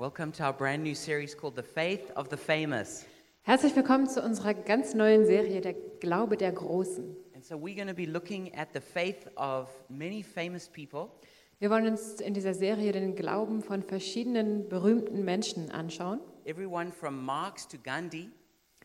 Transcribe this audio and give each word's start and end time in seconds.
Welcome 0.00 0.32
to 0.38 0.44
our 0.44 0.54
brand 0.54 0.82
new 0.82 0.94
series 0.94 1.34
called 1.34 1.56
The 1.56 1.62
Faith 1.62 2.10
of 2.16 2.30
the 2.30 2.36
Famous. 2.38 3.04
Herzlich 3.42 3.76
willkommen 3.76 4.08
zu 4.08 4.22
unserer 4.22 4.54
ganz 4.54 4.94
neuen 4.94 5.26
Serie 5.26 5.60
Der 5.60 5.74
Glaube 5.74 6.38
der 6.38 6.52
Großen. 6.52 7.14
And 7.34 7.44
so 7.44 7.56
we're 7.56 7.76
going 7.76 7.86
to 7.86 7.92
be 7.92 8.06
looking 8.06 8.50
at 8.54 8.68
the 8.72 8.80
faith 8.80 9.28
of 9.36 9.68
many 9.90 10.22
famous 10.22 10.66
people. 10.66 11.10
Wir 11.58 11.68
wollen 11.68 11.86
uns 11.86 12.18
in 12.18 12.32
dieser 12.32 12.54
Serie 12.54 12.92
den 12.92 13.14
Glauben 13.14 13.60
von 13.60 13.82
verschiedenen 13.82 14.70
berühmten 14.70 15.22
Menschen 15.22 15.70
anschauen. 15.70 16.20
Everyone 16.46 16.92
from 16.92 17.22
Marx 17.22 17.68
to 17.68 17.76
Gandhi, 17.76 18.30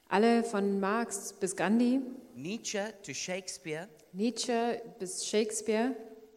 Alle 0.10 0.44
von 0.44 0.82
Marx 0.82 1.32
bis 1.32 1.56
Gandhi, 1.56 2.02
Nietzsche 2.36 2.94
to 3.04 3.14
Shakespeare, 3.14 3.88
Nietzsche 4.12 4.82
bis 5.00 5.26
Shakespeare, 5.26 5.96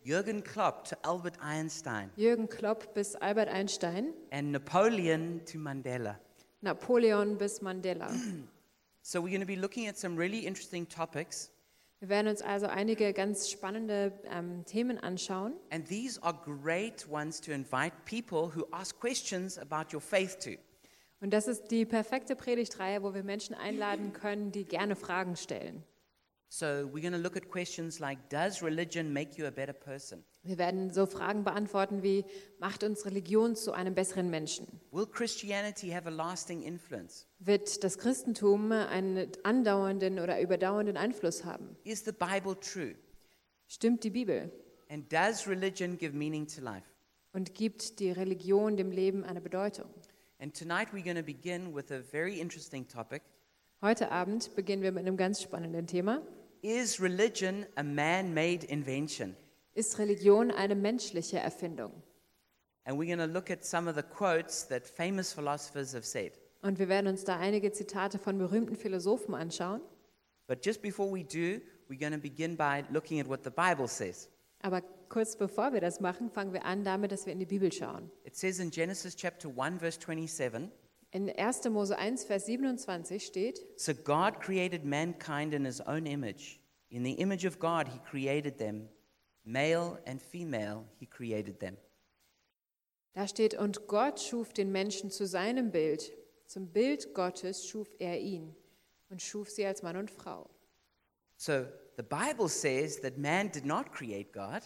Jürgen 0.08 0.42
Klopp 0.42 0.86
to 0.86 0.96
Albert 1.02 1.34
Einstein, 1.42 2.10
Jürgen 2.16 2.48
Klopp 2.48 2.94
bis 2.94 3.14
Albert 3.14 3.50
Einstein, 3.50 4.14
and 4.30 4.52
Napoleon 4.52 5.42
to 5.44 5.58
Mandela. 5.58 6.18
Napoleon 6.62 7.36
bis 7.36 7.60
Mandela. 7.60 8.10
So 9.02 9.20
we're 9.20 9.28
going 9.28 9.40
to 9.40 9.46
be 9.46 9.56
looking 9.56 9.86
at 9.86 9.98
some 9.98 10.18
really 10.18 10.46
interesting 10.46 10.88
topics. 10.88 11.50
Wir 12.00 12.08
werden 12.08 12.28
uns 12.28 12.40
also 12.40 12.68
einige 12.68 13.12
ganz 13.12 13.50
spannende 13.50 14.12
ähm, 14.30 14.64
Themen 14.64 14.98
anschauen. 14.98 15.52
And 15.70 15.86
these 15.86 16.18
are 16.22 16.32
great 16.32 17.06
ones 17.10 17.38
to 17.42 17.52
invite 17.52 17.92
people 18.06 18.50
who 18.54 18.66
ask 18.70 18.98
questions 18.98 19.58
about 19.58 19.94
your 19.94 20.00
faith 20.00 20.38
to. 20.40 20.52
Und 21.20 21.34
das 21.34 21.48
ist 21.48 21.70
die 21.70 21.84
perfekte 21.84 22.34
Predigtreihe, 22.34 23.02
wo 23.02 23.12
wir 23.12 23.24
Menschen 23.24 23.54
einladen 23.54 24.14
können, 24.14 24.52
die 24.52 24.64
gerne 24.64 24.96
Fragen 24.96 25.36
stellen. 25.36 25.84
So 26.50 26.86
we're 26.86 27.02
going 27.02 27.12
to 27.12 27.18
look 27.18 27.36
at 27.36 27.50
questions 27.50 28.00
like 28.00 28.30
Does 28.30 28.62
religion 28.62 29.12
make 29.12 29.36
you 29.36 29.46
a 29.46 29.50
better 29.50 29.74
person? 29.74 30.24
Wir 30.42 30.56
werden 30.56 30.90
so 30.90 31.04
Fragen 31.04 31.44
beantworten 31.44 32.02
wie, 32.02 32.24
macht 32.58 32.84
uns 32.84 33.04
Religion 33.04 33.54
zu 33.54 33.72
einem 33.72 33.94
besseren 33.94 34.30
Menschen? 34.30 34.66
Will 34.90 35.06
Christianity 35.06 35.90
have 35.90 36.06
a 36.06 36.10
lasting 36.10 36.62
influence? 36.62 37.26
Wird 37.38 37.84
das 37.84 37.98
Christentum 37.98 38.72
einen 38.72 39.30
andauernden 39.42 40.18
oder 40.18 40.40
überdauernden 40.40 40.96
Einfluss 40.96 41.44
haben? 41.44 41.76
Is 41.84 42.04
the 42.04 42.12
Bible 42.12 42.58
true? 42.58 42.94
Stimmt 43.66 44.02
die 44.04 44.10
Bibel? 44.10 44.50
And 44.88 45.12
does 45.12 45.46
religion 45.46 45.98
give 45.98 46.14
meaning 46.14 46.46
to 46.46 46.62
life? 46.62 46.86
Und 47.34 47.54
gibt 47.54 48.00
die 48.00 48.10
Religion 48.10 48.78
dem 48.78 48.90
Leben 48.90 49.22
eine 49.22 49.42
Bedeutung? 49.42 49.90
And 50.40 50.56
tonight 50.56 50.94
we're 50.94 51.04
going 51.04 51.16
to 51.16 51.22
begin 51.22 51.74
with 51.74 51.90
a 51.90 52.00
very 52.00 52.40
interesting 52.40 52.88
topic. 52.88 53.22
Heute 53.80 54.10
Abend 54.10 54.56
beginnen 54.56 54.82
wir 54.82 54.90
mit 54.90 55.06
einem 55.06 55.16
ganz 55.16 55.40
spannenden 55.40 55.86
Thema. 55.86 56.20
Is 56.62 57.00
religion 57.00 57.64
a 57.76 57.84
man 57.84 58.34
made 58.34 58.66
invention? 58.66 59.36
Ist 59.74 60.00
Religion 60.00 60.50
eine 60.50 60.74
menschliche 60.74 61.38
Erfindung? 61.38 61.92
And 62.86 62.98
we're 62.98 63.06
going 63.06 63.20
to 63.20 63.32
look 63.32 63.52
at 63.52 63.64
some 63.64 63.88
of 63.88 63.94
the 63.94 64.02
quotes 64.02 64.66
that 64.66 64.84
famous 64.84 65.32
philosophers 65.32 65.94
have 65.94 66.04
said. 66.04 66.32
Und 66.62 66.80
wir 66.80 66.88
werden 66.88 67.06
uns 67.06 67.22
da 67.22 67.38
einige 67.38 67.70
Zitate 67.70 68.18
von 68.18 68.36
berühmten 68.36 68.74
Philosophen 68.74 69.36
anschauen. 69.36 69.80
But 70.48 70.66
just 70.66 70.82
before 70.82 71.08
we 71.08 71.22
do, 71.22 71.60
we're 71.88 72.00
going 72.00 72.12
to 72.12 72.18
begin 72.18 72.56
by 72.56 72.82
looking 72.90 73.20
at 73.20 73.28
what 73.28 73.44
the 73.44 73.50
Bible 73.50 73.86
says. 73.86 74.28
Aber 74.60 74.82
kurz 75.08 75.36
bevor 75.36 75.72
wir 75.72 75.80
das 75.80 76.00
machen, 76.00 76.30
fangen 76.30 76.52
wir 76.52 76.64
an 76.64 76.82
damit, 76.82 77.12
dass 77.12 77.26
wir 77.26 77.32
in 77.32 77.38
die 77.38 77.46
Bibel 77.46 77.70
schauen. 77.70 78.10
It 78.24 78.34
says 78.34 78.58
in 78.58 78.72
Genesis 78.72 79.14
chapter 79.14 79.48
1 79.56 79.78
verse 79.78 80.00
27, 80.00 80.68
In 81.10 81.30
1. 81.30 81.70
Mose 81.70 81.96
1, 81.96 82.24
Vers 82.24 82.46
27 82.46 83.24
steht, 83.24 83.60
so 83.76 83.94
God 83.94 84.40
created 84.40 84.84
mankind 84.84 85.54
in 85.54 85.64
his 85.64 85.80
own 85.80 86.06
image. 86.06 86.60
In 86.90 87.02
the 87.02 87.14
image 87.14 87.46
of 87.46 87.58
God 87.58 87.88
he 87.88 87.98
created 88.00 88.58
them. 88.58 88.88
Male 89.44 89.98
and 90.06 90.20
female 90.20 90.84
he 90.98 91.06
created 91.06 91.58
them. 91.60 91.76
da 93.14 93.26
steht, 93.26 93.54
und 93.54 93.88
Gott 93.88 94.20
schuf 94.20 94.52
den 94.52 94.70
Menschen 94.70 95.10
zu 95.10 95.26
seinem 95.26 95.72
Bild. 95.72 96.12
Zum 96.46 96.68
Bild 96.68 97.14
Gottes 97.14 97.66
schuf 97.66 97.88
er 97.98 98.20
ihn 98.20 98.54
und 99.08 99.20
schuf 99.22 99.50
sie 99.50 99.66
als 99.66 99.82
Mann 99.82 99.96
und 99.96 100.10
Frau. 100.10 100.48
So 101.36 101.66
the 101.96 102.02
Bible 102.02 102.48
says 102.48 103.00
that 103.00 103.18
man 103.18 103.50
did 103.50 103.64
not 103.64 103.92
create 103.92 104.32
God, 104.32 104.62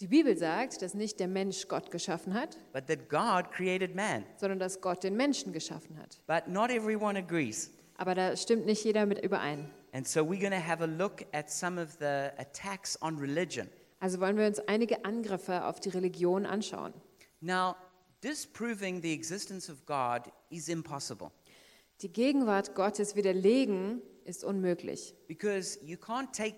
Die 0.00 0.08
Bibel 0.08 0.36
sagt, 0.36 0.82
dass 0.82 0.94
nicht 0.94 1.20
der 1.20 1.28
Mensch 1.28 1.68
Gott 1.68 1.90
geschaffen 1.90 2.34
hat, 2.34 2.58
but 2.72 2.86
that 2.88 3.08
God 3.08 3.52
created 3.52 3.94
man. 3.94 4.24
sondern 4.36 4.58
dass 4.58 4.80
Gott 4.80 5.04
den 5.04 5.16
Menschen 5.16 5.52
geschaffen 5.52 5.96
hat. 5.98 6.20
But 6.26 6.48
not 6.52 6.70
everyone 6.70 7.16
agrees. 7.18 7.70
Aber 7.96 8.14
da 8.14 8.36
stimmt 8.36 8.66
nicht 8.66 8.84
jeder 8.84 9.06
mit 9.06 9.22
überein. 9.24 9.70
And 9.92 10.08
so 10.08 10.20
we're 10.20 10.40
going 10.40 10.50
to 10.52 10.66
have 10.66 10.82
a 10.82 10.86
look 10.86 11.24
at 11.32 11.50
some 11.50 11.80
of 11.80 11.98
the 12.00 12.30
attacks 12.38 13.00
on 13.02 13.18
religion. 13.18 13.68
Also 14.00 14.18
wollen 14.18 14.36
wir 14.36 14.46
uns 14.46 14.58
einige 14.60 15.04
Angriffe 15.04 15.64
auf 15.64 15.78
die 15.78 15.90
Religion 15.90 16.46
anschauen. 16.46 16.92
Now, 17.40 17.76
disproving 18.24 19.00
the 19.02 19.12
existence 19.12 19.70
of 19.70 19.84
God 19.86 20.32
is 20.50 20.68
impossible 20.68 21.30
Die 22.00 22.12
Gegenwart 22.12 22.74
Gottes 22.74 23.14
widerlegen 23.14 24.02
ist 24.24 24.42
unmöglich. 24.42 25.14
because 25.28 25.78
you 25.84 25.96
can't 25.96 26.32
take 26.32 26.56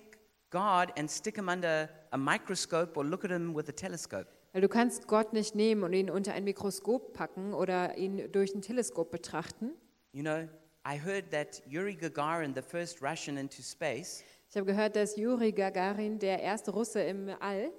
God 0.51 0.97
and 0.99 1.11
stick 1.11 1.37
him 1.37 1.49
under 1.49 1.91
a 2.15 2.17
microscope 2.17 2.97
or 2.97 3.05
look 3.05 3.25
at 3.25 3.31
him 3.31 3.55
with 3.55 3.69
a 3.69 3.73
telescope. 3.73 4.27
Weil 4.53 4.63
du 4.63 4.69
kannst 4.69 5.09
Gott 5.09 5.33
nicht 5.33 5.57
nehmen 5.57 5.83
und 5.83 5.93
ihn 5.93 6.09
unter 6.09 6.33
ein 6.33 6.45
Mikroskop 6.45 7.13
packen 7.13 7.53
oder 7.53 7.99
ihn 7.99 8.31
durch 8.31 8.55
ein 8.55 8.63
Teleskop 8.63 9.11
betrachten. 9.11 9.73
You 10.13 10.23
know, 10.23 10.49
I 10.87 10.97
heard 10.97 11.33
that 11.33 11.61
Yuri 11.67 11.97
Gagarin, 11.97 12.55
the 12.55 12.63
first 12.63 13.03
Russian 13.03 13.37
into 13.37 13.63
space, 13.63 14.23
Ich 14.49 14.57
habe 14.57 14.67
gehört, 14.67 14.95
dass 14.95 15.17
Yuri 15.17 15.51
Gagarin, 15.51 16.21
der 16.21 16.41
erste 16.41 16.71
Russe 16.71 17.01
im 17.01 17.29
All, 17.41 17.73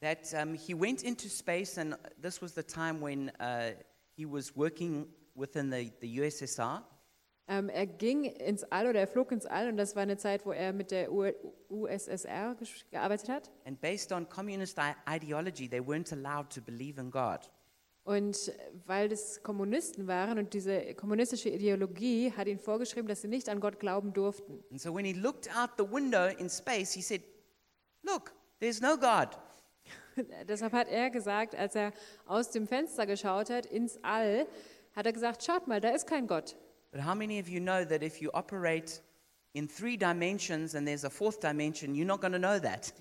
that 0.00 0.32
um, 0.40 0.54
he 0.54 0.72
went 0.72 1.02
into 1.02 1.28
space, 1.28 1.76
and 1.78 1.96
this 2.22 2.40
was 2.40 2.54
the 2.54 2.62
time 2.62 3.00
when 3.00 3.30
uh, 3.40 3.72
he 4.16 4.24
was 4.24 4.54
working 4.54 5.08
within 5.34 5.68
the, 5.68 5.90
the 6.00 6.20
USSR. 6.20 6.84
Ähm, 7.52 7.68
er 7.68 7.86
ging 7.86 8.24
ins 8.24 8.64
All 8.64 8.88
oder 8.88 9.00
er 9.00 9.06
flog 9.06 9.30
ins 9.30 9.44
All 9.44 9.68
und 9.68 9.76
das 9.76 9.94
war 9.94 10.02
eine 10.02 10.16
Zeit, 10.16 10.46
wo 10.46 10.52
er 10.52 10.72
mit 10.72 10.90
der 10.90 11.12
USSR 11.12 12.56
gearbeitet 12.90 13.28
hat. 13.28 13.50
And 13.66 13.78
based 13.80 14.10
on 14.10 14.26
communist 14.28 14.78
ideology, 15.06 15.68
they 15.68 15.80
weren't 15.80 16.12
allowed 16.12 16.50
to 16.50 16.62
believe 16.62 16.98
in 16.98 17.10
God. 17.10 17.50
Und 18.04 18.52
weil 18.86 19.10
das 19.10 19.42
Kommunisten 19.42 20.08
waren 20.08 20.38
und 20.38 20.54
diese 20.54 20.94
kommunistische 20.94 21.50
Ideologie 21.50 22.32
hat 22.32 22.48
ihnen 22.48 22.58
vorgeschrieben, 22.58 23.06
dass 23.06 23.20
sie 23.20 23.28
nicht 23.28 23.48
an 23.48 23.60
Gott 23.60 23.78
glauben 23.78 24.12
durften. 24.12 24.64
And 24.70 24.80
so 24.80 24.94
when 24.94 25.04
he 25.04 25.12
looked 25.12 25.54
out 25.54 25.70
the 25.76 25.84
window 25.84 26.28
in 26.38 26.48
space, 26.48 26.92
he 26.92 27.02
said, 27.02 27.22
Look, 28.02 28.32
there's 28.60 28.80
no 28.80 28.96
God. 28.96 29.38
Deshalb 30.48 30.72
hat 30.72 30.88
er 30.88 31.10
gesagt, 31.10 31.54
als 31.54 31.74
er 31.74 31.92
aus 32.24 32.50
dem 32.50 32.66
Fenster 32.66 33.06
geschaut 33.06 33.50
hat 33.50 33.66
ins 33.66 34.02
All, 34.02 34.46
hat 34.94 35.06
er 35.06 35.12
gesagt, 35.12 35.44
schaut 35.44 35.68
mal, 35.68 35.80
da 35.80 35.90
ist 35.90 36.06
kein 36.06 36.26
Gott. 36.26 36.56
But 36.92 37.00
how 37.00 37.14
many 37.14 37.40
of 37.40 37.48
you 37.48 37.58
know 37.58 37.84
that 37.84 38.02
if 38.02 38.20
you 38.20 38.30
operate 38.34 39.00
in 39.54 39.66
three 39.66 39.96
dimensions 39.96 40.74
and 40.74 40.86
there's 40.86 41.04
a 41.04 41.10
fourth 41.10 41.40
dimension, 41.40 41.94
you're 41.94 42.06
not 42.06 42.20
going 42.20 42.32
to 42.32 42.38
know 42.38 42.58
that? 42.60 42.92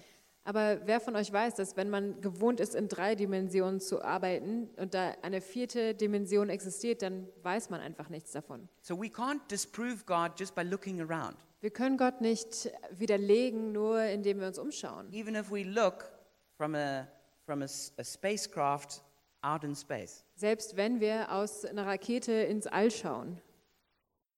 Aber 0.43 0.81
wer 0.85 0.99
von 0.99 1.15
euch 1.15 1.31
weiß, 1.31 1.53
dass 1.55 1.77
wenn 1.77 1.89
man 1.89 2.19
gewohnt 2.19 2.59
ist, 2.59 2.73
in 2.73 2.87
drei 2.87 3.13
Dimensionen 3.13 3.79
zu 3.79 4.01
arbeiten 4.01 4.69
und 4.77 4.95
da 4.95 5.13
eine 5.21 5.39
vierte 5.39 5.93
Dimension 5.93 6.49
existiert, 6.49 7.03
dann 7.03 7.27
weiß 7.43 7.69
man 7.69 7.79
einfach 7.79 8.09
nichts 8.09 8.31
davon. 8.31 8.67
So 8.81 8.99
we 8.99 9.07
can't 9.07 9.41
disprove 9.51 10.03
God 10.05 10.31
just 10.39 10.55
by 10.55 10.63
looking 10.63 10.99
around. 10.99 11.35
Wir 11.59 11.69
können 11.69 11.97
Gott 11.97 12.21
nicht 12.21 12.71
widerlegen, 12.97 13.71
nur 13.71 14.01
indem 14.01 14.39
wir 14.39 14.47
uns 14.47 14.57
umschauen. 14.57 15.13
Even 15.13 15.35
if 15.35 15.51
we 15.51 15.61
look 15.63 16.11
from 16.57 16.73
a, 16.73 17.07
from 17.45 17.61
a, 17.61 17.67
a 17.97 18.03
spacecraft 18.03 19.03
out 19.43 19.63
in 19.63 19.75
space. 19.75 20.25
Selbst 20.35 20.75
wenn 20.75 20.99
wir 20.99 21.31
aus 21.31 21.65
einer 21.65 21.85
Rakete 21.85 22.31
ins 22.31 22.65
All 22.65 22.89
schauen. 22.89 23.39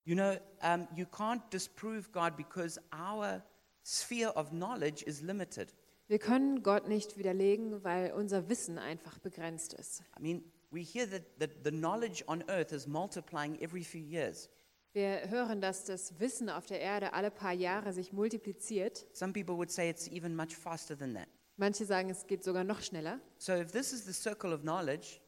You 0.06 0.16
know, 0.16 0.38
um, 0.62 0.88
you 0.96 1.06
can't 1.06 1.42
disprove 1.50 2.12
God 2.12 2.36
because 2.36 2.80
our 2.92 3.42
sphere 3.84 4.30
of 4.36 4.52
knowledge 4.52 5.04
is 5.04 5.22
limited. 5.22 5.74
Wir 6.08 6.20
können 6.20 6.62
Gott 6.62 6.90
nicht 6.90 7.18
widerlegen, 7.18 7.84
weil 7.84 8.12
unser 8.12 8.50
Wissen 8.50 8.78
einfach 8.78 9.20
begrenzt 9.20 9.74
ist. 9.74 10.04
I 10.18 10.22
mean, 10.22 10.44
we 10.72 10.82
hear 10.82 11.10
that, 11.10 11.24
that 11.40 11.64
the 11.64 11.72
knowledge 11.72 12.24
on 12.28 12.44
earth 12.50 12.74
is 12.74 12.86
multiplying 12.86 13.58
every 13.62 13.84
few 13.84 14.02
years. 14.02 14.50
Wir 14.92 15.30
hören, 15.30 15.62
dass 15.62 15.86
das 15.86 16.20
Wissen 16.20 16.50
auf 16.50 16.66
der 16.68 16.80
Erde 16.82 17.14
alle 17.14 17.32
paar 17.32 17.54
Jahre 17.54 17.94
sich 17.94 18.14
multipliziert. 18.14 19.08
Some 19.14 19.34
people 19.34 19.56
would 19.56 19.72
say 19.72 19.90
it's 19.90 20.08
even 20.08 20.36
much 20.36 20.56
faster 20.56 20.98
than 20.98 21.16
that. 21.16 21.28
Manche 21.56 21.86
sagen, 21.86 22.10
es 22.10 22.28
geht 22.28 22.44
sogar 22.44 22.64
noch 22.64 22.82
schneller. 22.82 23.20
So 23.38 23.54
if 23.54 23.72
this 23.72 23.94
is 23.94 24.06
the 24.06 24.14
circle 24.14 24.54
of 24.54 24.62
knowledge, 24.62 25.22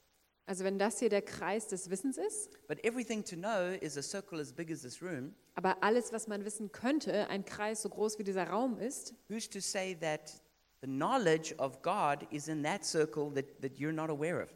Also 0.47 0.63
wenn 0.63 0.77
das 0.77 0.99
hier 0.99 1.09
der 1.09 1.21
Kreis 1.21 1.67
des 1.67 1.89
Wissens 1.89 2.17
ist, 2.17 2.57
but 2.67 2.83
everything 2.83 3.23
to 3.23 3.35
know 3.35 3.73
is 3.81 3.97
a 3.97 4.03
circle 4.03 4.39
as 4.39 4.53
big 4.53 4.71
as 4.71 4.81
this 4.81 5.01
room, 5.01 5.33
aber 5.55 5.81
alles, 5.81 6.11
was 6.13 6.27
man 6.27 6.45
wissen 6.45 6.71
könnte, 6.71 7.27
ein 7.29 7.45
Kreis 7.45 7.81
so 7.81 7.89
groß 7.89 8.19
wie 8.19 8.23
dieser 8.23 8.47
Raum 8.47 8.77
ist, 8.77 9.13
who's 9.27 9.49
to 9.49 9.59
say 9.59 9.95
that 9.95 10.41
the 10.81 10.87
knowledge 10.87 11.55
of 11.57 11.81
God 11.81 12.27
is 12.31 12.47
in 12.47 12.61
that 12.63 12.85
circle 12.85 13.33
that, 13.33 13.61
that 13.61 13.77
you're 13.77 13.93
not 13.93 14.09
aware 14.09 14.43
of? 14.43 14.49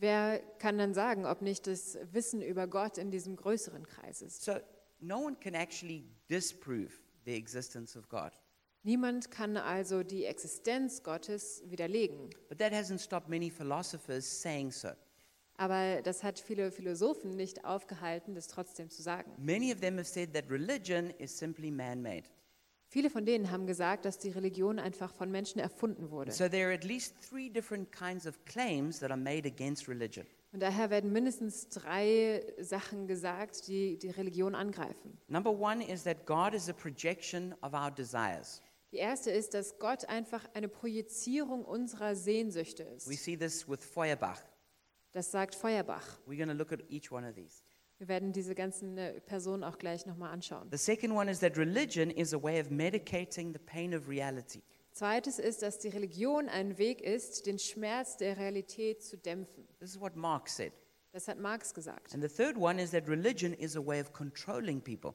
wer 0.00 0.40
kann 0.58 0.78
dann 0.78 0.94
sagen, 0.94 1.26
ob 1.26 1.42
nicht 1.42 1.66
das 1.66 1.98
Wissen 2.12 2.42
über 2.42 2.66
Gott 2.66 2.98
in 2.98 3.10
diesem 3.10 3.36
größeren 3.36 3.86
Kreis 3.86 4.22
ist? 4.22 4.44
So 4.44 4.54
no 5.00 5.18
one 5.18 5.36
can 5.36 5.54
actually 5.54 6.04
disprove 6.28 6.92
the 7.24 7.34
existence 7.34 7.96
of 7.96 8.08
God. 8.08 8.32
Niemand 8.84 9.30
kann 9.30 9.56
also 9.56 10.02
die 10.02 10.24
Existenz 10.24 11.02
Gottes 11.02 11.62
widerlegen. 11.66 12.30
But 12.48 12.58
that 12.58 12.72
hasn't 12.72 13.00
stopped 13.00 13.28
many 13.28 13.50
philosophers 13.50 14.24
saying 14.24 14.70
so. 14.70 14.90
Aber 15.58 16.00
das 16.02 16.22
hat 16.22 16.38
viele 16.38 16.70
Philosophen 16.70 17.34
nicht 17.36 17.64
aufgehalten, 17.64 18.34
das 18.34 18.46
trotzdem 18.46 18.90
zu 18.90 19.02
sagen. 19.02 19.30
Many 19.38 19.72
of 19.72 19.80
them 19.80 19.96
have 19.96 20.04
said 20.04 20.32
that 20.32 20.48
religion 20.48 21.10
is 21.18 21.36
simply 21.36 21.70
man 21.70 22.00
made. 22.00 22.22
Viele 22.90 23.10
von 23.10 23.26
denen 23.26 23.50
haben 23.50 23.66
gesagt, 23.66 24.06
dass 24.06 24.18
die 24.18 24.30
Religion 24.30 24.78
einfach 24.78 25.12
von 25.12 25.30
Menschen 25.30 25.60
erfunden 25.60 26.10
wurde. 26.10 26.32
So 26.32 26.48
there 26.48 26.66
are 26.66 26.74
at 26.74 26.84
least 26.84 27.16
three 27.28 27.50
different 27.50 27.92
kinds 27.92 28.26
of 28.26 28.42
claims 28.46 29.00
that 29.00 29.10
are 29.10 29.20
made 29.20 29.46
against 29.46 29.88
religion. 29.88 30.24
Und 30.52 30.60
daher 30.60 30.88
werden 30.88 31.12
mindestens 31.12 31.68
drei 31.68 32.42
Sachen 32.58 33.06
gesagt, 33.06 33.66
die 33.66 33.98
die 33.98 34.08
Religion 34.10 34.54
angreifen. 34.54 35.18
Number 35.26 35.50
one 35.50 35.84
is 35.86 36.04
that 36.04 36.24
God 36.24 36.54
is 36.54 36.70
a 36.70 36.72
projection 36.72 37.52
of 37.62 37.74
our 37.74 37.90
desires. 37.90 38.62
Die 38.92 38.96
erste 38.96 39.30
ist, 39.30 39.52
dass 39.52 39.78
Gott 39.78 40.06
einfach 40.08 40.48
eine 40.54 40.68
Projizierung 40.68 41.64
unserer 41.66 42.14
Sehnsüchte 42.14 42.86
We 43.04 43.12
ist. 43.12 43.24
see 43.24 43.36
this 43.36 43.68
with 43.68 43.80
Feuerbach. 43.84 44.40
Das 45.12 45.30
sagt 45.30 45.54
Feuerbach. 45.54 46.18
We're 46.26 46.36
going 46.36 46.48
to 46.48 46.54
look 46.54 46.72
at 46.72 46.80
each 46.88 47.10
one 47.10 47.26
of 47.28 47.34
these. 47.34 47.62
Wir 47.98 48.06
werden 48.08 48.32
diese 48.32 48.54
ganzen 48.54 48.96
äh, 48.96 49.20
Personen 49.20 49.64
auch 49.64 49.78
gleich 49.78 50.06
nochmal 50.06 50.30
anschauen. 50.30 50.68
The 50.70 50.78
second 50.78 51.12
one 51.12 51.30
is 51.30 51.40
that 51.40 51.56
religion 51.56 52.10
is 52.10 52.32
a 52.32 52.40
way 52.40 52.60
of 52.60 52.70
medicating 52.70 53.52
the 53.52 53.58
pain 53.58 53.94
of 53.94 54.08
reality. 54.08 54.62
Zweites 54.92 55.38
ist, 55.38 55.62
dass 55.62 55.78
die 55.78 55.88
Religion 55.88 56.48
ein 56.48 56.78
Weg 56.78 57.00
ist, 57.00 57.46
den 57.46 57.58
Schmerz 57.58 58.16
der 58.16 58.36
Realität 58.36 59.02
zu 59.02 59.16
dämpfen. 59.16 59.66
This 59.80 59.90
is 59.90 60.00
what 60.00 60.14
Marx 60.16 60.56
said. 60.56 60.72
Das 61.12 61.26
hat 61.26 61.38
Marx 61.38 61.74
gesagt. 61.74 62.14
And 62.14 62.22
the 62.22 62.28
third 62.28 62.56
one 62.56 62.80
is 62.80 62.90
that 62.90 63.08
religion 63.08 63.52
is 63.54 63.76
a 63.76 63.84
way 63.84 64.00
of 64.00 64.12
controlling 64.12 64.80
people. 64.80 65.14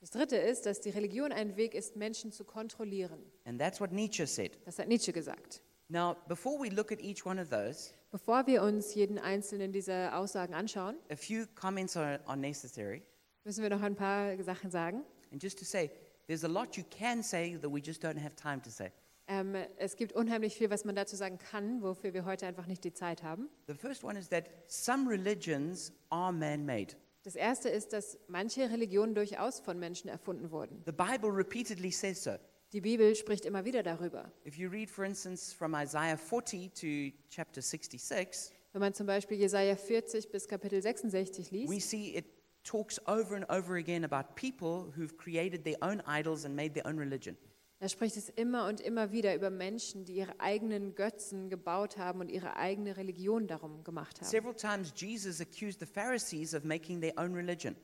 Das 0.00 0.10
dritte 0.10 0.36
ist, 0.36 0.64
dass 0.66 0.80
die 0.80 0.90
Religion 0.90 1.32
ein 1.32 1.56
Weg 1.56 1.74
ist, 1.74 1.96
Menschen 1.96 2.32
zu 2.32 2.44
kontrollieren. 2.44 3.22
And 3.44 3.60
that's 3.60 3.80
what 3.80 3.92
Nietzsche 3.92 4.26
said. 4.26 4.58
Das 4.64 4.78
hat 4.78 4.88
Nietzsche 4.88 5.12
gesagt. 5.12 5.62
Now, 5.88 6.16
before 6.28 6.58
we 6.58 6.68
look 6.68 6.90
at 6.90 7.00
each 7.00 7.26
one 7.26 7.40
of 7.40 7.48
those, 7.50 7.92
Bevor 8.10 8.48
wir 8.48 8.62
uns 8.64 8.92
jeden 8.94 9.18
einzelnen 9.20 9.70
dieser 9.70 10.18
Aussagen 10.18 10.52
anschauen, 10.52 10.96
a 11.10 11.16
few 11.16 11.46
comments 11.54 11.96
are, 11.96 12.20
are 12.26 12.36
necessary. 12.36 13.02
müssen 13.44 13.62
wir 13.62 13.70
noch 13.70 13.82
ein 13.82 13.94
paar 13.94 14.36
Sachen 14.42 14.70
sagen. 14.70 15.04
And 15.32 15.40
just 15.40 15.58
to 15.60 15.64
say, 15.64 15.92
there's 16.26 16.42
a 16.42 16.48
lot 16.48 16.76
you 16.76 16.82
can 16.90 17.22
say 17.22 17.56
that 17.58 17.70
we 17.70 17.80
just 17.80 18.04
don't 18.04 18.20
have 18.20 18.34
time 18.34 18.60
to 18.62 18.70
say. 18.70 18.90
Ähm, 19.28 19.54
es 19.76 19.94
gibt 19.94 20.12
unheimlich 20.12 20.56
viel, 20.56 20.70
was 20.70 20.84
man 20.84 20.96
dazu 20.96 21.14
sagen 21.14 21.38
kann, 21.38 21.82
wofür 21.82 22.12
wir 22.12 22.24
heute 22.24 22.48
einfach 22.48 22.66
nicht 22.66 22.82
die 22.82 22.92
Zeit 22.92 23.22
haben. 23.22 23.48
The 23.68 23.74
first 23.74 24.02
one 24.02 24.18
is 24.18 24.28
that 24.30 24.46
some 24.66 25.08
religions 25.08 25.92
are 26.08 26.32
man 26.32 26.66
made. 26.66 26.96
Das 27.22 27.36
erste 27.36 27.68
ist, 27.68 27.92
dass 27.92 28.18
manche 28.26 28.70
Religionen 28.70 29.14
durchaus 29.14 29.60
von 29.60 29.78
Menschen 29.78 30.08
erfunden 30.08 30.50
wurden. 30.50 30.82
The 30.84 30.92
Bible 30.92 31.30
repeatedly 31.30 31.92
says 31.92 32.24
so. 32.24 32.32
Die 32.72 32.80
Bibel 32.80 33.16
spricht 33.16 33.46
immer 33.46 33.64
wieder 33.64 33.82
darüber. 33.82 34.30
If 34.46 34.56
you 34.56 34.68
read, 34.70 34.88
for 34.88 35.04
instance, 35.04 35.52
from 35.52 35.74
Isaiah 35.74 36.16
40 36.16 36.70
to 36.74 37.16
chapter 37.28 37.60
66, 37.60 38.52
Wenn 38.72 38.80
man 38.80 38.94
zum 38.94 39.06
Beispiel 39.08 39.38
Jesaja 39.38 39.74
40 39.74 40.30
bis 40.30 40.46
Kapitel 40.46 40.80
66 40.80 41.50
we 41.50 41.56
liest, 41.56 41.90
see 41.90 42.16
it 42.16 42.26
talks 42.62 43.00
over 43.08 43.34
and 43.34 43.44
over 43.50 43.74
again 43.74 44.04
about 44.04 44.36
people 44.36 44.92
who've 44.96 45.16
created 45.16 45.64
their 45.64 45.78
own 45.80 46.00
idols 46.06 46.44
and 46.44 46.54
made 46.54 46.74
their 46.74 46.86
own 46.86 46.96
religion. 46.96 47.36
da 47.80 47.88
spricht 47.88 48.16
es 48.16 48.28
immer 48.28 48.68
und 48.68 48.80
immer 48.80 49.10
wieder 49.10 49.34
über 49.34 49.50
Menschen, 49.50 50.04
die 50.04 50.12
ihre 50.12 50.38
eigenen 50.38 50.94
Götzen 50.94 51.48
gebaut 51.50 51.96
haben 51.96 52.20
und 52.20 52.28
ihre 52.28 52.54
eigene 52.54 52.96
Religion 52.96 53.48
darum 53.48 53.82
gemacht 53.82 54.20
haben. 54.20 54.28
Several 54.28 54.54
times, 54.54 54.92
Jesus 54.94 55.40
accused 55.40 55.80
the 55.80 55.86
Pharisees 55.86 56.54
of 56.54 56.62
making 56.62 57.00
their 57.00 57.14
own 57.16 57.34
religion. 57.34 57.74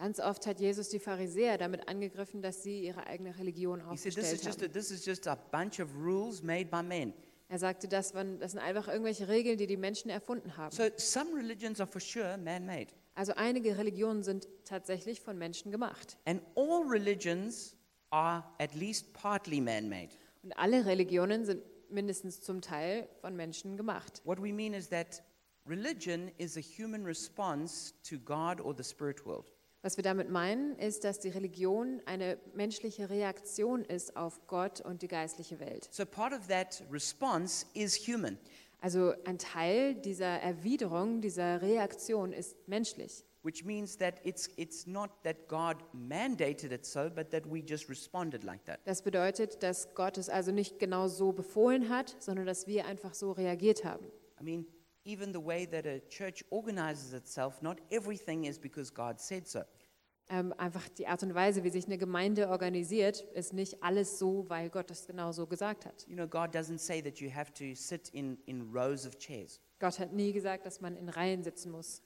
Ganz 0.00 0.18
oft 0.18 0.46
hat 0.46 0.60
Jesus 0.60 0.88
die 0.88 0.98
Pharisäer 0.98 1.58
damit 1.58 1.86
angegriffen, 1.86 2.40
dass 2.40 2.62
sie 2.62 2.80
ihre 2.80 3.06
eigene 3.06 3.38
Religion 3.38 3.82
He 3.90 3.98
said, 3.98 4.14
this 4.14 4.32
is, 4.32 4.38
aufgestellt 4.38 4.44
just 4.44 4.62
a, 4.62 4.64
haben. 4.64 4.72
this 4.72 4.90
is 4.90 5.04
just 5.04 5.26
a 5.26 5.34
bunch 5.34 5.78
of 5.78 5.94
rules 5.94 6.42
made 6.42 6.70
by 6.70 6.82
men. 6.82 7.12
Er 7.50 7.58
sagte, 7.58 7.86
das, 7.86 8.14
waren, 8.14 8.38
das 8.38 8.52
sind 8.52 8.60
einfach 8.60 8.88
irgendwelche 8.88 9.28
Regeln, 9.28 9.58
die 9.58 9.66
die 9.66 9.76
Menschen 9.76 10.08
erfunden 10.10 10.56
haben. 10.56 10.74
So 10.74 10.84
some 10.96 11.36
religions 11.36 11.80
are 11.80 11.86
for 11.86 12.00
sure 12.00 12.38
man 12.38 12.64
made. 12.64 12.86
Also 13.14 13.34
einige 13.36 13.76
Religionen 13.76 14.22
sind 14.22 14.48
tatsächlich 14.64 15.20
von 15.20 15.36
Menschen 15.36 15.70
gemacht. 15.70 16.16
And 16.24 16.40
all 16.54 16.82
religions 16.88 17.76
are 18.08 18.42
at 18.58 18.74
least 18.74 19.12
partly 19.12 19.60
man 19.60 19.90
made. 19.90 20.08
Und 20.42 20.54
alle 20.54 20.86
Religionen 20.86 21.44
sind 21.44 21.62
mindestens 21.90 22.40
zum 22.40 22.62
Teil 22.62 23.06
von 23.20 23.36
Menschen 23.36 23.76
gemacht. 23.76 24.22
What 24.24 24.42
we 24.42 24.50
mean 24.50 24.72
is 24.72 24.88
that 24.88 25.22
religion 25.66 26.30
is 26.38 26.56
a 26.56 26.60
human 26.60 27.04
response 27.04 27.92
to 28.08 28.18
God 28.18 28.62
or 28.62 28.74
the 28.74 28.82
spirit 28.82 29.26
world. 29.26 29.52
Was 29.82 29.96
wir 29.96 30.04
damit 30.04 30.28
meinen, 30.28 30.76
ist, 30.78 31.04
dass 31.04 31.20
die 31.20 31.30
Religion 31.30 32.02
eine 32.04 32.38
menschliche 32.54 33.08
Reaktion 33.08 33.82
ist 33.82 34.14
auf 34.14 34.46
Gott 34.46 34.82
und 34.82 35.00
die 35.00 35.08
geistliche 35.08 35.58
Welt. 35.58 35.88
So 35.90 36.04
part 36.04 36.34
of 36.34 36.48
that 36.48 36.82
response 36.92 37.64
is 37.72 37.96
human. 37.96 38.38
Also 38.82 39.14
ein 39.24 39.38
Teil 39.38 39.94
dieser 39.94 40.40
Erwiderung, 40.40 41.22
dieser 41.22 41.62
Reaktion 41.62 42.32
ist 42.32 42.56
menschlich. 42.68 43.24
Which 43.42 43.64
means 43.64 43.96
that 43.96 44.16
it's, 44.22 44.50
it's 44.56 44.86
not 44.86 45.10
that 45.22 45.48
God 45.48 45.76
mandated 45.94 46.72
it 46.72 46.84
so, 46.84 47.08
but 47.08 47.30
that 47.30 47.50
we 47.50 47.60
just 47.60 47.88
responded 47.88 48.44
like 48.44 48.62
that. 48.66 48.80
Das 48.84 49.00
bedeutet, 49.00 49.62
dass 49.62 49.94
Gott 49.94 50.18
es 50.18 50.28
also 50.28 50.52
nicht 50.52 50.78
genau 50.78 51.08
so 51.08 51.32
befohlen 51.32 51.88
hat, 51.88 52.16
sondern 52.18 52.44
dass 52.44 52.66
wir 52.66 52.84
einfach 52.84 53.14
so 53.14 53.32
reagiert 53.32 53.82
haben. 53.82 54.04
I 54.38 54.44
mean, 54.44 54.66
even 55.10 55.32
the 55.32 55.44
way 55.44 55.66
that 55.66 55.86
a 55.86 56.00
church 56.08 56.44
organizes 56.50 57.12
itself, 57.12 57.62
not 57.62 57.78
everything 57.90 58.44
is 58.44 58.58
because 58.58 58.92
God 58.92 59.20
said 59.20 59.48
so. 59.48 59.62
Ähm, 60.28 60.52
einfach 60.58 60.88
die 60.90 61.08
Art 61.08 61.24
und 61.24 61.34
Weise, 61.34 61.64
wie 61.64 61.70
sich 61.70 61.86
eine 61.86 61.98
Gemeinde 61.98 62.48
organisiert, 62.48 63.22
ist 63.34 63.52
nicht 63.52 63.82
alles 63.82 64.18
so, 64.18 64.48
weil 64.48 64.70
Gott 64.70 64.90
es 64.90 65.06
genau 65.06 65.32
so 65.32 65.46
gesagt 65.46 65.84
hat. 65.84 66.06
You 66.06 66.14
know, 66.14 66.28
God 66.28 66.54
doesn't 66.54 66.78
say 66.78 67.02
that 67.02 67.18
you 67.18 67.34
have 67.34 67.52
to 67.54 67.74
sit 67.74 68.10
in, 68.10 68.38
in 68.46 68.70
rows 68.72 69.06
of 69.06 69.18
chairs, 69.18 69.58
Gott 69.80 69.98
hat 69.98 70.12
nie 70.12 70.32
gesagt, 70.32 70.66
dass 70.66 70.80
man 70.80 70.96
in 70.96 71.08
Reihen 71.08 71.42
sitzen 71.42 71.72
muss. 71.72 72.02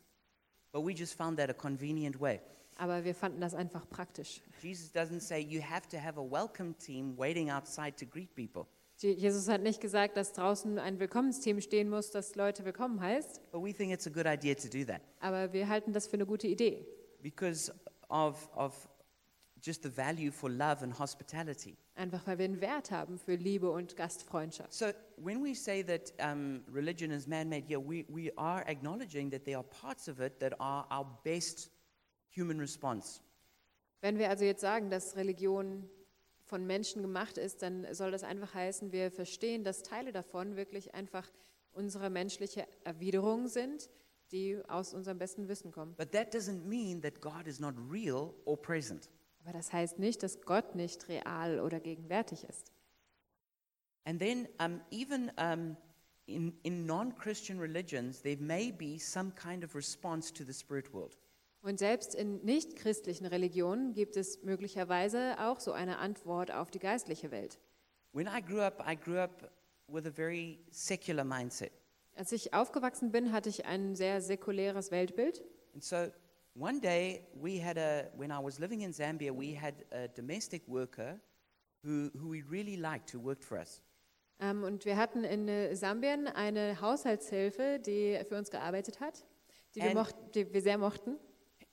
but 0.73 0.81
we 0.81 0.93
just 0.93 1.15
found 1.17 1.39
that 1.39 1.51
a 1.51 1.55
convenient 1.55 2.21
way. 2.21 2.41
Aber 2.79 3.05
wir 3.05 3.15
fanden 3.15 3.41
das 3.41 3.55
einfach 3.55 3.89
praktisch. 3.89 4.41
Jesus 4.61 4.91
doesn't 4.93 5.21
say 5.21 5.41
you 5.41 5.61
have 5.61 5.89
to 5.89 5.97
have 5.97 6.19
a 6.19 6.23
welcome 6.23 6.75
team 6.79 7.17
waiting 7.17 7.49
outside 7.49 7.97
to 7.97 8.05
greet 8.05 8.35
people, 8.35 8.67
Jesus 8.99 9.49
hat 9.49 9.61
nicht 9.63 9.81
gesagt, 9.81 10.17
dass 10.17 10.33
draußen 10.33 10.79
ein 10.79 10.99
Willkommensteam 11.01 11.61
stehen 11.61 11.91
muss, 11.91 12.11
das 12.11 12.37
Leute 12.37 12.65
willkommen 12.65 13.01
heißt, 13.01 13.41
but 13.51 13.63
we 13.63 13.73
think 13.73 13.93
it's 13.93 14.07
a 14.07 14.11
good 14.11 14.27
idea 14.27 14.55
to 14.55 14.69
do 14.69 14.85
that 14.85 15.01
aber 15.21 15.53
wir 15.53 15.69
halten 15.69 15.93
das 15.93 16.07
für 16.07 16.15
eine 16.15 16.27
gute 16.27 16.47
Idee. 16.47 16.87
because 17.23 17.73
of, 18.09 18.49
of 18.57 18.89
just 19.61 19.83
the 19.83 19.89
value 19.91 20.31
for 20.31 20.49
love 20.51 20.83
and 20.83 20.97
hospitality. 20.99 21.77
Einfach 21.97 22.27
weil 22.27 22.39
wir 22.39 22.45
einen 22.45 22.61
Wert 22.61 22.91
haben 22.91 23.19
für 23.19 23.35
Liebe 23.35 23.71
und 23.71 23.97
Gastfreundschaft. 23.97 24.73
So 24.73 24.87
when 25.17 25.43
we 25.43 25.55
say 25.55 25.83
that 25.83 26.13
um, 26.21 26.63
religion 26.73 27.11
is 27.11 27.27
man-made, 27.27 27.65
yeah, 27.71 27.79
we, 27.79 28.05
we 28.09 28.31
are 28.37 28.63
acknowledging 28.69 29.31
that 29.31 29.45
there 29.45 29.57
are 29.57 29.65
parts 29.65 30.09
of 30.09 30.21
it 30.21 30.39
that 30.41 30.53
are 30.61 30.87
our 30.91 31.07
best 31.25 31.71
human 32.31 32.59
response. 32.61 33.21
Wenn 34.03 34.19
wir 34.19 34.29
also 34.29 34.45
jetzt 34.45 34.61
sagen, 34.61 34.91
dass 34.91 35.17
Religion 35.17 35.89
von 36.55 36.69
Menschen 36.69 37.03
gemacht 37.03 37.37
ist, 37.37 37.63
dann 37.63 37.85
soll 37.93 38.13
das 38.13 38.23
einfach 38.23 38.55
heißen, 38.55 38.93
wir 38.93 39.11
verstehen, 39.11 39.65
dass 39.65 39.83
Teile 39.83 40.13
davon 40.13 40.55
wirklich 40.55 40.95
einfach 40.95 41.29
unsere 41.73 42.11
menschliche 42.11 42.65
Erwiderung 42.85 43.49
sind, 43.49 43.91
die 44.31 44.63
aus 44.69 44.95
unserem 44.95 45.19
besten 45.19 45.49
Wissen 45.49 45.73
kommen. 45.73 45.97
But 45.97 46.13
that 46.13 46.33
doesn't 46.33 46.65
mean 46.65 47.03
that 47.03 47.21
God 47.21 47.49
is 47.49 47.59
not 47.59 47.75
real 47.91 48.33
or 48.45 48.57
present. 48.57 49.11
Aber 49.43 49.53
das 49.53 49.73
heißt 49.73 49.99
nicht, 49.99 50.23
dass 50.23 50.43
Gott 50.43 50.77
nicht 50.77 51.09
real 51.09 51.59
oder 51.59 51.81
gegenwärtig 51.81 52.45
ist. 52.45 52.71
And 54.05 54.21
then 54.21 54.47
um, 54.65 54.81
even 54.93 55.33
um, 55.37 55.77
in, 56.27 56.57
in 56.63 56.87
non-Christian 56.87 57.59
religions, 57.59 58.23
there 58.23 58.37
may 58.37 58.71
be 58.71 58.97
some 59.01 59.33
kind 59.33 59.65
of 59.65 59.75
response 59.75 60.33
to 60.33 60.45
the 60.45 60.53
spirit 60.53 60.95
world. 60.95 61.19
Und 61.65 61.79
selbst 61.79 62.15
in 62.15 62.45
nichtchristlichen 62.45 63.25
Religionen 63.25 63.95
gibt 63.95 64.19
es 64.19 64.43
möglicherweise 64.43 65.37
auch 65.39 65.61
so 65.61 65.73
eine 65.73 65.97
Antwort 65.97 66.53
auf 66.53 66.71
die 66.71 66.79
geistliche 66.79 67.31
Welt. 67.31 67.59
When 68.13 68.27
I 68.27 68.43
grew 68.43 68.61
up, 68.61 68.85
I 68.87 68.95
grew 68.95 69.17
up 69.17 69.51
with 69.89 70.05
a 70.05 70.11
very 70.11 70.59
secular 70.71 71.25
mindset. 71.25 71.73
Als 72.17 72.33
ich 72.33 72.53
aufgewachsen 72.53 73.13
bin, 73.13 73.33
hatte 73.33 73.49
ich 73.49 73.65
ein 73.65 73.97
sehr 73.97 74.21
säkuläres 74.21 74.91
Weltbild. 74.91 75.43
And 75.73 75.83
so 75.83 75.97
one 76.55 76.81
day 76.81 77.27
we 77.35 77.65
had 77.65 77.79
a, 77.79 78.11
when 78.15 78.31
I 78.31 78.45
was 78.45 78.59
living 78.59 78.83
in 78.83 78.93
Zambia, 78.93 79.33
we 79.33 79.59
had 79.59 79.75
a 79.91 80.07
domestic 80.09 80.69
worker 80.69 81.19
who, 81.83 82.11
who 82.13 82.31
we 82.31 82.45
really 82.47 82.77
liked 82.77 83.15
who 83.15 83.25
worked 83.25 83.43
for 83.43 83.59
us. 83.59 83.81
Ähm, 84.39 84.65
und 84.65 84.85
wir 84.85 84.99
hatten 84.99 85.25
in 85.25 85.49
äh, 85.49 85.75
Sambien 85.75 86.27
eine 86.27 86.79
Haushaltshilfe, 86.83 87.81
die 87.81 88.21
für 88.29 88.37
uns 88.37 88.51
gearbeitet 88.51 89.01
hat, 89.01 89.25
die 89.75 89.81
wir, 89.81 89.87
And- 89.87 89.95
mocht, 89.95 90.15
die 90.35 90.53
wir 90.53 90.61
sehr 90.61 90.77
mochten. 90.77 91.17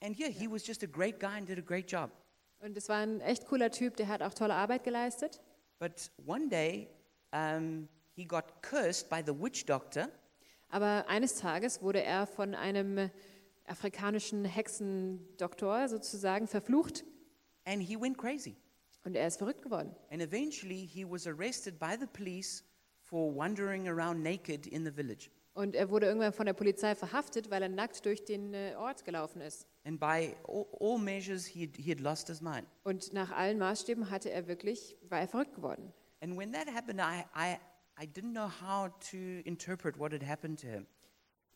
And 0.02 0.18
yeah, 0.20 0.30
he 0.30 0.48
was 0.48 0.66
just 0.66 0.84
a 0.84 0.88
great 0.88 1.20
guy 1.20 1.38
and 1.38 1.48
did 1.48 1.60
a 1.60 1.62
great 1.62 1.90
job. 1.92 2.12
Und 2.60 2.76
es 2.78 2.90
war 2.90 2.98
ein 2.98 3.22
echt 3.22 3.46
cooler 3.46 3.72
Typ, 3.72 3.96
der 3.98 4.08
hat 4.08 4.22
auch 4.22 4.34
tolle 4.34 4.54
Arbeit 4.56 4.84
geleistet. 4.84 5.40
But 5.80 6.12
one 6.26 6.48
day 6.50 6.88
um, 7.32 7.88
he 8.14 8.26
got 8.26 8.62
cursed 8.62 9.10
by 9.10 9.22
the 9.26 9.34
witch 9.34 9.66
doctor 9.66 10.10
Aber 10.70 11.06
eines 11.08 11.36
Tages 11.36 11.82
wurde 11.82 12.04
er 12.04 12.28
von 12.28 12.56
einem 12.56 13.10
afrikanischen 13.66 14.46
Hexendoktor 14.46 15.88
sozusagen 15.90 16.48
verflucht 16.48 17.04
and 17.66 17.82
he 17.82 18.00
went 18.00 18.18
crazy. 18.18 18.56
und 19.04 19.16
er 19.16 19.28
ist 19.28 19.38
verrückt 19.38 19.62
geworden. 19.62 19.96
And 20.12 20.22
eventually 20.22 20.86
he 20.86 21.04
was 21.04 21.28
arrested 21.28 21.80
by 21.80 21.96
the 22.00 22.08
police 22.08 22.64
for 23.00 23.36
wandering 23.36 23.88
around 23.88 24.22
naked 24.24 24.68
in 24.68 24.86
the 24.86 24.92
village. 24.92 25.30
Und 25.54 25.76
er 25.76 25.90
wurde 25.90 26.06
irgendwann 26.06 26.32
von 26.32 26.46
der 26.46 26.54
Polizei 26.54 26.96
verhaftet, 26.96 27.50
weil 27.50 27.62
er 27.62 27.70
nackt 27.70 28.06
durch 28.06 28.24
den 28.24 28.54
äh, 28.54 28.74
Ort 28.78 29.04
gelaufen 29.04 29.42
ist. 29.42 29.68
And 29.84 30.00
by 30.00 30.34
all, 30.48 30.66
all 30.80 30.98
measures, 30.98 31.46
he 31.46 31.66
had, 31.66 31.76
he 31.76 31.92
had 31.92 32.00
lost 32.00 32.28
his 32.28 32.42
mind. 32.42 32.66
Und 32.84 33.12
nach 33.12 33.32
allen 33.32 33.58
Maßstäben 33.58 34.10
hatte 34.10 34.32
er 34.32 34.48
wirklich, 34.48 34.98
war 35.10 35.20
er 35.20 35.28
verrückt 35.28 35.56
geworden. 35.56 35.92
And 36.22 36.38
when 36.38 36.54
that 36.54 36.68
happened, 36.68 37.02
I, 37.02 37.26
I, 37.36 37.58
I 38.02 38.06
didn't 38.06 38.32
know 38.32 38.48
how 38.48 38.90
to 39.12 39.18
interpret 39.44 40.00
what 40.00 40.14
had 40.14 40.24
happened 40.24 40.60
to 40.62 40.68
him. 40.68 40.88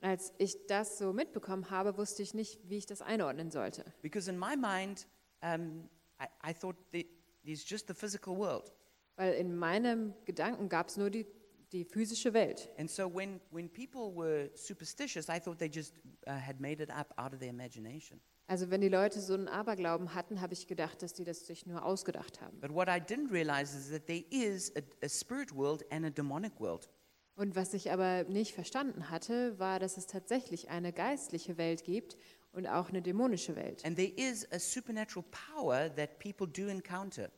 Als 0.01 0.33
ich 0.37 0.67
das 0.67 0.97
so 0.97 1.13
mitbekommen 1.13 1.69
habe, 1.69 1.97
wusste 1.97 2.21
ich 2.21 2.33
nicht, 2.33 2.69
wie 2.69 2.77
ich 2.77 2.85
das 2.85 3.01
einordnen 3.01 3.49
sollte. 3.49 3.85
Because 4.01 4.29
in 4.29 4.37
my 4.37 4.55
mind, 4.57 5.07
um, 5.41 5.89
I, 6.19 6.51
I 6.51 6.53
thought 6.53 6.75
that 6.91 7.05
there's 7.45 7.67
just 7.67 7.87
the 7.87 7.93
physical 7.93 8.35
world. 8.37 8.71
Weil 9.15 9.33
in 9.35 9.55
meinem 9.55 10.13
Gedanken 10.25 10.67
gab 10.67 10.89
es 10.89 10.97
nur 10.97 11.09
die, 11.09 11.25
die 11.71 11.85
physische 11.85 12.33
Welt. 12.33 12.69
And 12.77 12.89
so 12.89 13.13
when, 13.13 13.39
when 13.51 13.69
people 13.69 14.13
were 14.15 14.49
superstitious, 14.55 15.27
I 15.29 15.39
thought 15.39 15.59
they 15.59 15.69
just 15.73 15.93
uh, 16.27 16.31
had 16.31 16.59
made 16.59 16.81
it 16.81 16.89
up 16.89 17.13
out 17.17 17.33
of 17.33 17.39
their 17.39 17.49
imagination. 17.49 18.21
Also 18.47 18.69
wenn 18.69 18.81
die 18.81 18.89
Leute 18.89 19.21
so 19.21 19.33
einen 19.33 19.47
Aberglauben 19.47 20.13
hatten, 20.13 20.39
habe 20.39 20.53
ich 20.53 20.67
gedacht, 20.67 21.01
dass 21.01 21.13
die 21.13 21.23
das 21.23 21.47
sich 21.47 21.65
nur 21.65 21.83
ausgedacht 21.83 22.41
haben. 22.41 22.59
But 22.59 22.73
what 22.73 22.87
I 22.87 22.99
didn't 23.01 23.31
realize 23.31 23.75
is 23.75 23.89
that 23.89 24.05
there 24.05 24.23
is 24.29 24.71
a, 24.75 24.81
a 25.03 25.09
spirit 25.09 25.55
world 25.55 25.83
and 25.91 26.05
a 26.05 26.09
demonic 26.11 26.59
world. 26.59 26.89
Und 27.35 27.55
was 27.55 27.73
ich 27.73 27.91
aber 27.91 28.23
nicht 28.25 28.53
verstanden 28.53 29.09
hatte, 29.09 29.59
war, 29.59 29.79
dass 29.79 29.97
es 29.97 30.07
tatsächlich 30.07 30.69
eine 30.69 30.93
geistliche 30.93 31.57
Welt 31.57 31.83
gibt 31.83 32.17
und 32.53 32.67
auch 32.67 32.89
eine 32.89 33.01
dämonische 33.01 33.55
Welt. 33.55 33.83
And 33.83 33.97
there 33.97 34.11
is 34.15 34.47
a 34.51 34.59
supernatural 34.59 35.25
power 35.53 35.93
that 35.95 36.19
people 36.19 36.47
do 36.47 36.69
encounter. 36.69 37.29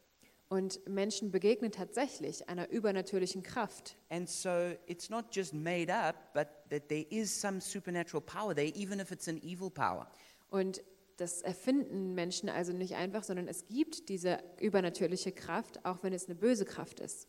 Und 0.49 0.79
Menschen 0.87 1.31
begegnen 1.31 1.71
tatsächlich 1.71 2.47
einer 2.47 2.69
übernatürlichen 2.69 3.43
Kraft. 3.43 3.97
And 4.09 4.29
so 4.29 4.49
it's 4.85 5.09
not 5.09 5.35
just 5.35 5.53
made 5.53 5.93
up, 5.93 6.33
but 6.33 6.47
that 6.69 6.87
there 6.87 7.05
is 7.09 7.41
some 7.41 7.59
supernatural 7.59 8.21
power 8.21 8.55
there, 8.55 8.73
even 8.75 8.99
if 8.99 9.11
it's 9.11 9.27
an 9.27 9.41
evil 9.43 9.69
power. 9.69 10.09
Und 10.49 10.81
das 11.17 11.41
erfinden 11.41 12.13
Menschen 12.13 12.47
also 12.47 12.71
nicht 12.71 12.95
einfach, 12.95 13.23
sondern 13.23 13.47
es 13.47 13.67
gibt 13.67 14.07
diese 14.07 14.39
übernatürliche 14.61 15.31
Kraft, 15.31 15.83
auch 15.83 16.03
wenn 16.03 16.13
es 16.13 16.27
eine 16.27 16.35
böse 16.35 16.63
Kraft 16.63 16.99
ist. 16.99 17.27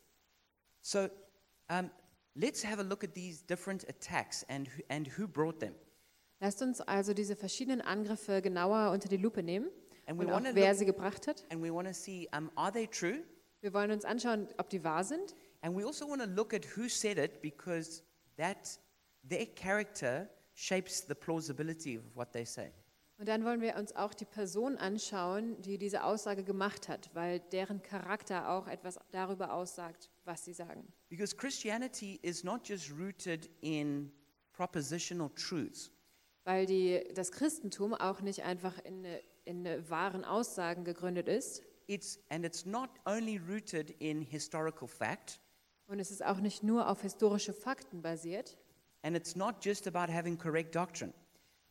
So 0.80 1.08
um, 1.70 1.90
let's 2.34 2.64
have 2.64 2.78
a 2.78 2.84
look 2.84 3.02
at 3.02 3.14
these 3.14 3.44
different 3.44 3.88
attacks 3.88 4.44
and 4.48 4.68
who, 4.68 4.82
and 4.88 5.18
who 5.18 5.26
brought 5.26 5.58
them. 5.58 5.74
Lasst 6.40 6.62
uns 6.62 6.80
also 6.80 7.14
diese 7.14 7.34
verschiedenen 7.34 7.80
Angriffe 7.80 8.42
genauer 8.42 8.92
unter 8.92 9.08
die 9.08 9.16
Lupe 9.16 9.42
nehmen 9.42 9.68
und 10.16 10.30
auch 10.30 10.42
wer 10.54 10.74
sie 10.74 10.86
gebracht 10.86 11.26
hat. 11.26 11.44
And 11.50 11.62
we 11.62 11.72
want 11.72 11.86
to 11.88 11.94
see 11.94 12.28
um, 12.36 12.50
are 12.54 12.72
they 12.72 12.86
true? 12.86 13.22
Wir 13.60 13.74
wollen 13.74 13.90
uns 13.90 14.04
anschauen, 14.04 14.48
ob 14.58 14.68
die 14.70 14.82
wahr 14.84 15.04
sind. 15.04 15.34
And 15.60 15.76
we 15.76 15.84
also 15.84 16.08
want 16.08 16.22
to 16.22 16.28
look 16.28 16.54
at 16.54 16.64
who 16.76 16.88
said 16.88 17.18
it 17.18 17.42
because 17.42 18.02
that 18.36 18.78
their 19.28 19.46
character 19.46 20.28
shapes 20.54 21.04
the 21.06 21.14
plausibility 21.14 21.98
of 21.98 22.04
what 22.14 22.32
they 22.32 22.44
say. 22.44 22.70
Und 23.18 23.26
dann 23.26 23.44
wollen 23.44 23.60
wir 23.60 23.74
uns 23.74 23.96
auch 23.96 24.14
die 24.14 24.24
Person 24.24 24.76
anschauen, 24.76 25.60
die 25.62 25.76
diese 25.76 26.04
Aussage 26.04 26.44
gemacht 26.44 26.88
hat, 26.88 27.10
weil 27.14 27.40
deren 27.40 27.82
Charakter 27.82 28.48
auch 28.48 28.68
etwas 28.68 28.96
darüber 29.10 29.52
aussagt, 29.52 30.08
was 30.24 30.44
sie 30.44 30.52
sagen. 30.52 30.86
Because 31.08 31.34
Christianity 31.34 32.20
is 32.22 32.44
not 32.44 32.68
just 32.68 32.92
rooted 32.96 33.50
in 33.60 34.12
propositional 34.52 35.30
truths, 35.34 35.90
Weil 36.44 36.66
die, 36.66 37.02
das 37.14 37.32
Christentum 37.32 37.92
auch 37.92 38.20
nicht 38.20 38.44
einfach 38.44 38.78
in, 38.84 39.04
eine- 39.04 39.20
in 39.48 39.66
wahren 39.90 40.24
Aussagen 40.24 40.84
gegründet 40.84 41.26
ist. 41.28 41.62
it's, 41.86 42.18
and 42.28 42.44
it's 42.44 42.66
not 42.66 42.90
only 43.06 43.38
rooted 43.38 43.90
in 43.98 44.20
historical 44.22 44.86
fact, 44.86 45.40
Und 45.86 45.98
es 46.00 46.10
ist 46.10 46.22
auch 46.24 46.38
nicht 46.40 46.62
nur 46.62 46.88
auf 46.88 47.00
historische 47.02 47.52
Fakten 47.54 48.02
basiert. 48.02 48.56
and 49.02 49.16
it's 49.16 49.34
not 49.34 49.56
just 49.64 49.86
about 49.88 50.12
having 50.12 50.36
correct 50.38 50.74
doctrine, 50.74 51.12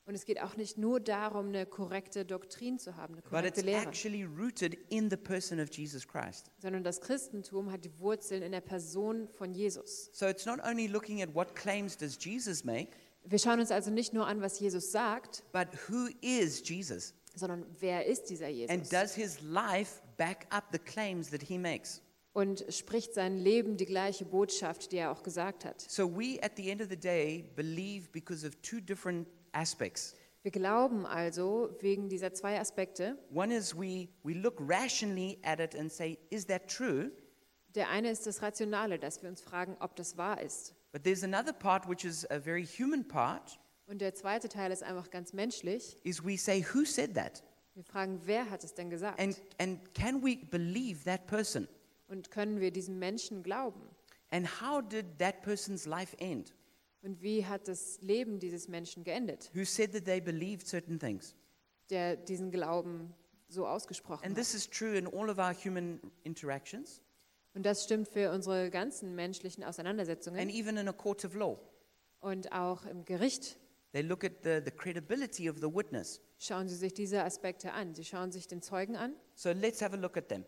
Und 0.06 0.16
es 0.16 0.26
geht 0.26 0.42
auch 0.42 0.56
nicht 0.58 0.78
nur 0.78 1.00
darum, 1.00 1.50
eine 1.50 1.66
korrekte 1.66 2.26
Doktrin 2.26 2.80
zu 2.80 2.96
haben, 2.96 3.14
eine 3.14 3.22
but 3.22 3.30
korrekte 3.30 3.60
it's 3.60 3.66
Lehre. 3.66 3.82
actually 3.86 4.24
rooted 4.24 4.74
in 4.90 5.10
the 5.10 5.18
person 5.18 5.60
of 5.60 5.70
Jesus 5.72 6.08
Christ. 6.08 6.50
Sondern 6.60 6.84
das 6.84 7.00
Christentum 7.02 7.72
hat 7.72 7.84
die 7.86 8.00
Wurzeln 8.00 8.42
in 8.42 8.54
der 8.54 8.62
Person 8.62 9.28
von 9.28 9.54
Jesus. 9.54 10.10
So 10.14 10.26
it's 10.26 10.46
not 10.46 10.60
only 10.66 10.88
looking 10.88 11.22
at 11.22 11.36
what 11.36 11.56
claims 11.56 11.96
does 11.98 12.18
Jesus 12.20 12.64
make, 12.64 12.92
Wir 13.30 13.38
schauen 13.40 13.60
uns 13.60 13.70
also 13.72 13.92
nicht 13.92 14.14
nur 14.14 14.26
an, 14.26 14.42
was 14.42 14.58
Jesus 14.62 14.92
sagt, 14.94 15.44
but 15.52 15.68
who 15.90 16.08
is 16.22 16.64
Jesus? 16.68 17.14
Sondern 17.38 17.66
wer 17.80 18.06
ist 18.06 18.26
dieser 18.26 18.48
And 18.48 18.56
Jesus? 18.56 18.90
does 18.90 19.16
his 19.16 19.40
life 19.42 20.02
back 20.18 20.48
up 20.50 20.66
the 20.72 20.80
claims 20.80 21.30
that 21.30 21.42
he 21.42 21.58
makes? 21.58 22.02
Und 22.34 22.66
spricht 22.70 23.14
sein 23.14 23.38
Leben 23.38 23.78
die 23.78 23.86
gleiche 23.86 24.26
Botschaft, 24.26 24.92
die 24.92 24.98
er 24.98 25.12
auch 25.12 25.24
gesagt 25.24 25.66
hat. 25.66 25.82
So 25.82 26.08
we, 26.08 26.38
at 26.44 26.52
the 26.56 26.70
end 26.70 26.82
of 26.82 26.90
the 26.90 26.98
day, 26.98 27.46
believe 27.56 28.10
because 28.12 28.46
of 28.46 28.54
two 28.62 28.80
different 28.80 29.28
aspects. 29.54 30.16
Wir 30.44 30.52
glauben 30.52 31.06
also 31.06 31.76
wegen 31.82 32.10
dieser 32.10 32.34
zwei 32.34 32.60
Aspekte. 32.60 33.18
One 33.34 33.54
is 33.54 33.76
we, 33.76 34.08
we 34.24 34.34
look 34.34 34.56
rationally 34.60 35.40
at 35.44 35.60
it 35.60 35.76
and 35.76 35.92
say, 35.92 36.18
is 36.30 36.46
that 36.46 36.68
true? 36.70 37.12
Der 37.76 37.90
eine 37.90 38.10
ist 38.12 38.26
das 38.26 38.42
Rationale, 38.42 38.98
dass 38.98 39.22
wir 39.22 39.30
uns 39.30 39.42
fragen, 39.42 39.76
ob 39.80 39.96
das 39.96 40.16
wahr 40.18 40.42
ist. 40.42 40.74
But 40.92 41.04
there's 41.04 41.24
another 41.24 41.54
part, 41.54 41.88
which 41.90 42.06
is 42.06 42.26
a 42.32 42.40
very 42.40 42.66
human 42.66 43.08
part, 43.08 43.60
Und 43.88 44.00
der 44.02 44.14
zweite 44.14 44.50
Teil 44.50 44.72
ist 44.72 44.84
einfach 44.84 45.10
ganz 45.10 45.34
menschlich. 45.34 45.98
is 46.04 46.24
we 46.24 46.38
say, 46.38 46.64
who 46.74 46.84
said 46.86 47.16
that? 47.16 47.44
Wir 47.74 47.84
fragen, 47.84 48.20
wer 48.26 48.50
hat 48.50 48.64
es 48.64 48.74
denn 48.74 48.90
gesagt? 48.90 49.20
And, 49.20 49.40
and 49.60 49.94
can 49.94 50.24
we 50.24 50.38
believe 50.50 51.04
that 51.06 51.26
person? 51.28 51.68
Und 52.08 52.32
können 52.32 52.60
wir 52.60 52.72
diesem 52.72 53.00
Menschen 53.00 53.44
glauben? 53.44 53.82
And 54.32 54.62
how 54.62 54.82
did 54.82 55.06
that 55.20 55.42
person's 55.42 55.86
life 55.86 56.16
end? 56.20 56.54
Und 57.02 57.22
wie 57.22 57.46
hat 57.46 57.68
das 57.68 58.02
Leben 58.02 58.40
dieses 58.40 58.68
Menschen 58.68 59.04
geendet, 59.04 59.52
Who 59.54 59.64
said 59.64 59.94
that 59.94 60.06
they 60.06 60.20
believed 60.20 60.68
certain 60.68 61.00
things? 61.00 61.36
der 61.90 62.18
diesen 62.18 62.52
Glauben 62.52 63.14
so 63.48 63.66
ausgesprochen 63.66 64.26
And 64.26 64.32
hat? 64.36 64.44
this 64.44 64.54
is 64.54 64.70
true 64.70 64.98
in 64.98 65.08
all 65.08 65.30
of 65.30 65.38
our 65.38 65.54
human 65.54 66.02
interactions 66.24 67.02
Und 67.54 67.66
das 67.66 67.86
stimmt 67.86 68.10
für 68.10 68.32
unsere 68.32 68.70
ganzen 68.70 69.16
menschlichen 69.16 69.64
and 69.64 69.70
Auseinandersetzungen 69.70 70.50
even 70.50 70.76
in 70.78 70.88
a 70.90 70.94
court 70.94 71.24
of 71.24 71.34
law. 71.36 71.58
und 72.20 72.52
auch 72.52 72.86
im 72.86 73.06
Gericht. 73.06 73.58
They 73.94 74.02
look 74.02 74.24
at 74.24 74.44
the, 74.44 74.62
the 74.64 74.72
credibility 74.72 75.50
of 75.50 75.58
the 75.58 75.74
witness. 75.74 76.22
Schauen 76.38 76.68
Sie 76.68 76.76
sich 76.76 76.94
diese 76.94 77.24
Aspekte 77.24 77.74
an. 77.74 77.96
Sie 77.96 78.04
schauen 78.04 78.32
sich 78.32 78.48
den 78.48 78.62
Zeugen 78.62 78.96
an. 78.96 79.16
So 79.36 79.52
let's 79.52 79.82
have 79.82 79.96
a 79.96 80.00
look 80.00 80.18
at 80.18 80.28
them. 80.30 80.46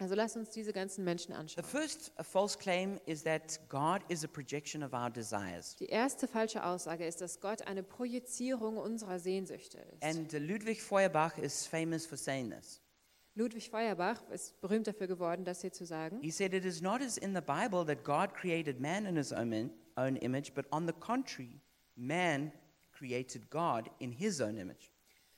Also 0.00 0.14
lasst 0.14 0.36
uns 0.36 0.50
diese 0.50 0.72
ganzen 0.72 1.04
Menschen 1.04 1.32
The 1.32 1.38
anschauen. 1.38 1.64
first 1.64 2.12
uh, 2.18 2.22
false 2.22 2.56
claim 2.56 3.00
is 3.06 3.24
that 3.24 3.58
God 3.68 4.00
is 4.08 4.24
a 4.24 4.28
projection 4.28 4.82
of 4.84 4.92
our 4.92 5.10
desires. 5.10 5.74
Die 5.76 5.86
erste 5.86 6.28
falsche 6.28 6.64
Aussage 6.64 7.04
ist, 7.04 7.20
dass 7.20 7.40
Gott 7.40 7.62
eine 7.66 7.82
Projizierung 7.82 8.76
unserer 8.76 9.18
Sehnsüchte 9.18 9.78
ist. 9.78 10.02
And 10.02 10.32
uh, 10.32 10.38
Ludwig 10.38 10.80
Feuerbach 10.80 11.36
is 11.38 11.66
famous 11.66 12.06
for 12.06 12.16
saying 12.16 12.50
this. 12.50 12.80
Ludwig 13.34 13.70
Feuerbach 13.70 14.20
ist 14.30 14.60
berühmt 14.60 14.86
dafür 14.86 15.08
geworden, 15.08 15.44
das 15.44 15.60
hier 15.60 15.72
zu 15.72 15.84
sagen. 15.84 16.20
He 16.22 16.30
said, 16.30 16.54
It 16.54 16.64
is 16.64 16.80
not 16.80 17.00
as 17.00 17.16
in 17.18 17.34
the 17.34 17.40
Bible 17.40 17.84
that 17.86 18.04
God 18.04 18.34
created 18.34 18.80
man 18.80 19.04
in 19.04 19.16
his 19.16 19.32
own, 19.32 19.70
own 19.96 20.16
image, 20.16 20.54
but 20.54 20.66
on 20.72 20.86
the 20.86 20.92
contrary, 20.92 21.60
man 21.96 22.52
created 22.98 23.50
God 23.50 23.90
in 23.98 24.12
his 24.12 24.40
own 24.40 24.56
image. 24.56 24.90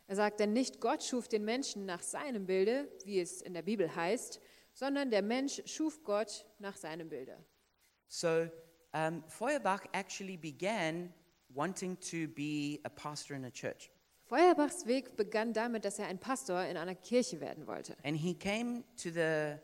Er 0.06 0.16
sagt, 0.16 0.40
denn 0.40 0.52
nicht 0.52 0.80
Gott 0.80 1.04
schuf 1.04 1.28
den 1.28 1.44
Menschen 1.44 1.86
nach 1.86 2.02
seinem 2.02 2.46
Bilde, 2.46 2.88
wie 3.04 3.20
es 3.20 3.42
in 3.42 3.54
der 3.54 3.62
Bibel 3.62 3.94
heißt, 3.94 4.40
sondern 4.72 5.10
der 5.10 5.22
Mensch 5.22 5.62
schuf 5.66 6.02
Gott 6.02 6.46
nach 6.58 6.76
seinem 6.76 7.08
Bilde. 7.08 7.36
So 8.08 8.48
um, 8.92 9.22
Feuerbach 9.28 9.84
actually 9.92 10.36
began 10.36 11.12
wanting 11.48 11.98
to 12.00 12.28
be 12.34 12.80
a 12.84 12.88
pastor 12.88 13.36
in 13.36 13.44
a 13.44 13.50
church. 13.50 13.90
Feuerbachs 14.26 14.86
Weg 14.86 15.16
begann 15.16 15.52
damit, 15.52 15.84
dass 15.84 15.98
er 15.98 16.06
ein 16.06 16.18
Pastor 16.18 16.64
in 16.64 16.76
einer 16.76 16.94
Kirche 16.94 17.40
werden 17.40 17.66
wollte. 17.66 17.96
And 18.04 18.16
he 18.16 18.34
came 18.34 18.84
to 18.96 19.10
the 19.10 19.58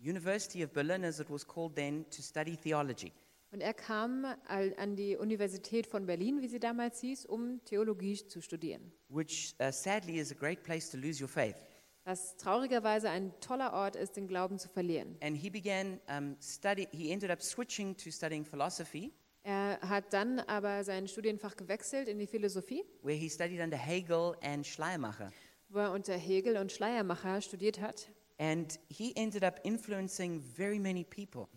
University 0.00 0.64
of 0.64 0.72
Berlin, 0.72 1.04
as 1.04 1.20
it 1.20 1.30
was 1.30 1.46
called 1.46 1.74
then, 1.76 2.04
to 2.10 2.22
study 2.22 2.56
theology. 2.56 3.12
Und 3.50 3.60
er 3.62 3.72
kam 3.72 4.26
an 4.46 4.94
die 4.96 5.16
Universität 5.16 5.86
von 5.86 6.04
Berlin, 6.06 6.42
wie 6.42 6.48
sie 6.48 6.60
damals 6.60 7.00
hieß, 7.00 7.24
um 7.26 7.64
Theologie 7.64 8.14
zu 8.26 8.40
studieren. 8.42 8.92
which 9.08 9.54
uh, 9.60 9.70
sadly 9.72 10.18
is 10.18 10.30
a 10.30 10.34
great 10.34 10.62
place 10.62 10.90
to 10.90 10.98
lose 10.98 11.22
your 11.22 11.28
faith. 11.28 11.56
Was 12.04 12.36
traurigerweise 12.36 13.08
ein 13.10 13.32
toller 13.40 13.72
Ort 13.72 13.96
ist, 13.96 14.16
den 14.16 14.28
Glauben 14.28 14.58
zu 14.58 14.68
verlieren. 14.68 15.16
And 15.22 15.36
he 15.36 15.48
began 15.50 15.98
um, 16.08 16.36
study. 16.40 16.88
He 16.92 17.10
ended 17.10 17.30
up 17.30 17.42
switching 17.42 17.96
to 17.96 18.10
studying 18.10 18.44
philosophy, 18.44 19.12
Er 19.44 19.78
hat 19.80 20.12
dann 20.12 20.40
aber 20.40 20.84
sein 20.84 21.08
Studienfach 21.08 21.56
gewechselt 21.56 22.08
in 22.08 22.18
die 22.18 22.26
Philosophie, 22.26 22.84
where 23.02 23.16
he 23.16 23.30
studied 23.30 23.60
under 23.60 23.78
Hegel 23.78 24.36
and 24.42 24.66
Schleiermacher. 24.66 25.32
wo 25.70 25.78
er 25.78 25.92
unter 25.92 26.14
Hegel 26.14 26.56
und 26.58 26.70
Schleiermacher 26.72 27.40
studiert 27.40 27.80
hat. 27.80 28.10
And 28.38 28.78
he 28.88 29.14
ended 29.16 29.42
up 29.44 29.60
influencing 29.64 30.40
very 30.42 30.78
many 30.78 31.02
people. 31.04 31.48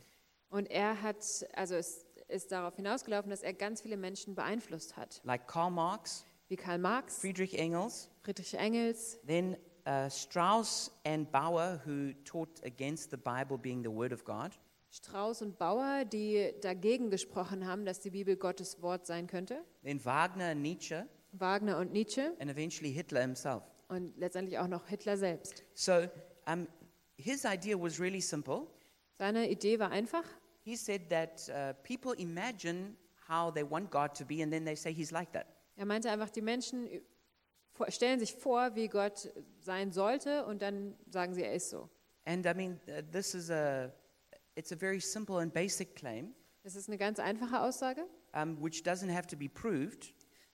Und 0.51 0.70
er 0.70 1.01
hat, 1.01 1.25
also 1.53 1.75
es 1.75 2.05
ist 2.27 2.51
darauf 2.51 2.75
hinausgelaufen, 2.75 3.29
dass 3.29 3.41
er 3.41 3.53
ganz 3.53 3.81
viele 3.81 3.98
Menschen 3.98 4.36
beeinflusst 4.36 4.96
hat, 4.98 5.22
like 5.24 5.48
Karl 5.48 5.72
Marx, 5.72 6.25
wie 6.50 6.58
Karl 6.58 6.77
Marx, 6.77 7.20
Friedrich 7.20 7.58
Engels, 7.58 8.10
Friedrich 8.22 8.53
Engels, 8.53 9.17
then 9.25 9.55
uh, 9.88 10.10
Strauss 10.10 10.91
and 11.05 11.31
Bauer, 11.31 11.81
who 11.86 12.13
taught 12.25 12.62
against 12.65 13.12
the 13.12 13.17
Bible 13.17 13.58
being 13.58 13.81
the 13.81 13.89
Word 13.89 14.12
of 14.13 14.24
God. 14.25 14.51
Strauß 14.91 15.41
und 15.41 15.58
Bauer, 15.58 16.03
die 16.03 16.53
dagegen 16.62 17.10
gesprochen 17.10 17.65
haben, 17.65 17.86
dass 17.86 18.01
die 18.01 18.10
Bibel 18.10 18.36
Gottes 18.36 18.81
Wort 18.81 19.05
sein 19.08 19.27
könnte. 19.27 19.63
then 19.84 20.03
Wagner 20.03 20.48
and 20.51 20.62
Nietzsche, 20.62 21.08
Wagner 21.31 21.77
und 21.77 21.93
Nietzsche 21.93 22.34
and 22.39 22.51
eventually 22.51 22.91
Hitler 22.91 23.22
himself. 23.22 23.63
und 23.88 24.17
letztendlich 24.17 24.60
auch 24.60 24.67
noch 24.67 24.86
Hitler 24.88 25.15
selbst. 25.15 25.63
So 25.74 26.10
um, 26.46 26.67
his 27.17 27.46
idea 27.46 27.77
was 27.79 28.01
really 28.01 28.20
simple. 28.22 28.67
Seine 29.17 29.50
Idee 29.50 29.79
war 29.79 29.91
einfach. 29.91 30.24
He 30.63 30.75
said 30.75 31.10
that 31.10 31.50
uh, 31.50 31.74
people 31.84 32.13
imagine 32.18 32.96
how 33.27 33.51
they 33.51 33.63
want 33.63 33.89
God 33.89 34.13
to 34.15 34.25
be, 34.25 34.41
and 34.44 34.51
then 34.51 34.63
they 34.65 34.75
say 34.75 34.91
he's 34.94 35.12
like 35.12 35.32
that. 35.34 35.48
Er 35.75 35.86
meinte 35.86 36.10
einfach, 36.12 36.30
die 36.30 36.41
Menschen 36.41 36.88
vor- 37.74 37.89
stellen 37.89 38.20
sich 38.20 38.34
vor, 38.36 38.75
wie 38.75 38.88
Gott 38.88 39.32
sein 39.60 39.91
sollte 39.91 40.46
und 40.46 40.62
dann 40.62 40.96
sagen 41.10 41.34
sie, 41.34 41.44
er 41.44 41.53
ist 41.53 41.70
so. 41.70 41.89
And 42.25 42.46
I 42.46 42.53
mean, 42.53 42.80
uh, 42.88 43.01
this 43.12 43.34
is 43.34 43.50
a, 43.50 43.91
it's 44.56 44.72
a 44.72 44.75
very 44.75 45.00
simple 45.00 45.38
and 45.39 45.51
basic 45.53 45.96
claim, 45.96 46.36
Das 46.63 46.75
ist 46.75 46.88
eine 46.89 46.98
ganz 47.00 47.18
einfache 47.20 47.60
Aussage, 47.62 48.06
um, 48.34 48.62
which 48.62 48.84
doesn't 48.84 49.12
have 49.12 49.25
to 49.27 49.36
be 49.36 49.50
proved, 49.50 50.13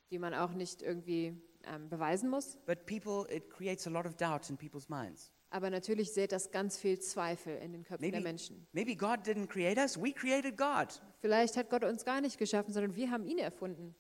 die 0.10 0.20
man 0.20 0.34
auch 0.34 0.54
nicht 0.54 0.82
irgendwie 0.82 1.34
ähm, 1.66 1.90
beweisen 1.90 2.30
muss. 2.30 2.58
but 2.66 2.86
people, 2.86 3.26
it 3.30 3.50
creates 3.50 3.86
a 3.88 3.90
lot 3.90 4.06
of 4.06 4.16
doubt 4.16 4.50
in 4.50 4.56
people's 4.56 4.88
minds. 4.88 5.34
Aber 5.50 5.70
natürlich 5.70 6.14
sät 6.14 6.32
das 6.32 6.52
ganz 6.52 6.78
viel 6.78 7.00
Zweifel 7.00 7.58
in 7.58 7.72
den 7.72 7.84
Köpfen 7.84 8.02
der 8.04 8.12
Maybe, 8.12 8.24
Menschen. 8.24 8.68
maybe 8.74 8.96
God 8.96 9.20
didn't 9.26 9.48
create 9.48 9.78
us, 9.78 9.98
we 9.98 10.12
created 10.12 10.58
God. 10.58 11.02
Vielleicht 11.20 11.56
hat 11.56 11.70
Gott 11.70 11.84
uns 11.84 12.04
gar 12.04 12.20
nicht 12.20 12.38
geschaffen, 12.38 12.74
sondern 12.74 12.96
wir 12.96 13.10
haben 13.12 13.26
ihn 13.26 13.40
erfunden. 13.40 13.96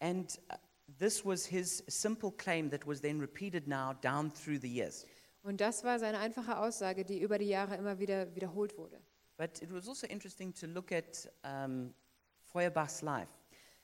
And 0.00 0.38
uh, 0.52 0.56
this 0.98 1.24
was 1.24 1.46
his 1.46 1.82
simple 1.86 2.30
claim 2.30 2.70
that 2.70 2.86
was 2.86 3.00
then 3.00 3.20
repeated 3.20 3.66
now 3.66 3.94
down 3.94 4.32
through 4.32 4.60
the 4.60 4.68
years. 4.68 5.06
Und 5.42 5.60
das 5.60 5.84
war 5.84 5.98
seine 5.98 6.18
einfache 6.18 6.58
Aussage, 6.58 7.04
die 7.04 7.20
über 7.20 7.38
die 7.38 7.46
Jahre 7.46 7.76
immer 7.76 7.98
wieder 7.98 8.34
wiederholt 8.34 8.76
wurde. 8.76 9.00
But 9.38 9.62
it 9.62 9.72
was 9.72 9.88
also 9.88 10.06
interesting 10.06 10.52
to 10.54 10.66
look 10.66 10.92
at 10.92 11.30
um, 11.44 11.94
Feuerbach's 12.42 13.00
life. 13.00 13.30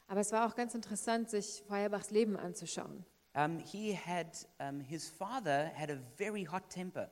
Aber 0.09 0.21
es 0.21 0.33
war 0.33 0.47
auch 0.47 0.55
ganz 0.55 0.75
interessant, 0.75 1.31
sich 1.31 1.63
Feuerbachs 1.67 2.11
Leben 2.11 2.37
anzuschauen. 2.37 3.07
Um, 3.35 3.59
he 3.59 3.95
had, 3.95 4.37
um, 4.61 4.81
his 4.81 5.09
father 5.09 5.71
had 5.75 5.91
a 5.91 5.99
very 6.19 6.45
hot 6.45 6.69
temper 6.69 7.09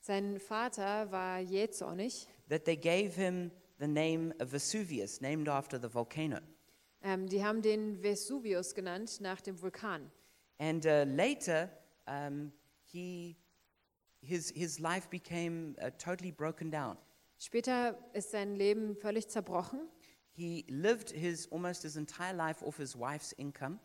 Sein 0.00 0.38
Vater 0.38 1.10
war 1.10 1.38
jähzornig. 1.38 2.26
that 2.48 2.64
they 2.64 2.76
gave 2.76 3.14
him 3.14 3.50
the 3.78 3.86
name 3.86 4.32
of 4.40 4.52
Vesuvius, 4.52 5.20
named 5.20 5.48
after 5.48 5.78
the 5.78 5.88
volcano. 5.92 6.38
Ähm, 7.02 7.26
die 7.28 7.44
haben 7.44 7.62
den 7.62 8.02
Vesuvius 8.02 8.74
genannt 8.74 9.20
nach 9.20 9.40
dem 9.40 9.60
Vulkan. 9.60 10.10
And 10.58 10.84
uh, 10.86 11.04
later, 11.04 11.70
um, 12.06 12.52
he, 12.84 13.36
his, 14.20 14.50
his 14.50 14.80
life 14.80 15.08
became 15.10 15.76
uh, 15.80 15.90
totally 15.98 16.32
broken 16.32 16.70
down. 16.70 16.96
Später 17.38 17.96
ist 18.14 18.32
sein 18.32 18.56
Leben 18.56 18.96
völlig 18.96 19.28
zerbrochen. 19.28 19.88
He 20.32 20.64
lived 20.68 21.10
his, 21.10 21.46
almost 21.52 21.82
his 21.82 21.96
entire 21.96 22.34
life 22.34 22.64
off 22.64 22.78
his 22.78 22.96
wife's 22.96 23.32
income, 23.32 23.78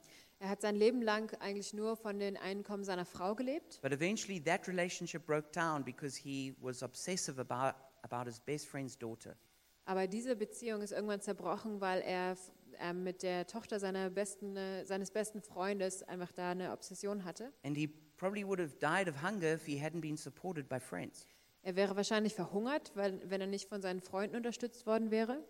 Er 0.44 0.50
hat 0.50 0.60
sein 0.60 0.76
Leben 0.76 1.02
lang 1.02 1.34
eigentlich 1.40 1.74
nur 1.74 1.96
von 1.96 2.20
den 2.20 2.36
Einkommen 2.36 2.84
seiner 2.84 3.06
Frau 3.06 3.34
gelebt. 3.34 3.80
but 3.82 3.94
eventually 3.94 4.44
that 4.44 4.68
relationship 4.68 5.26
broke 5.26 5.50
down 5.54 5.86
because 5.86 6.18
he 6.18 6.54
was 6.60 6.84
obsessive 6.84 7.40
about, 7.40 7.78
about 8.02 8.26
his 8.26 8.42
best 8.42 8.68
friend's 8.68 8.98
daughter. 8.98 9.38
Aber 9.86 10.06
diese 10.06 10.36
Beziehung 10.36 10.82
ist 10.82 10.92
irgendwann 10.92 11.22
zerbrochen, 11.22 11.80
weil 11.80 12.02
er 12.02 12.36
äh, 12.82 12.92
mit 12.92 13.24
der 13.24 13.48
Tochter 13.48 13.80
seiner 13.80 14.10
besten, 14.10 14.58
äh, 14.58 14.86
seines 14.86 15.12
besten 15.12 15.42
Freundes 15.42 16.04
einfach 16.04 16.34
da 16.34 16.52
eine 16.52 16.74
Obsession 16.74 17.24
hatte. 17.24 17.54
And 17.64 17.78
he 17.78 17.88
probably 18.18 18.46
would 18.46 18.60
have 18.60 18.76
died 18.82 19.08
of 19.08 19.22
hunger 19.24 19.54
if 19.54 19.66
he 19.66 19.82
hadn't 19.82 20.02
been 20.02 20.18
supported 20.18 20.68
by 20.68 20.78
friends. 20.78 21.26
Er 21.62 21.78
wäre 21.78 21.96
wahrscheinlich 21.96 22.34
verhungert, 22.34 22.92
weil, 22.96 23.18
wenn 23.30 23.40
er 23.40 23.48
nicht 23.48 23.70
von 23.70 23.82
seinen 23.82 24.02
Freunden 24.02 24.36
unterstützt 24.36 24.86
worden 24.86 25.10
wäre. 25.10 25.42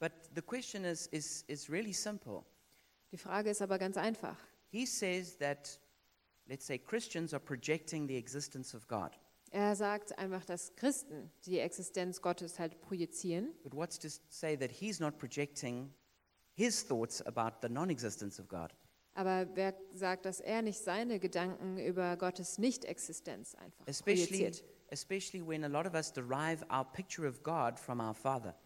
But 0.00 0.10
the 0.34 0.42
question 0.42 0.84
is, 0.84 1.06
is, 1.06 1.44
is 1.46 1.70
really 1.70 1.92
simple. 1.92 2.42
Die 3.14 3.18
Frage 3.18 3.48
ist 3.48 3.62
aber 3.62 3.78
ganz 3.78 3.96
einfach. 3.96 4.36
He 4.72 4.86
says 4.86 5.38
that, 5.38 5.78
let's 6.48 6.66
say, 6.66 6.76
Christians 6.76 7.32
are 7.32 7.40
projecting 7.40 8.08
the 8.08 8.16
existence 8.16 8.76
of 8.76 8.88
God. 8.88 9.12
Er 9.52 9.76
sagt 9.76 10.18
einfach, 10.18 10.44
dass 10.44 10.74
Christen 10.74 11.30
die 11.46 11.60
Existenz 11.60 12.20
Gottes 12.20 12.58
halt 12.58 12.80
projizieren. 12.80 13.54
But 13.62 13.72
what's 13.72 14.00
to 14.00 14.08
say 14.28 14.56
that 14.56 14.68
he's 14.68 14.98
not 14.98 15.16
projecting 15.16 15.94
his 16.54 16.84
thoughts 16.84 17.24
about 17.24 17.58
the 17.62 17.68
non 17.68 17.88
existence 17.88 18.40
of 18.42 18.48
God? 18.48 18.74
Aber 19.14 19.46
wer 19.54 19.74
sagt, 19.92 20.26
dass 20.26 20.40
er 20.40 20.62
nicht 20.62 20.80
seine 20.80 21.20
Gedanken 21.20 21.78
über 21.78 22.16
Gottes 22.16 22.58
Nicht-Existenz 22.58 23.54
einfach 23.54 23.86
Especially, 23.86 24.26
projiziert? 24.26 24.64
especially 24.90 25.40
when 25.40 25.62
a 25.62 25.68
lot 25.68 25.86
of 25.86 25.94
us 25.94 26.12
derive 26.12 26.66
our 26.68 26.84
picture 26.84 27.28
of 27.28 27.44
God 27.44 27.78
from 27.78 28.00
our 28.00 28.12
Father. 28.12 28.56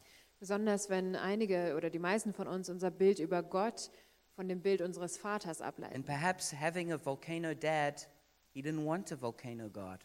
Besonders 0.41 0.89
wenn 0.89 1.17
einige 1.17 1.75
oder 1.77 1.91
die 1.91 1.99
meisten 1.99 2.33
von 2.33 2.49
uns 2.49 2.71
unser 2.71 2.91
Bild 2.91 3.19
über 3.19 3.43
Gott 3.43 3.91
von 4.39 4.49
dem 4.49 4.61
Bild 4.61 4.83
unseres 4.83 5.17
Vaters 5.17 5.61
ableiten. 5.61 5.97
And 5.97 6.07
perhaps 6.07 6.53
having 6.53 6.93
a 6.93 6.97
volcano 6.97 7.55
dad, 7.55 8.07
he 8.53 8.63
didn't 8.63 8.87
want 8.87 9.11
a 9.11 9.21
volcano 9.21 9.69
God. 9.69 9.99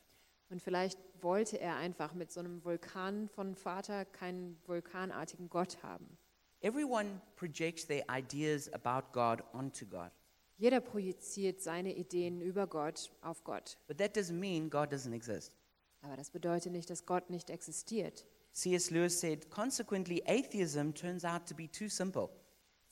Und 0.50 0.60
vielleicht 0.60 0.98
wollte 1.22 1.60
er 1.60 1.76
einfach 1.76 2.15
mit 2.15 2.32
so 2.32 2.39
einem 2.39 2.65
Vulkan 2.65 3.30
von 3.30 3.54
Vater 3.54 4.06
keinen 4.06 4.60
vulkanartigen 4.65 5.50
Gott 5.50 5.84
haben. 5.84 6.17
Everyone 6.62 7.22
projects 7.36 7.86
their 7.86 8.04
ideas 8.10 8.74
about 8.74 9.12
God 9.12 9.43
onto 9.54 9.86
God. 9.86 10.10
Jeder 10.58 10.80
projiziert 10.80 11.62
seine 11.62 11.93
Ideen 11.96 12.41
über 12.41 12.65
Gott 12.65 13.12
auf 13.22 13.43
Gott. 13.43 13.78
But 13.86 14.00
that 14.00 14.17
doesn't 14.17 14.39
mean 14.39 14.67
God 14.67 14.91
doesn't 14.91 15.13
exist. 15.13 15.54
Aber 16.02 16.17
das 16.17 16.32
bedeutet 16.32 16.72
nicht, 16.72 16.89
dass 16.89 17.06
Gott 17.06 17.30
nicht 17.30 17.52
existiert. 17.52 18.26
C.S. 18.52 18.89
Lewis 18.89 19.19
said, 19.19 19.52
consequently, 19.52 20.24
atheism 20.26 20.91
turns 20.91 21.24
out 21.24 21.46
to 21.48 21.54
be 21.54 21.67
too 21.67 21.88
simple. 21.88 22.32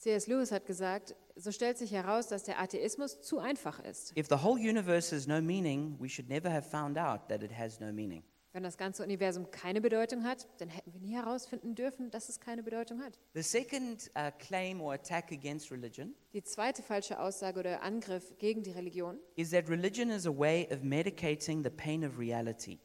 C.S. 0.02 0.26
Lewis 0.26 0.50
hat 0.50 0.66
gesagt, 0.66 1.14
so 1.36 1.52
stellt 1.52 1.78
sich 1.78 1.92
heraus, 1.92 2.26
dass 2.26 2.42
der 2.42 2.60
Atheismus 2.60 3.20
zu 3.20 3.38
einfach 3.38 3.78
ist. 3.78 4.12
If 4.18 4.26
the 4.28 4.42
whole 4.42 4.58
universe 4.60 5.14
has 5.14 5.28
no 5.28 5.40
meaning, 5.40 5.96
we 6.00 6.08
should 6.08 6.28
never 6.28 6.52
have 6.52 6.68
found 6.68 6.98
out 6.98 7.28
that 7.28 7.40
it 7.44 7.56
has 7.56 7.78
no 7.78 7.92
meaning. 7.92 8.24
Wenn 8.52 8.64
das 8.64 8.76
ganze 8.76 9.04
Universum 9.04 9.52
keine 9.52 9.80
Bedeutung 9.80 10.24
hat, 10.24 10.48
dann 10.58 10.70
hätten 10.70 10.92
wir 10.92 11.00
nie 11.00 11.14
herausfinden 11.14 11.76
dürfen, 11.76 12.10
dass 12.10 12.28
es 12.28 12.40
keine 12.40 12.64
Bedeutung 12.64 13.00
hat. 13.00 13.16
The 13.34 13.42
second 13.42 14.10
uh, 14.16 14.32
claim 14.40 14.80
or 14.80 14.92
attack 14.92 15.30
against 15.30 15.70
religion 15.70 16.16
Die 16.32 16.42
zweite 16.42 16.82
falsche 16.82 17.20
Aussage 17.20 17.60
oder 17.60 17.80
Angriff 17.82 18.36
gegen 18.38 18.64
die 18.64 18.72
Religion 18.72 19.20
is 19.36 19.50
that 19.50 19.68
religion 19.68 20.10
is 20.10 20.26
a 20.26 20.36
way 20.36 20.66
of 20.72 20.82
medicating 20.82 21.62
the 21.62 21.70
pain 21.70 22.04
of 22.04 22.18
reality. 22.18 22.80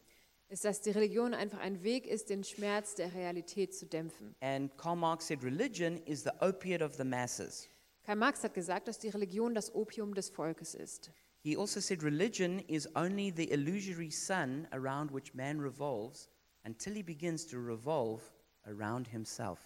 Ist, 0.48 0.64
dass 0.64 0.80
die 0.80 0.90
Religion 0.90 1.34
einfach 1.34 1.58
ein 1.58 1.82
Weg 1.82 2.06
ist, 2.06 2.30
den 2.30 2.42
Schmerz 2.42 2.94
der 2.94 3.14
Realität 3.14 3.74
zu 3.74 3.86
dämpfen. 3.86 4.34
And 4.40 4.76
Karl 4.78 4.96
Marx 4.96 5.26
said 5.26 5.42
religion 5.42 5.98
is 6.06 6.22
the 6.22 6.30
opiate 6.40 6.84
of 6.84 6.94
the 6.96 7.04
masses. 7.04 7.68
Karl 8.04 8.16
Marx 8.16 8.42
hat 8.42 8.54
gesagt, 8.54 8.88
dass 8.88 8.98
die 8.98 9.10
Religion 9.10 9.54
das 9.54 9.74
Opium 9.74 10.14
des 10.14 10.30
Volkes 10.30 10.74
ist. 10.74 11.10
He 11.42 11.56
also 11.56 11.80
said 11.80 12.02
religion 12.02 12.60
is 12.60 12.88
only 12.96 13.32
the 13.34 13.50
illusory 13.50 14.10
sun 14.10 14.66
around 14.72 15.12
which 15.12 15.34
man 15.34 15.60
revolves 15.60 16.28
until 16.64 16.94
he 16.94 17.02
begins 17.02 17.46
to 17.46 17.58
revolve 17.58 18.22
around 18.64 19.08
himself. 19.08 19.60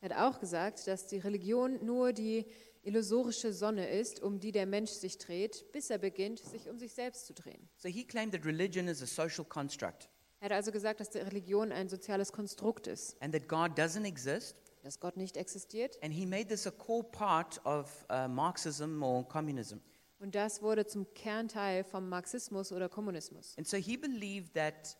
Er 0.00 0.10
hat 0.10 0.34
auch 0.34 0.40
gesagt, 0.40 0.86
dass 0.86 1.08
die 1.08 1.18
Religion 1.18 1.84
nur 1.84 2.12
die 2.12 2.46
illusorische 2.88 3.52
Sonne 3.52 3.88
ist, 3.88 4.20
um 4.20 4.40
die 4.40 4.52
der 4.52 4.66
Mensch 4.66 4.90
sich 4.90 5.18
dreht, 5.18 5.70
bis 5.72 5.90
er 5.90 5.98
beginnt, 5.98 6.40
sich 6.40 6.68
um 6.68 6.78
sich 6.78 6.94
selbst 6.94 7.26
zu 7.26 7.34
drehen. 7.34 7.68
So 7.76 7.88
he 7.88 8.04
claimed 8.04 8.32
that 8.32 8.44
religion 8.44 8.88
is 8.88 9.02
a 9.02 9.06
social 9.06 9.44
construct 9.44 10.08
Er 10.40 10.46
hat 10.46 10.52
also 10.52 10.70
gesagt, 10.70 11.00
dass 11.00 11.10
die 11.10 11.18
Religion 11.18 11.72
ein 11.72 11.88
soziales 11.88 12.32
Konstrukt 12.32 12.86
ist, 12.86 13.20
and 13.20 13.34
that 13.34 13.48
God 13.48 13.78
doesn't 13.78 14.06
exist. 14.06 14.56
dass 14.82 15.00
Gott 15.00 15.16
nicht 15.16 15.36
existiert. 15.36 15.98
And 16.02 16.14
he 16.14 16.24
made 16.24 16.46
this 16.46 16.66
a 16.66 16.70
core 16.70 17.04
part 17.04 17.60
of 17.66 18.06
uh, 18.10 18.28
Marxism 18.28 19.02
or 19.02 19.26
communism. 19.26 19.78
Und 20.20 20.34
das 20.34 20.62
wurde 20.62 20.86
zum 20.86 21.12
Kernteil 21.14 21.84
vom 21.84 22.08
Marxismus 22.08 22.72
oder 22.72 22.88
Kommunismus. 22.88 23.54
And 23.56 23.66
so 23.66 23.76
he 23.76 23.96
believed 23.96 24.54
that 24.54 24.96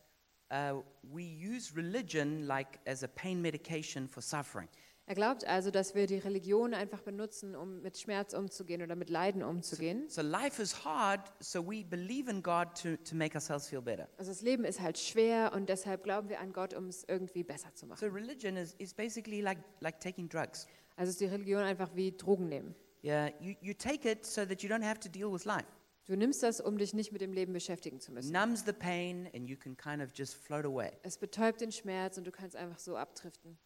uh, 0.52 0.82
we 1.02 1.22
use 1.22 1.74
religion 1.76 2.46
like 2.46 2.80
as 2.86 3.02
a 3.02 3.08
pain 3.08 3.40
medication 3.40 4.08
for 4.08 4.22
suffering. 4.22 4.68
Er 5.08 5.14
glaubt 5.14 5.46
also, 5.46 5.70
dass 5.70 5.94
wir 5.94 6.06
die 6.06 6.18
Religion 6.18 6.74
einfach 6.74 7.00
benutzen, 7.00 7.56
um 7.56 7.80
mit 7.80 7.96
Schmerz 7.98 8.34
umzugehen 8.34 8.82
oder 8.82 8.94
mit 8.94 9.08
Leiden 9.08 9.42
umzugehen. 9.42 10.06
So 10.10 10.20
life 10.20 10.60
is 10.60 10.84
hard, 10.84 11.32
so 11.40 11.66
we 11.66 11.82
believe 11.82 12.30
in 12.30 12.42
God 12.42 12.74
to, 12.82 12.94
to 13.08 13.16
make 13.16 13.34
ourselves 13.34 13.66
feel 13.68 13.80
better. 13.80 14.06
Also 14.18 14.30
das 14.30 14.42
Leben 14.42 14.66
ist 14.66 14.80
halt 14.82 14.98
schwer 14.98 15.52
und 15.54 15.70
deshalb 15.70 16.04
glauben 16.04 16.28
wir 16.28 16.40
an 16.40 16.52
Gott, 16.52 16.74
um 16.74 16.88
es 16.88 17.04
irgendwie 17.08 17.42
besser 17.42 17.74
zu 17.74 17.86
So 17.86 17.86
machen. 17.86 18.10
religion 18.10 18.58
is, 18.58 18.74
is 18.76 18.92
basically 18.92 19.40
like, 19.40 19.56
like 19.80 19.98
taking 19.98 20.28
drugs. 20.28 20.66
Also 20.96 21.08
ist 21.08 21.20
die 21.22 21.26
Religion 21.26 21.62
einfach 21.62 21.88
wie 21.94 22.12
Drogen 22.14 22.50
nehmen. 22.50 22.74
Yeah, 23.02 23.30
you, 23.40 23.54
you 23.62 23.72
take 23.72 24.06
it 24.06 24.26
so 24.26 24.44
that 24.44 24.62
you 24.62 24.68
don't 24.68 24.84
have 24.84 25.00
to 25.00 25.08
deal 25.08 25.32
with 25.32 25.46
life. 25.46 25.64
Du 26.04 26.16
nimmst 26.16 26.42
das, 26.42 26.60
um 26.60 26.76
dich 26.76 26.92
nicht 26.92 27.12
mit 27.12 27.22
dem 27.22 27.32
Leben 27.32 27.54
beschäftigen 27.54 27.98
zu 27.98 28.12
müssen. 28.12 28.30
Numbs 28.30 28.64
the 28.66 28.74
pain 28.74 29.26
and 29.34 29.48
you 29.48 29.56
can 29.56 29.74
kind 29.74 30.02
of 30.02 30.10
just 30.14 30.34
float 30.34 30.66
away. 30.66 30.90
Es 31.02 31.16
betäubt 31.16 31.62
den 31.62 31.72
Schmerz 31.72 32.18
und 32.18 32.26
du 32.26 32.30
kannst 32.30 32.56
einfach 32.56 32.78
so 32.78 32.96
abdriften. 32.98 33.56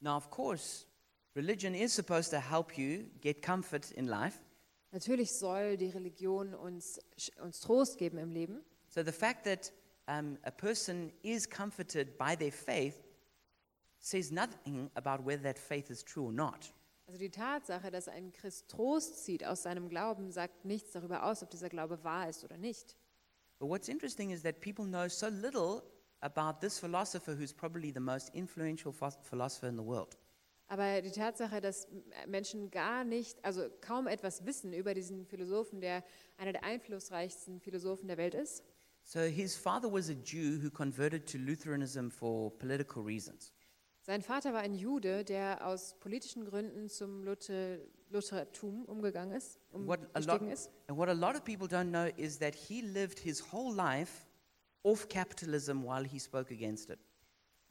Now, 0.00 0.16
of 0.16 0.30
course, 0.30 0.86
religion 1.34 1.74
is 1.74 1.92
supposed 1.92 2.30
to 2.30 2.40
help 2.40 2.78
you 2.78 3.06
get 3.20 3.42
comfort 3.42 3.90
in 3.92 4.06
life. 4.06 4.40
Natürlich 4.92 5.32
soll 5.32 5.76
die 5.76 5.90
Religion 5.90 6.54
uns, 6.54 6.98
uns 7.42 7.60
Trost 7.60 7.98
geben 7.98 8.18
im 8.18 8.30
Leben. 8.30 8.64
So 8.88 9.02
the 9.02 9.12
fact 9.12 9.44
that 9.44 9.70
um, 10.06 10.38
a 10.44 10.50
person 10.50 11.12
is 11.22 11.46
comforted 11.46 12.16
by 12.16 12.34
their 12.34 12.52
faith 12.52 12.96
says 14.00 14.30
nothing 14.30 14.90
about 14.94 15.24
whether 15.24 15.42
that 15.42 15.58
faith 15.58 15.90
is 15.90 16.02
true 16.02 16.26
or 16.26 16.32
not. 16.32 16.72
Also 17.06 17.18
die 17.18 17.30
Tatsache, 17.30 17.90
dass 17.90 18.08
ein 18.08 18.32
Christ 18.32 18.68
Trost 18.68 19.24
zieht 19.24 19.44
aus 19.44 19.62
seinem 19.62 19.88
Glauben, 19.88 20.30
sagt 20.30 20.64
nichts 20.64 20.92
darüber 20.92 21.24
aus, 21.24 21.42
ob 21.42 21.50
dieser 21.50 21.68
Glaube 21.68 22.02
wahr 22.04 22.28
ist 22.28 22.44
oder 22.44 22.56
nicht. 22.56 22.96
But 23.58 23.68
what's 23.68 23.88
interesting 23.88 24.30
is 24.30 24.42
that 24.42 24.60
people 24.60 24.86
know 24.86 25.08
so 25.08 25.28
little 25.28 25.82
about 26.20 26.60
this 26.60 26.78
philosopher 26.78 27.34
who's 27.34 27.52
probably 27.52 27.92
the 27.92 28.00
most 28.00 28.30
influential 28.34 28.92
philosopher 28.92 29.68
in 29.68 29.76
the 29.76 29.84
world. 29.84 30.16
Aber 30.70 31.00
die 31.00 31.10
Tatsache, 31.10 31.60
dass 31.62 31.88
Menschen 32.26 32.70
gar 32.70 33.02
nicht, 33.04 33.42
also 33.42 33.68
kaum 33.80 34.06
etwas 34.06 34.44
wissen 34.44 34.74
über 34.74 34.92
diesen 34.92 35.24
Philosophen, 35.24 35.80
der 35.80 36.04
einer 36.36 36.52
der 36.52 36.62
einflussreichsten 36.62 37.60
Philosophen 37.60 38.06
der 38.06 38.18
Welt 38.18 38.34
ist. 38.34 38.62
So 39.02 39.20
his 39.20 39.56
father 39.56 39.90
was 39.90 40.10
a 40.10 40.12
Jew 40.12 40.62
who 40.62 40.70
converted 40.70 41.26
to 41.32 41.38
Lutheranism 41.38 42.10
for 42.10 42.50
political 42.58 43.02
reasons. 43.02 43.54
Sein 44.02 44.20
Vater 44.22 44.52
war 44.52 44.60
ein 44.60 44.74
Jude, 44.74 45.24
der 45.24 45.66
aus 45.66 45.94
politischen 46.00 46.44
Gründen 46.44 46.88
zum 46.88 47.24
Luther, 47.24 47.78
Luthertum 48.10 48.84
umgegangen 48.84 49.34
ist, 49.36 49.58
umgestiegen 49.70 50.50
ist. 50.50 50.70
and 50.88 50.98
what 50.98 51.08
a 51.08 51.12
lot 51.12 51.34
of 51.34 51.44
people 51.44 51.66
don't 51.66 51.90
know 51.90 52.06
is 52.16 52.38
that 52.38 52.54
he 52.54 52.82
lived 52.82 53.18
his 53.18 53.42
whole 53.52 53.74
life 53.74 54.26
off 54.82 55.08
capitalism 55.08 55.82
while 55.84 56.04
he 56.06 56.18
spoke 56.18 56.52
against 56.52 56.90
it. 56.90 56.98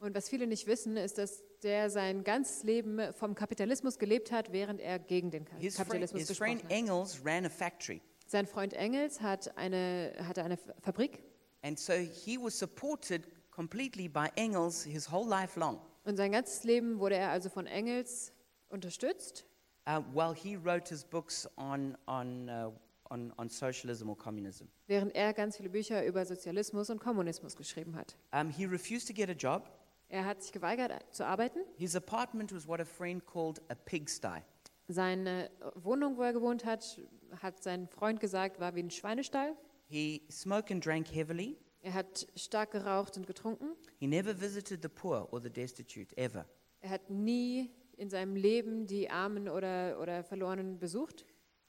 Und 0.00 0.14
was 0.14 0.28
viele 0.28 0.46
nicht 0.46 0.66
wissen, 0.68 0.96
ist, 0.96 1.18
dass 1.18 1.42
der 1.62 1.90
sein 1.90 2.22
ganzes 2.22 2.62
Leben 2.62 3.12
vom 3.14 3.34
Kapitalismus 3.34 3.98
gelebt 3.98 4.30
hat, 4.30 4.52
während 4.52 4.80
er 4.80 4.98
gegen 5.00 5.30
den 5.32 5.44
Ka- 5.44 5.56
His 5.56 5.74
friend, 5.74 5.88
Kapitalismus 5.88 6.20
his 6.20 6.28
gesprochen 6.28 6.58
friend. 6.60 6.70
Engels 6.70 7.20
ran 7.24 7.44
a 7.46 7.48
factory, 7.48 8.00
Sein 8.26 8.46
Freund 8.46 8.74
Engels 8.74 9.20
hat 9.20 9.56
eine, 9.56 10.12
hatte 10.26 10.44
eine 10.44 10.56
Fabrik 10.56 11.22
and 11.62 11.78
so 11.80 11.92
he 11.94 12.38
was 12.38 12.56
supported 12.56 13.26
completely 13.50 14.06
by 14.08 14.28
Engels 14.36 14.84
his 14.84 15.10
whole 15.10 15.28
life 15.28 15.58
long. 15.58 15.80
und 16.04 16.16
sein 16.16 16.30
ganzes 16.30 16.62
Leben 16.62 17.00
wurde 17.00 17.16
er 17.16 17.30
also 17.30 17.48
von 17.48 17.66
Engels 17.66 18.32
unterstützt, 18.68 19.44
Uh, 19.88 20.02
while 20.12 20.34
he 20.34 20.54
wrote 20.54 20.90
his 20.90 21.02
books 21.02 21.48
on, 21.56 21.96
on, 22.06 22.50
uh, 22.50 22.70
on, 23.10 23.32
on 23.36 23.48
socialism 23.48 24.08
or 24.08 24.16
communism. 24.16 24.66
während 24.86 25.14
er 25.14 25.32
ganz 25.32 25.56
viele 25.56 25.70
Bücher 25.70 26.04
über 26.04 26.24
Sozialismus 26.24 26.90
und 26.90 27.00
Kommunismus 27.00 27.56
geschrieben 27.56 27.96
hat. 27.96 28.16
Um, 28.32 28.50
he 28.50 28.64
refused 28.64 29.06
to 29.08 29.14
get 29.14 29.28
a 29.28 29.32
job. 29.32 29.68
Er 30.08 30.24
hat 30.24 30.42
sich 30.42 30.52
geweigert 30.52 31.04
zu 31.10 31.26
arbeiten. 31.26 31.60
His 31.76 31.94
apartment 31.94 32.54
was 32.54 32.66
what 32.66 32.80
a 32.80 32.84
friend 32.84 33.24
called 33.26 33.60
a 33.70 33.74
pigsty. 33.74 34.42
Seine 34.88 35.50
Wohnung, 35.74 36.16
wo 36.16 36.22
er 36.22 36.32
gewohnt 36.32 36.64
hat, 36.64 36.98
hat 37.42 37.62
sein 37.62 37.88
Freund 37.88 38.20
gesagt, 38.20 38.58
war 38.58 38.74
wie 38.74 38.80
ein 38.82 38.90
Schweinestall. 38.90 39.54
He 39.86 40.22
smoked 40.30 40.70
and 40.70 40.84
drank 40.84 41.06
heavily. 41.14 41.58
Er 41.82 41.94
hat 41.94 42.26
stark 42.36 42.70
geraucht 42.72 43.16
und 43.18 43.26
getrunken. 43.26 43.76
He 43.98 44.06
never 44.06 44.38
visited 44.40 44.82
the 44.82 44.88
poor 44.88 45.28
or 45.30 45.40
the 45.40 45.50
destitute, 45.50 46.16
ever. 46.16 46.46
Er 46.80 46.90
hat 46.90 47.10
nie 47.10 47.70
in 47.98 48.08
seinem 48.08 48.34
Leben 48.34 48.86
die 48.86 49.10
Armen 49.10 49.48
oder, 49.48 49.98
oder 50.00 50.24
Verlorenen 50.24 50.78
besucht. 50.78 51.26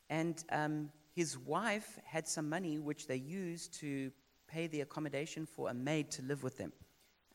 And 0.08 0.46
um, 0.52 0.90
his 1.20 1.38
wife 1.46 2.00
had 2.06 2.28
some 2.28 2.48
money 2.50 2.80
which 2.80 3.08
they 3.08 3.18
used 3.18 3.78
to 3.80 4.12
pay 4.48 4.68
the 4.70 4.82
accommodation 4.82 5.46
for 5.46 5.70
a 5.70 5.74
maid 5.74 6.10
to 6.12 6.22
live 6.22 6.44
with 6.44 6.56
them. 6.58 6.72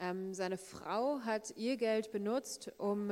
Ähm, 0.00 0.32
seine 0.34 0.56
Frau 0.56 1.20
hat 1.20 1.52
ihr 1.56 1.76
Geld 1.76 2.10
benutzt, 2.10 2.72
um 2.78 3.10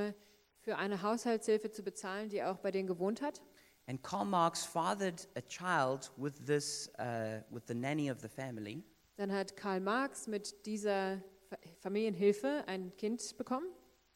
für 0.61 0.77
eine 0.79 1.03
Haushaltshilfe 1.03 1.71
zu 1.71 1.83
bezahlen, 1.83 2.29
die 2.31 2.43
auch 2.43 2.59
bei 2.59 2.71
denen 2.71 2.87
gewohnt 2.89 3.21
hat. 3.21 3.43
And 3.87 4.03
Karl 4.03 4.25
Marx 4.25 4.65
fathered 4.65 5.29
a 5.37 5.41
child 5.43 6.11
with 6.17 6.33
this, 6.47 6.91
uh, 6.99 7.41
with 7.51 7.65
the 7.69 7.75
nanny 7.75 8.11
of 8.11 8.21
the 8.21 8.29
family. 8.29 8.83
Dann 9.17 9.31
hat 9.31 9.57
Karl 9.57 9.81
Marx 9.81 10.27
mit 10.27 10.65
dieser 10.67 11.21
Fa- 11.51 11.59
Familienhilfe 11.81 12.65
ein 12.67 12.97
Kind 12.97 13.37
bekommen, 13.37 13.67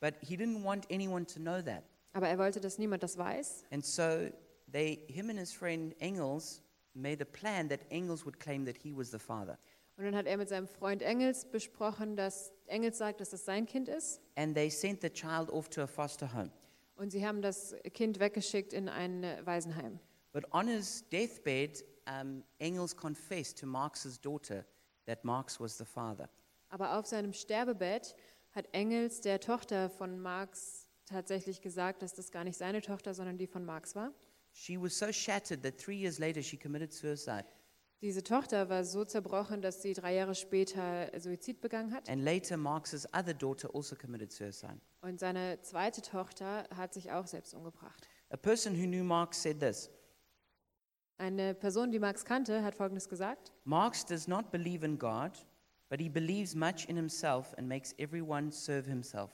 But 0.01 0.15
he 0.21 0.37
didn't 0.37 0.63
want 0.65 0.91
anyone 0.91 1.27
to 1.27 1.39
know 1.41 1.61
that. 1.63 1.83
aber 2.13 2.29
er 2.29 2.39
wollte, 2.39 2.61
dass 2.61 2.79
niemand 2.79 3.03
das 3.03 3.17
weiß. 3.19 3.65
And 3.71 3.85
so 3.85 4.31
they, 4.71 5.01
him 5.09 5.31
and 5.31 5.39
his 5.39 5.53
friend 5.53 5.95
Engels 6.01 6.63
made 6.95 7.21
a 7.21 7.27
plan 7.27 7.69
that 7.69 7.81
Engels 7.91 8.25
would 8.25 8.39
claim 8.39 8.65
that 8.65 8.77
he 8.77 8.93
was 8.93 9.11
the 9.11 9.19
father. 9.19 9.59
Und 9.97 10.05
dann 10.05 10.15
hat 10.15 10.27
er 10.27 10.37
mit 10.37 10.49
seinem 10.49 10.69
Freund 10.69 11.03
Engels 11.03 11.47
besprochen, 11.47 12.17
dass 12.17 12.53
Engels 12.67 12.99
sagt, 12.99 13.21
dass 13.21 13.31
das 13.31 13.45
sein 13.45 13.65
Kind 13.65 13.89
ist. 13.89 14.21
And 14.35 14.55
they 14.55 14.69
sent 14.69 15.01
the 15.01 15.09
child 15.09 15.51
off 15.51 15.69
to 15.71 15.83
a 15.83 15.87
foster 15.87 16.33
home. 16.35 16.51
Und 16.97 17.11
sie 17.11 17.27
haben 17.27 17.41
das 17.41 17.75
Kind 17.95 18.21
weggeschickt 18.21 18.73
in 18.73 18.89
ein 18.89 19.23
Waisenheim. 19.45 19.99
But 20.33 20.53
on 20.53 20.69
his 20.69 21.05
deathbed, 21.11 21.83
um, 22.07 22.45
Engels 22.59 22.95
confessed 22.95 23.59
to 23.59 23.67
Marx's 23.67 24.21
daughter 24.21 24.67
that 25.07 25.25
Marx 25.25 25.59
was 25.59 25.79
the 25.79 25.85
father. 25.85 26.29
Aber 26.69 26.99
auf 26.99 27.07
seinem 27.07 27.33
Sterbebett 27.33 28.15
hat 28.53 28.69
Engels 28.73 29.21
der 29.23 29.41
Tochter 29.41 29.89
von 29.89 30.19
Marx 30.21 30.89
tatsächlich 31.07 31.61
gesagt, 31.61 32.03
dass 32.03 32.15
das 32.15 32.31
gar 32.31 32.45
nicht 32.45 32.59
seine 32.59 32.83
Tochter, 32.83 33.15
sondern 33.15 33.39
die 33.39 33.47
von 33.47 33.65
Marx 33.65 33.95
war. 33.95 34.13
She 34.59 34.79
was 34.79 34.97
so 34.97 35.13
shattered 35.13 35.63
that 35.65 35.79
three 35.79 35.97
years 35.99 36.19
later 36.19 36.43
she 36.43 36.57
committed 36.57 36.91
suicide. 36.91 37.45
Diese 38.01 38.23
Tochter 38.23 38.71
war 38.71 38.85
so 38.85 39.05
zerbrochen, 39.05 39.61
dass 39.61 39.83
sie 39.83 39.93
drei 39.93 40.15
Jahre 40.15 40.35
später 40.35 41.11
Suizid 41.19 41.61
begangen 41.61 41.93
hat. 41.93 42.09
And 42.09 42.25
later, 42.25 42.57
Marx's 42.57 43.07
other 43.13 43.35
daughter 43.35 43.75
also 43.75 43.97
committed 43.97 44.33
suicide. 44.33 44.81
Und 45.03 45.21
seine 45.21 45.61
zweite 45.61 46.01
Tochter 46.01 46.67
hat 46.75 46.95
sich 46.95 47.13
auch 47.13 47.27
selbst 47.27 47.53
umgebracht. 47.55 48.09
A 48.31 48.37
person 48.37 48.75
who 48.75 48.87
knew 48.87 49.05
Marx 49.05 49.43
said 49.43 49.61
this 49.61 49.91
Eine 51.19 51.55
Person, 51.55 51.93
die 51.93 51.99
Marx 51.99 52.25
kannte, 52.25 52.63
hat 52.63 52.75
Folgendes 52.75 53.11
gesagt. 53.11 53.53
Marx 53.65 54.07
does 54.07 54.27
not 54.27 54.51
believe 54.51 54.85
in 54.85 54.99
God, 54.99 55.33
but 55.91 56.01
he 56.01 56.09
believes 56.09 56.55
much 56.55 56.87
in 56.89 56.97
himself 56.97 57.53
and 57.59 57.69
makes 57.69 57.95
everyone 57.99 58.51
serve 58.51 58.87
himself. 58.89 59.31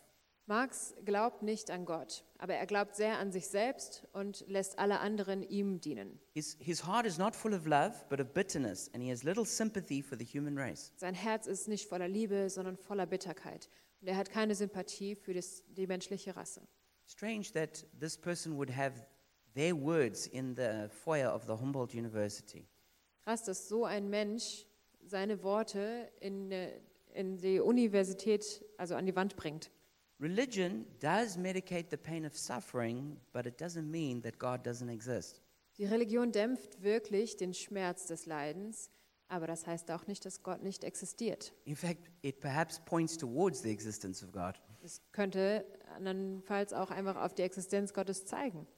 Marx 0.53 0.95
glaubt 1.07 1.43
nicht 1.43 1.71
an 1.71 1.87
Gott, 1.87 2.27
aber 2.37 2.53
er 2.53 2.67
glaubt 2.67 2.95
sehr 2.95 3.17
an 3.19 3.33
sich 3.33 3.49
selbst 3.49 4.07
und 4.13 4.45
lässt 4.49 4.79
alle 4.79 5.01
anderen 5.01 5.43
ihm 5.43 5.81
dienen. 5.81 6.21
His, 6.35 6.59
his 6.61 6.87
heart 6.87 7.07
is 7.07 7.17
not 7.17 7.35
full 7.35 7.55
of 7.55 7.65
love, 7.65 7.95
but 8.11 8.21
of 8.21 8.35
bitterness, 8.35 8.91
and 8.93 9.03
he 9.03 9.11
has 9.11 9.23
little 9.23 9.47
sympathy 9.47 10.03
for 10.03 10.19
the 10.19 10.27
human 10.27 10.59
race. 10.59 10.93
Sein 10.97 11.15
Herz 11.15 11.47
ist 11.47 11.69
nicht 11.69 11.89
voller 11.89 12.07
Liebe, 12.07 12.51
sondern 12.51 12.77
voller 12.77 13.07
Bitterkeit. 13.07 13.71
Und 14.03 14.09
er 14.09 14.19
hat 14.19 14.29
keine 14.29 14.55
Sympathie 14.55 15.15
für 15.15 15.33
das, 15.33 15.63
die 15.69 15.87
menschliche 15.87 16.37
Rasse. 16.37 16.61
Strange 17.07 17.47
that 17.55 17.87
this 17.99 18.19
person 18.19 18.59
would 18.59 18.77
have 18.77 19.07
their 19.55 19.75
words 19.75 20.27
in 20.27 20.55
the 20.55 20.87
foyer 20.91 21.35
of 21.35 21.45
the 21.47 21.53
Humboldt 21.53 21.95
University. 21.95 22.69
Krass, 23.25 23.43
dass 23.45 23.71
so 23.71 23.87
ein 23.87 24.11
Mensch 24.11 24.67
seine 25.03 25.43
Worte 25.43 26.13
in, 26.21 26.53
äh, 26.53 26.79
in 27.15 27.39
die 27.39 27.59
Universität, 27.59 28.63
also 28.77 28.97
an 28.97 29.07
die 29.07 29.17
Wand 29.17 29.35
bringt. 29.37 29.71
Religion 30.23 30.87
does 31.01 31.37
medicate 31.37 31.91
the 31.91 31.97
pain 31.97 32.25
of 32.25 32.37
suffering, 32.37 33.17
but 33.33 33.45
it 33.45 33.59
doesn't 33.59 33.91
mean 33.91 34.23
that 34.23 34.39
God 34.39 34.63
doesn't 34.63 34.89
exist. 34.89 35.41
Die 35.79 35.85
Religion 35.85 36.31
dämpft 36.31 36.81
wirklich 36.81 37.37
den 37.37 37.53
Schmerz 37.53 38.07
des 38.07 38.27
Leidens, 38.27 38.89
aber 39.27 39.49
das 39.49 39.67
heißt 39.67 39.91
auch 39.91 40.07
nicht, 40.07 40.25
dass 40.25 40.45
Gott 40.45 40.63
nicht 40.63 40.85
existiert. 40.85 41.53
In 41.65 41.75
fact, 41.75 42.09
it 42.23 42.39
perhaps 42.39 42.79
points 42.85 43.17
towards 43.17 43.63
the 43.63 43.71
existence 43.71 44.23
of 44.23 44.31
God. 44.31 44.61
Es 44.85 45.01
könnte 45.11 45.65
andernfalls 45.97 46.73
auch 46.73 46.93
einfach 46.93 47.17
auf 47.17 47.35
die 47.35 47.43
Existenz 47.43 47.93
Gottes 47.93 48.25
zeigen. 48.25 48.69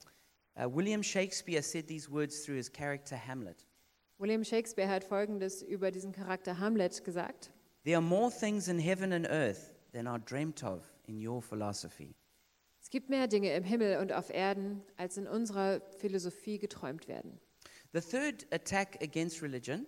Uh, 0.57 0.67
William 0.73 1.03
Shakespeare 1.03 1.61
said 1.61 1.87
these 1.87 2.09
words 2.09 2.43
through 2.43 2.57
his 2.57 2.71
character 2.71 3.15
Hamlet. 3.15 3.67
William 4.17 4.43
Shakespeare 4.43 4.89
hat 4.89 5.03
Folgendes 5.03 5.61
über 5.61 5.91
diesen 5.91 6.11
Charakter 6.11 6.57
Hamlet 6.57 7.03
gesagt. 7.03 7.51
There 7.83 7.97
are 7.97 8.01
more 8.01 8.31
things 8.31 8.67
in 8.67 8.79
heaven 8.79 9.13
and 9.13 9.27
earth 9.27 9.75
than 9.91 10.07
are 10.07 10.17
dreamt 10.17 10.63
of 10.63 10.94
in 11.07 11.25
your 11.25 11.41
philosophy. 11.41 12.15
Es 12.81 12.89
gibt 12.89 13.09
mehr 13.09 13.27
Dinge 13.27 13.53
im 13.55 13.63
Himmel 13.63 13.97
und 13.97 14.13
auf 14.13 14.29
Erden, 14.29 14.83
als 14.95 15.17
in 15.17 15.27
unserer 15.27 15.81
Philosophie 15.97 16.59
geträumt 16.59 17.07
werden. 17.07 17.39
The 17.93 18.01
third 18.01 18.45
attack 18.51 19.01
against 19.01 19.41
religion 19.41 19.87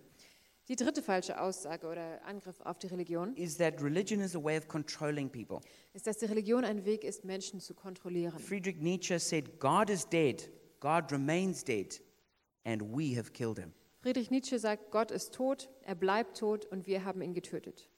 Die 0.68 0.76
dritte 0.76 1.00
falsche 1.02 1.40
Aussage 1.40 1.86
oder 1.86 2.22
Angriff 2.26 2.60
auf 2.60 2.78
die 2.78 2.88
Religion 2.88 3.34
is 3.36 3.56
that 3.56 3.80
religion 3.82 4.20
is 4.20 4.36
a 4.36 4.42
way 4.42 4.58
of 4.58 4.68
controlling 4.68 5.30
people. 5.30 5.60
ist, 5.94 6.06
dass 6.06 6.18
die 6.18 6.26
Religion 6.26 6.64
ein 6.64 6.84
Weg 6.84 7.04
ist, 7.04 7.24
Menschen 7.24 7.60
zu 7.60 7.72
kontrollieren. 7.74 8.38
Friedrich 8.38 8.76
Nietzsche 8.76 9.18
said, 9.18 9.60
God 9.60 9.88
is 9.88 10.06
dead, 10.06 10.50
God 10.80 11.10
remains 11.10 11.64
dead, 11.64 12.02
and 12.64 12.82
we 12.82 13.16
have 13.16 13.32
killed 13.32 13.58
him. 13.58 13.72
Friedrich 14.02 14.30
Nietzsche 14.30 14.58
sagt, 14.58 14.90
Gott 14.90 15.10
ist 15.10 15.32
tot, 15.32 15.70
er 15.82 15.94
bleibt 15.94 16.36
tot 16.36 16.66
und 16.66 16.86
wir 16.86 17.04
haben 17.04 17.22
ihn 17.22 17.32
getötet. 17.32 17.88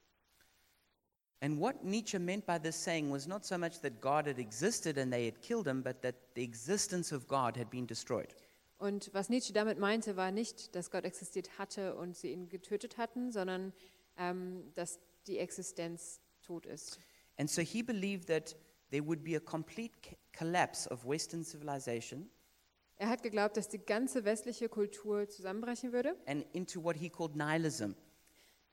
And 1.42 1.58
what 1.58 1.82
Nietzsche 1.82 2.18
meant 2.18 2.44
by 2.44 2.58
this 2.58 2.76
saying 2.76 3.10
was 3.10 3.26
not 3.26 3.46
so 3.46 3.56
much 3.56 3.80
that 3.80 4.00
God 4.00 4.26
had 4.26 4.38
existed 4.38 4.98
and 4.98 5.10
they 5.10 5.24
had 5.24 5.40
killed 5.40 5.66
him, 5.66 5.82
but 5.82 6.02
that 6.02 6.14
the 6.34 6.42
existence 6.42 7.12
of 7.12 7.26
God 7.26 7.56
had 7.56 7.70
been 7.70 7.86
destroyed. 7.86 8.34
Und 8.78 9.10
was 9.12 9.28
Nietzsche 9.30 9.52
damit 9.52 9.78
meinte, 9.78 10.16
war 10.16 10.30
nicht, 10.30 10.74
dass 10.74 10.90
Gott 10.90 11.04
existiert 11.04 11.58
hatte 11.58 11.94
und 11.96 12.16
sie 12.16 12.32
ihn 12.32 12.48
getötet 12.48 12.98
hatten, 12.98 13.30
sondern 13.32 13.72
ähm, 14.18 14.70
dass 14.74 14.98
die 15.26 15.38
Existenz 15.38 16.20
tot 16.42 16.66
ist. 16.66 16.98
And 17.38 17.48
so 17.48 17.62
he 17.62 17.82
believed 17.82 18.26
that 18.28 18.54
there 18.90 19.06
would 19.06 19.22
be 19.24 19.36
a 19.36 19.40
complete 19.40 19.92
collapse 20.36 20.86
of 20.90 21.06
Western 21.06 21.42
civilization 21.44 22.28
Er 22.96 23.08
hat 23.08 23.22
geglaubt, 23.22 23.56
dass 23.56 23.68
die 23.68 23.78
ganze 23.78 24.26
westliche 24.26 24.68
Kultur 24.68 25.26
zusammenbrechen 25.26 25.92
würde 25.94 26.14
and 26.26 26.44
into 26.52 26.82
what 26.84 26.96
he 26.96 27.08
called 27.08 27.34
nihilism. 27.34 27.94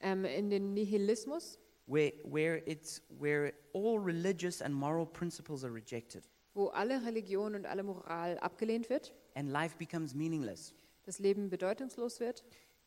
ähm, 0.01 0.25
in 0.25 0.49
den 0.49 0.73
Nihilismus, 0.73 1.59
where, 1.87 2.11
where, 2.23 2.61
it's, 2.65 3.01
where 3.17 3.53
all 3.73 3.99
religious 3.99 4.61
and 4.61 4.73
moral 4.73 5.05
principles 5.05 5.63
are 5.63 5.73
rejected 5.73 6.23
wo 6.57 6.67
alle 6.69 7.05
Religion 7.05 7.55
und 7.55 7.65
alle 7.65 7.83
Moral 7.83 8.37
abgelehnt 8.39 8.89
wird, 8.89 9.13
and 9.35 9.49
life 9.49 9.77
becomes 9.77 10.13
meaningless. 10.13 10.73
das 11.05 11.19
Leben 11.19 11.49
bedeutungslos 11.49 12.19
wird. 12.19 12.43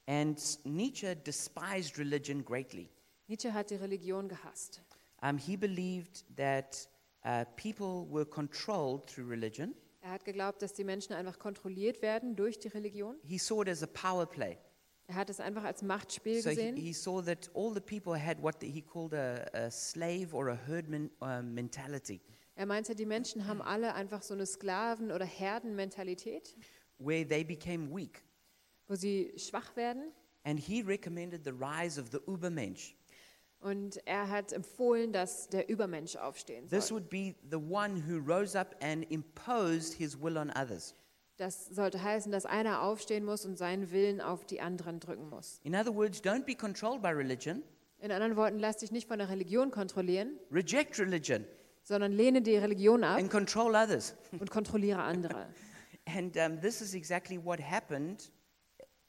And 0.06 0.38
Nietzsche 0.64 1.14
despised 1.14 1.96
religion 1.98 2.44
greatly. 2.44 2.90
Nietzsche 3.28 3.52
hat 3.52 3.70
die 3.70 3.76
Religion 3.76 4.28
gehasst. 4.28 4.82
Um, 5.22 5.38
he 5.38 5.56
believed 5.56 6.24
that 6.36 6.88
uh, 7.24 7.44
people 7.56 8.06
were 8.10 8.24
controlled 8.24 9.06
through 9.06 9.28
religion. 9.28 9.74
Er 10.02 10.12
hat 10.12 10.24
geglaubt, 10.24 10.62
dass 10.62 10.72
die 10.72 10.82
Menschen 10.82 11.12
einfach 11.12 11.38
kontrolliert 11.38 12.02
werden 12.02 12.34
durch 12.34 12.58
die 12.58 12.68
Religion. 12.68 13.16
He 13.22 13.38
saw 13.38 13.62
it 13.62 13.68
as 13.68 13.82
a 13.82 13.86
power 13.86 14.26
play. 14.26 14.58
Er 15.10 15.16
hat 15.16 15.28
es 15.28 15.40
einfach 15.40 15.64
als 15.64 15.82
Machtspiel 15.82 16.40
So 16.40 16.50
he, 16.50 16.54
gesehen. 16.54 16.76
he 16.76 16.92
saw 16.92 17.20
that 17.22 17.50
all 17.52 17.74
the 17.74 17.80
people 17.80 18.16
had 18.16 18.40
what 18.40 18.62
he 18.62 18.80
called 18.80 19.12
a, 19.12 19.44
a 19.52 19.68
slave 19.68 20.32
or 20.32 20.50
a 20.50 20.54
herdman 20.68 21.10
uh, 21.20 21.42
mentality, 21.42 22.20
Er 22.54 22.66
meinte, 22.66 22.94
die 22.94 23.06
Menschen 23.06 23.46
haben 23.48 23.60
alle 23.60 23.94
einfach 23.94 24.22
so 24.22 24.34
eine 24.34 24.44
Sklaven- 24.46 25.10
oder 25.10 25.24
Herdenmentalität, 25.24 26.54
where 26.98 27.26
they 27.26 27.42
became 27.42 27.90
weak. 27.92 28.22
wo 28.86 28.94
sie 28.94 29.32
schwach 29.36 29.74
werden. 29.74 30.12
And 30.44 30.60
he 30.60 30.80
recommended 30.82 31.42
the 31.44 31.50
rise 31.52 32.00
of 32.00 32.10
the 32.12 32.18
Ubermensch. 32.26 32.94
Und 33.60 33.98
er 34.06 34.28
hat 34.28 34.52
empfohlen, 34.52 35.12
dass 35.12 35.48
der 35.48 35.68
Übermensch 35.68 36.14
aufstehen 36.16 36.68
This 36.68 36.86
soll. 36.88 36.98
would 37.00 37.10
be 37.10 37.34
the 37.50 37.56
one 37.58 37.96
who 38.06 38.18
rose 38.18 38.56
up 38.58 38.76
and 38.80 39.04
imposed 39.10 39.94
his 39.94 40.16
will 40.20 40.36
on 40.38 40.50
others. 40.50 40.94
Das 41.40 41.68
sollte 41.68 42.02
heißen, 42.02 42.30
dass 42.30 42.44
einer 42.44 42.82
aufstehen 42.82 43.24
muss 43.24 43.46
und 43.46 43.56
seinen 43.56 43.90
Willen 43.92 44.20
auf 44.20 44.44
die 44.44 44.60
anderen 44.60 45.00
drücken 45.00 45.30
muss. 45.30 45.58
In 45.64 45.74
other 45.74 45.94
words, 45.94 46.22
don't 46.22 46.44
be 46.44 46.54
controlled 46.54 47.00
by 47.00 47.08
religion, 47.08 47.62
In 48.00 48.12
anderen 48.12 48.36
Worten, 48.36 48.58
lass 48.58 48.76
dich 48.76 48.92
nicht 48.92 49.08
von 49.08 49.18
der 49.18 49.30
Religion 49.30 49.70
kontrollieren, 49.70 50.38
reject 50.52 50.98
religion 50.98 51.46
sondern 51.82 52.12
lehne 52.12 52.42
die 52.42 52.56
Religion 52.56 53.02
ab 53.04 53.18
and 53.18 53.30
control 53.30 53.74
others. 53.74 54.14
und 54.38 54.50
kontrolliere 54.50 55.02
andere. 55.02 55.48
And 56.04 56.36
um, 56.36 56.60
this 56.60 56.82
is 56.82 56.92
exactly 56.92 57.42
what 57.42 57.58
happened 57.58 58.30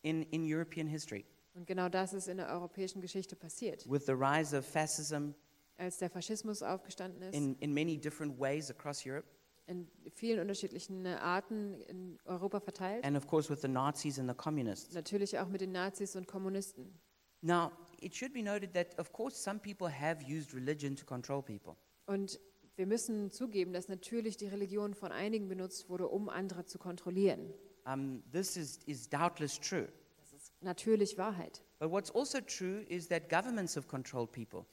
in, 0.01 0.23
in 0.23 0.45
European 0.45 0.87
history 0.87 1.25
Und 1.53 1.67
genau 1.67 1.89
das 1.89 2.13
ist 2.13 2.29
in 2.29 2.37
der 2.37 2.47
europäischen 2.47 3.01
Geschichte 3.01 3.35
passiert. 3.35 3.85
with 3.89 4.05
the 4.05 4.13
rise 4.13 4.57
of 4.57 4.65
fascism 4.65 5.31
Als 5.75 5.97
der 5.97 6.09
Faschismus 6.09 6.63
aufgestanden 6.63 7.21
ist, 7.23 7.35
in, 7.35 7.55
in 7.55 7.73
many 7.73 7.97
different 7.97 8.39
ways 8.39 8.71
across 8.71 9.05
Europe, 9.05 9.27
in 9.71 9.88
vielen 10.12 10.39
unterschiedlichen 10.39 11.07
Arten 11.07 11.81
in 11.81 12.19
Europa 12.25 12.60
verteilt, 12.60 13.03
and 13.03 13.17
of 13.17 13.25
course 13.25 13.49
with 13.49 13.62
the 13.62 13.67
Nazis 13.67 14.19
and 14.19 14.29
the 14.29 14.36
communists. 14.36 14.93
natürlich 14.93 15.39
auch 15.39 15.47
mit 15.47 15.62
den 15.62 15.71
Nazis 15.71 16.15
und 16.15 16.27
Kommunisten. 16.27 16.93
Now, 17.41 17.71
it 17.99 18.15
should 18.15 18.34
be 18.34 18.43
noted 18.43 18.73
that, 18.73 18.97
of 18.99 19.12
course, 19.12 19.36
some 19.36 19.60
people 19.60 19.89
have 19.89 20.23
used 20.27 20.53
religion 20.53 20.95
to 20.95 21.05
control 21.05 21.41
people. 21.41 21.75
Und 22.05 22.39
wir 22.75 22.86
müssen 22.86 23.31
zugeben, 23.31 23.73
dass 23.73 23.88
natürlich 23.88 24.38
die 24.38 24.47
Religion 24.47 24.93
von 24.93 25.12
einigen 25.12 25.47
benutzt 25.47 25.89
wurde, 25.89 26.07
um 26.07 26.29
andere 26.29 26.65
zu 26.65 26.77
kontrollieren. 26.77 27.53
Um, 27.86 28.23
this 28.31 28.57
is, 28.57 28.79
is 28.86 29.10
doubtless 29.10 29.60
true. 29.60 29.88
Das 30.19 30.34
ist 30.34 30.53
natürlich 30.62 31.17
Wahrheit. 31.17 31.63
But 31.79 31.91
what's 31.91 32.12
also 32.12 32.39
true 32.41 32.84
is 32.89 33.07
that 33.07 33.27
governments 33.29 33.75
have 33.75 33.88
controlled 33.88 34.31
people. 34.31 34.65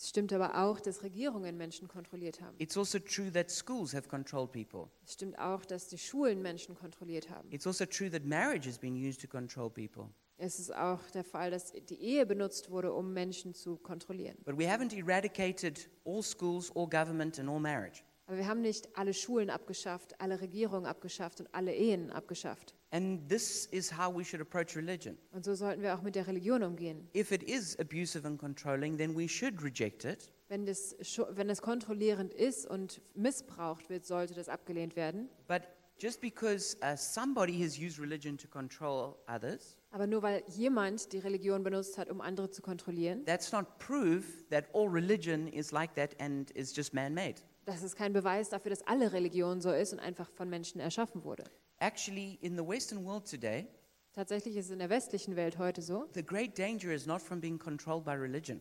Es 0.00 0.08
stimmt 0.08 0.32
aber 0.32 0.56
auch, 0.56 0.80
dass 0.80 1.02
Regierungen 1.02 1.58
Menschen 1.58 1.86
kontrolliert 1.86 2.40
haben. 2.40 2.56
It's 2.58 2.74
also 2.74 2.98
true 2.98 3.30
that 3.32 3.50
schools 3.50 3.92
have 3.92 4.08
controlled 4.08 4.50
people. 4.50 4.88
Es 5.04 5.12
stimmt 5.12 5.38
auch, 5.38 5.62
dass 5.66 5.88
die 5.88 5.98
Schulen 5.98 6.40
Menschen 6.40 6.74
kontrolliert 6.74 7.28
haben. 7.28 7.52
It's 7.52 7.66
also 7.66 7.84
true 7.84 8.10
that 8.10 8.24
marriage 8.24 8.66
has 8.66 8.78
been 8.78 8.94
used 8.94 9.20
to 9.20 9.28
control 9.28 9.68
people. 9.68 10.08
Es 10.38 10.58
ist 10.58 10.74
auch 10.74 11.02
der 11.10 11.22
Fall, 11.22 11.50
dass 11.50 11.72
die 11.72 12.00
Ehe 12.00 12.24
benutzt 12.24 12.70
wurde, 12.70 12.94
um 12.94 13.12
Menschen 13.12 13.52
zu 13.52 13.76
kontrollieren. 13.76 14.38
But 14.46 14.58
we 14.58 14.64
haven't 14.64 14.96
eradicated 14.96 15.90
all 16.06 16.22
schools, 16.22 16.74
all 16.74 16.88
government, 16.88 17.38
and 17.38 17.50
all 17.50 17.60
marriage. 17.60 18.02
Aber 18.24 18.38
wir 18.38 18.46
haben 18.46 18.62
nicht 18.62 18.88
alle 18.96 19.12
Schulen 19.12 19.50
abgeschafft, 19.50 20.18
alle 20.18 20.40
Regierungen 20.40 20.86
abgeschafft 20.86 21.40
und 21.40 21.54
alle 21.54 21.74
Ehen 21.74 22.10
abgeschafft. 22.10 22.74
And 22.92 23.28
this 23.28 23.66
is 23.66 23.92
how 23.96 24.12
we 24.12 24.24
should 24.24 24.40
approach 24.40 24.74
religion. 24.76 25.16
Und 25.32 25.44
so 25.44 25.54
sollten 25.54 25.80
wir 25.82 25.94
auch 25.94 26.02
mit 26.02 26.16
der 26.16 26.26
Religion 26.26 26.62
umgehen. 26.64 27.08
If 27.14 27.30
it 27.30 27.42
is 27.44 27.78
abusive 27.78 28.26
and 28.26 28.36
controlling, 28.38 28.98
then 28.98 29.16
we 29.16 29.28
should 29.28 29.62
reject 29.62 30.04
it. 30.04 30.32
Wenn 30.48 30.66
das, 30.66 30.96
scho- 31.00 31.28
wenn 31.36 31.46
das 31.46 31.62
kontrollierend 31.62 32.34
ist 32.34 32.66
und 32.66 33.00
missbraucht 33.14 33.88
wird, 33.90 34.04
sollte 34.04 34.34
das 34.34 34.48
abgelehnt 34.48 34.96
werden. 34.96 35.28
But 35.46 35.62
just 36.00 36.20
because 36.20 36.76
uh, 36.82 36.96
somebody 36.96 37.62
has 37.62 37.78
used 37.78 38.00
religion 38.00 38.36
to 38.36 38.48
control 38.48 39.16
others, 39.28 39.76
Aber 39.92 40.08
nur 40.08 40.22
weil 40.22 40.42
jemand 40.48 41.12
die 41.12 41.18
Religion 41.18 41.62
benutzt 41.62 41.96
hat, 41.96 42.08
um 42.10 42.20
andere 42.20 42.50
zu 42.50 42.60
kontrollieren, 42.60 43.24
that's 43.24 43.52
not 43.52 43.78
proof 43.78 44.24
that 44.50 44.64
all 44.74 44.88
religion 44.88 45.46
is 45.46 45.70
like 45.70 45.94
that 45.94 46.20
and 46.20 46.50
is 46.56 46.74
just 46.76 46.92
man 46.92 47.14
made. 47.14 47.36
das 47.66 47.84
ist 47.84 47.94
kein 47.94 48.12
Beweis 48.12 48.48
dafür, 48.48 48.70
dass 48.70 48.84
alle 48.88 49.12
Religion 49.12 49.60
so 49.60 49.70
ist 49.70 49.92
und 49.92 50.00
einfach 50.00 50.28
von 50.32 50.50
Menschen 50.50 50.80
erschaffen 50.80 51.22
wurde. 51.22 51.44
Actually, 51.80 52.38
in 52.42 52.56
the 52.56 52.62
Western 52.66 53.04
world 53.04 53.28
today, 53.28 53.66
Tatsächlich 54.12 54.56
ist 54.56 54.66
es 54.66 54.70
in 54.72 54.80
der 54.80 54.90
westlichen 54.90 55.36
Welt 55.36 55.56
heute 55.58 55.80
so, 55.82 56.06
the 56.14 56.22
great 56.24 56.58
danger 56.58 56.92
is 56.92 57.06
not 57.06 57.22
from 57.22 57.40
being 57.40 57.58
controlled 57.58 58.04
by 58.04 58.10
religion. 58.12 58.60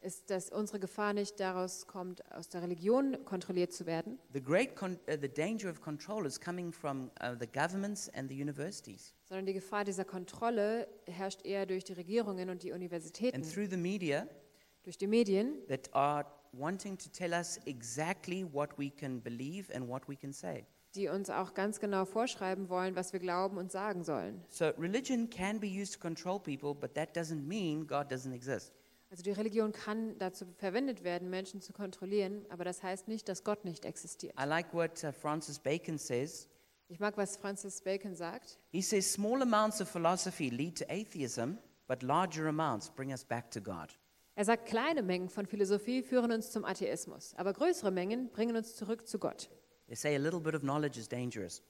ist, 0.00 0.30
dass 0.30 0.50
unsere 0.50 0.78
Gefahr 0.80 1.12
nicht 1.12 1.38
daraus 1.40 1.86
kommt, 1.86 2.24
aus 2.32 2.48
der 2.48 2.62
Religion 2.62 3.24
kontrolliert 3.24 3.72
zu 3.72 3.84
werden, 3.86 4.18
The 4.32 4.42
great 4.42 4.74
con- 4.76 4.98
uh, 5.08 5.16
the 5.20 5.28
danger 5.28 5.70
of 5.70 5.80
control 5.80 6.24
is 6.26 6.40
coming 6.40 6.72
from 6.72 7.10
uh, 7.22 7.34
the 7.38 7.46
governments 7.46 8.08
and 8.14 8.28
the 8.30 8.40
universities. 8.40 9.14
Sondern 9.24 9.46
die 9.46 9.52
Gefahr 9.54 9.84
dieser 9.84 10.04
Kontrolle 10.04 10.88
herrscht 11.06 11.44
eher 11.44 11.66
durch 11.66 11.84
die 11.84 11.92
Regierungen 11.92 12.48
und 12.50 12.62
die 12.64 12.72
Universitäten, 12.72 13.36
and 13.36 13.52
through 13.52 13.68
the 13.70 13.76
media 13.76 14.26
durch 14.84 14.96
die 14.98 15.06
Medien, 15.06 15.58
that 15.68 15.92
are 15.94 16.24
wanting 16.52 16.96
to 16.96 17.08
tell 17.10 17.32
us 17.32 17.58
exactly 17.66 18.44
what 18.52 18.70
we 18.78 18.88
can 18.90 19.20
believe 19.22 19.70
and 19.74 19.86
what 19.88 20.08
we 20.08 20.16
can 20.16 20.32
say. 20.32 20.64
Die 20.98 21.08
uns 21.08 21.30
auch 21.30 21.54
ganz 21.54 21.80
genau 21.80 22.04
vorschreiben 22.04 22.68
wollen, 22.68 22.96
was 22.96 23.12
wir 23.12 23.20
glauben 23.20 23.56
und 23.56 23.70
sagen 23.70 24.02
sollen. 24.04 24.44
So 24.48 24.66
religion 24.78 25.30
can 25.30 25.60
be 25.60 25.68
used 25.68 25.94
to 25.94 26.00
control 26.00 26.38
people, 26.38 26.74
but 26.74 26.94
that 26.94 27.16
doesn't 27.16 27.46
mean 27.46 27.86
God 27.86 28.10
doesn't 28.12 28.34
exist. 28.34 28.72
Also 29.10 29.22
die 29.22 29.30
Religion 29.30 29.72
kann 29.72 30.18
dazu 30.18 30.44
verwendet 30.58 31.02
werden, 31.02 31.30
Menschen 31.30 31.62
zu 31.62 31.72
kontrollieren, 31.72 32.44
aber 32.50 32.64
das 32.64 32.82
heißt 32.82 33.08
nicht, 33.08 33.28
dass 33.28 33.42
Gott 33.42 33.64
nicht 33.64 33.86
existiert. 33.86 34.34
I 34.38 34.44
like 34.44 34.74
what 34.74 35.02
uh, 35.02 35.12
Francis 35.12 35.58
Bacon 35.58 35.96
says. 35.96 36.46
Ich 36.88 37.00
mag, 37.00 37.16
was 37.16 37.36
Francis 37.36 37.80
Bacon 37.80 38.14
sagt. 38.14 38.58
He 38.70 38.82
says 38.82 39.10
small 39.10 39.40
amounts 39.40 39.80
of 39.80 39.88
philosophy 39.88 40.50
lead 40.50 40.76
to 40.78 40.84
atheism, 40.90 41.58
but 41.86 42.02
larger 42.02 42.48
amounts 42.48 42.90
bring 42.90 43.10
us 43.10 43.24
back 43.24 43.50
to 43.50 43.60
God. 43.60 43.96
Er 44.34 44.44
sagt, 44.44 44.66
kleine 44.66 45.02
Mengen 45.02 45.30
von 45.30 45.46
Philosophie 45.46 46.02
führen 46.02 46.30
uns 46.30 46.50
zum 46.50 46.64
Atheismus, 46.64 47.34
aber 47.36 47.52
größere 47.54 47.90
Mengen 47.90 48.30
bringen 48.30 48.56
uns 48.56 48.76
zurück 48.76 49.08
zu 49.08 49.18
Gott. 49.18 49.48
They 49.88 49.96
say 49.96 50.14
a 50.14 50.18
little 50.18 50.40
bit 50.40 50.54
of 50.54 50.62
knowledge 50.62 50.98
is 50.98 51.08
dangerous. 51.08 51.62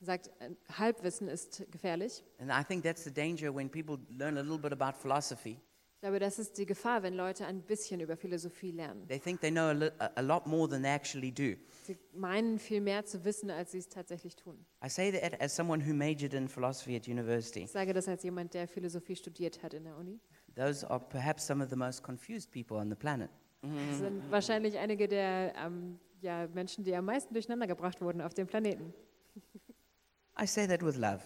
Er 0.00 0.06
sagt, 0.06 0.30
äh, 0.40 0.50
Halbwissen 0.78 1.28
ist 1.28 1.64
gefährlich. 1.70 2.24
And 2.38 2.50
I 2.50 2.64
think 2.64 2.82
that's 2.82 3.04
the 3.04 3.12
danger 3.12 3.54
when 3.54 3.70
people 3.70 3.98
learn 4.10 4.36
a 4.36 4.42
little 4.42 4.58
bit 4.58 4.72
about 4.72 4.98
philosophy. 4.98 5.58
Ich 5.96 6.00
glaube, 6.00 6.18
das 6.18 6.38
ist 6.38 6.58
die 6.58 6.66
Gefahr, 6.66 7.02
wenn 7.02 7.14
Leute 7.14 7.46
ein 7.46 7.62
bisschen 7.62 8.00
über 8.00 8.16
Philosophie 8.18 8.70
lernen. 8.70 9.08
They 9.08 9.18
think 9.18 9.40
they 9.40 9.50
know 9.50 9.70
a, 9.98 10.10
a 10.16 10.20
lot 10.20 10.46
more 10.46 10.68
than 10.68 10.82
they 10.82 10.90
actually 10.90 11.32
do. 11.32 11.56
Sie 11.84 11.96
meinen 12.12 12.58
viel 12.58 12.82
mehr 12.82 13.06
zu 13.06 13.24
wissen, 13.24 13.50
als 13.50 13.72
sie 13.72 13.78
es 13.78 13.88
tatsächlich 13.88 14.36
tun. 14.36 14.64
I 14.84 14.90
say 14.90 15.10
that 15.10 15.40
as 15.40 15.56
someone 15.56 15.82
who 15.82 15.94
majored 15.94 16.34
in 16.34 16.48
philosophy 16.48 16.96
at 16.96 17.08
university. 17.08 17.64
Ich 17.64 17.70
sage 17.70 17.94
das 17.94 18.08
als 18.08 18.22
jemand, 18.22 18.52
der 18.52 18.68
Philosophie 18.68 19.16
studiert 19.16 19.62
hat 19.62 19.72
in 19.72 19.84
der 19.84 19.96
Uni. 19.96 20.20
Those 20.54 20.88
are 20.88 21.00
perhaps 21.00 21.46
some 21.46 21.64
of 21.64 21.70
the 21.70 21.76
most 21.76 22.02
confused 22.02 22.50
people 22.50 22.76
on 22.76 22.90
the 22.90 22.96
planet. 22.96 23.30
Das 23.62 23.98
sind 23.98 24.30
wahrscheinlich 24.30 24.78
einige 24.78 25.08
der 25.08 25.54
ähm, 25.56 25.98
ja, 26.20 26.46
Menschen, 26.48 26.84
die 26.84 26.94
am 26.94 27.04
meisten 27.04 27.32
durcheinander 27.34 27.66
gebracht 27.66 28.00
wurden 28.00 28.20
auf 28.20 28.34
dem 28.34 28.46
Planeten. 28.46 28.92
I 30.40 30.46
say 30.46 30.66
that 30.66 30.82
with 30.84 30.96
love. 30.96 31.20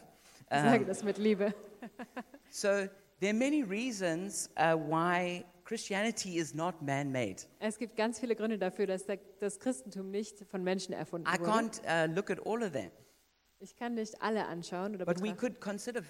Ich 0.53 0.57
sage 0.59 0.85
das 0.85 1.05
mit 1.05 1.19
Liebe. 1.19 1.55
so 2.51 2.69
there 3.21 3.31
are 3.31 3.33
many 3.33 3.63
reasons 3.63 4.51
uh, 4.57 4.75
why 4.77 5.45
Christianity 5.65 6.37
is 6.39 6.55
not 6.55 6.83
man-made. 6.83 7.47
Es 7.61 7.79
gibt 7.79 7.97
ganz 7.97 8.19
viele 8.19 8.35
Gründe 8.35 8.59
dafür, 8.59 8.87
dass 8.87 9.05
das 9.39 9.61
Christentum 9.61 10.11
nicht 10.11 10.45
von 10.47 10.65
Menschen 10.65 10.93
erfunden 10.93 11.29
I 11.29 11.39
wurde. 11.39 11.51
can't 11.51 11.81
uh, 11.85 12.13
look 12.13 12.31
at 12.31 12.45
all 12.45 12.63
of 12.63 12.73
them, 12.73 12.91
Ich 13.61 13.77
kann 13.77 13.95
nicht 13.95 14.21
alle 14.21 14.47
anschauen 14.47 14.97
oder 14.97 15.05
but 15.05 15.19
we 15.19 15.31
betrachten. 15.31 15.39
could 15.39 15.61
consider, 15.61 16.03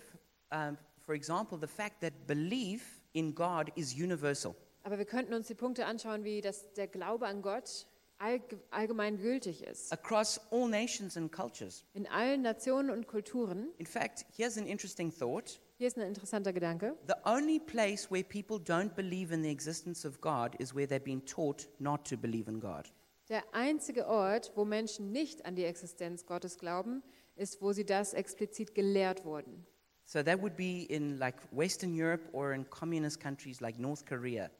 um, 0.50 0.78
for 1.00 1.14
example, 1.14 1.58
the 1.60 1.66
fact 1.66 2.00
that 2.00 2.26
belief 2.26 3.02
in 3.12 3.34
God 3.34 3.70
is 3.76 3.92
universal. 3.94 4.54
Aber 4.82 4.96
wir 4.96 5.04
könnten 5.04 5.34
uns 5.34 5.46
die 5.48 5.54
Punkte 5.54 5.84
anschauen, 5.84 6.24
wie 6.24 6.40
dass 6.40 6.72
der 6.72 6.86
Glaube 6.88 7.26
an 7.26 7.42
Gott 7.42 7.86
allgemein 8.20 9.18
gültig 9.18 9.62
ist. 9.62 9.92
across 9.92 10.40
all 10.50 10.68
nations 10.68 11.16
and 11.16 11.33
cultures. 11.33 11.85
In 11.94 12.06
allen 12.06 12.42
Nationen 12.42 12.90
und 12.90 13.06
Kulturen. 13.06 13.68
In 13.78 13.87
fact, 13.87 14.26
here's 14.37 14.56
an 14.59 14.66
interesting 14.66 15.11
thought. 15.11 15.61
Hier 15.78 15.88
ist 15.88 15.96
ein 15.96 16.06
interessanter 16.06 16.52
Gedanke. 16.52 16.94
The 17.06 17.16
only 17.24 17.59
place 17.59 18.11
where 18.11 18.22
people 18.22 18.59
don't 18.59 18.94
believe 18.94 19.33
in 19.33 19.42
the 19.42 19.50
existence 19.50 20.06
of 20.06 20.20
God 20.20 20.54
is 20.59 20.74
where 20.74 20.87
they've 20.87 21.02
been 21.02 21.24
taught 21.24 21.68
not 21.78 22.06
to 22.09 22.16
believe 22.16 22.48
in 22.48 22.61
God. 22.61 22.92
Der 23.30 23.42
einzige 23.52 24.06
Ort, 24.06 24.52
wo 24.56 24.64
Menschen 24.64 25.12
nicht 25.12 25.46
an 25.46 25.54
die 25.54 25.64
Existenz 25.64 26.26
Gottes 26.26 26.59
glauben, 26.59 27.02
ist, 27.37 27.62
wo 27.62 27.72
sie 27.72 27.87
das 27.87 28.12
explizit 28.12 28.74
gelehrt 28.74 29.24
wurden. 29.24 29.64
So 30.04 30.22
that 30.22 30.42
would 30.42 30.56
be 30.56 30.83
in 30.88 31.18
like 31.18 31.37
Western 31.52 31.94
Europe 31.94 32.28
or 32.33 32.52
in 32.52 32.68
communist 32.68 33.20
countries 33.20 33.61
like 33.61 33.78
North 33.78 34.04
Korea. 34.04 34.50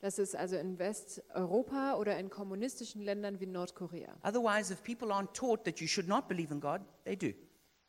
Das 0.00 0.18
ist 0.18 0.36
also 0.36 0.56
in 0.56 0.78
Westeuropa 0.78 1.96
oder 1.96 2.18
in 2.18 2.30
kommunistischen 2.30 3.02
Ländern 3.02 3.40
wie 3.40 3.46
Nordkorea. 3.46 4.16
Otherwise, 4.22 4.72
if 4.72 4.82
people 4.82 5.08
aren't 5.08 5.32
taught 5.32 5.64
that 5.64 5.80
you 5.80 5.88
should 5.88 6.08
not 6.08 6.28
believe 6.28 6.52
in 6.52 6.60
God, 6.60 6.80
they 7.04 7.16
do. 7.16 7.32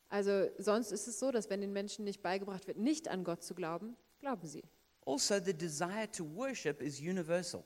Also 0.08 0.48
sonst 0.58 0.90
ist 0.90 1.06
es 1.06 1.20
so, 1.20 1.30
dass 1.30 1.48
wenn 1.50 1.60
den 1.60 1.72
Menschen 1.72 2.04
nicht 2.04 2.20
beigebracht 2.20 2.66
wird, 2.66 2.78
nicht 2.78 3.06
an 3.06 3.22
Gott 3.22 3.44
zu 3.44 3.54
glauben, 3.54 3.96
glauben 4.18 4.46
sie. 4.46 4.64
Also, 5.06 5.38
the 5.38 5.54
desire 5.54 6.10
to 6.10 6.24
worship 6.34 6.82
is 6.82 7.00
universal. 7.00 7.62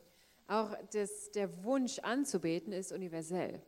Auch 0.46 0.74
das, 0.92 1.30
der 1.32 1.64
Wunsch 1.64 1.98
anzubeten 2.00 2.72
ist 2.72 2.92
universell. 2.92 3.62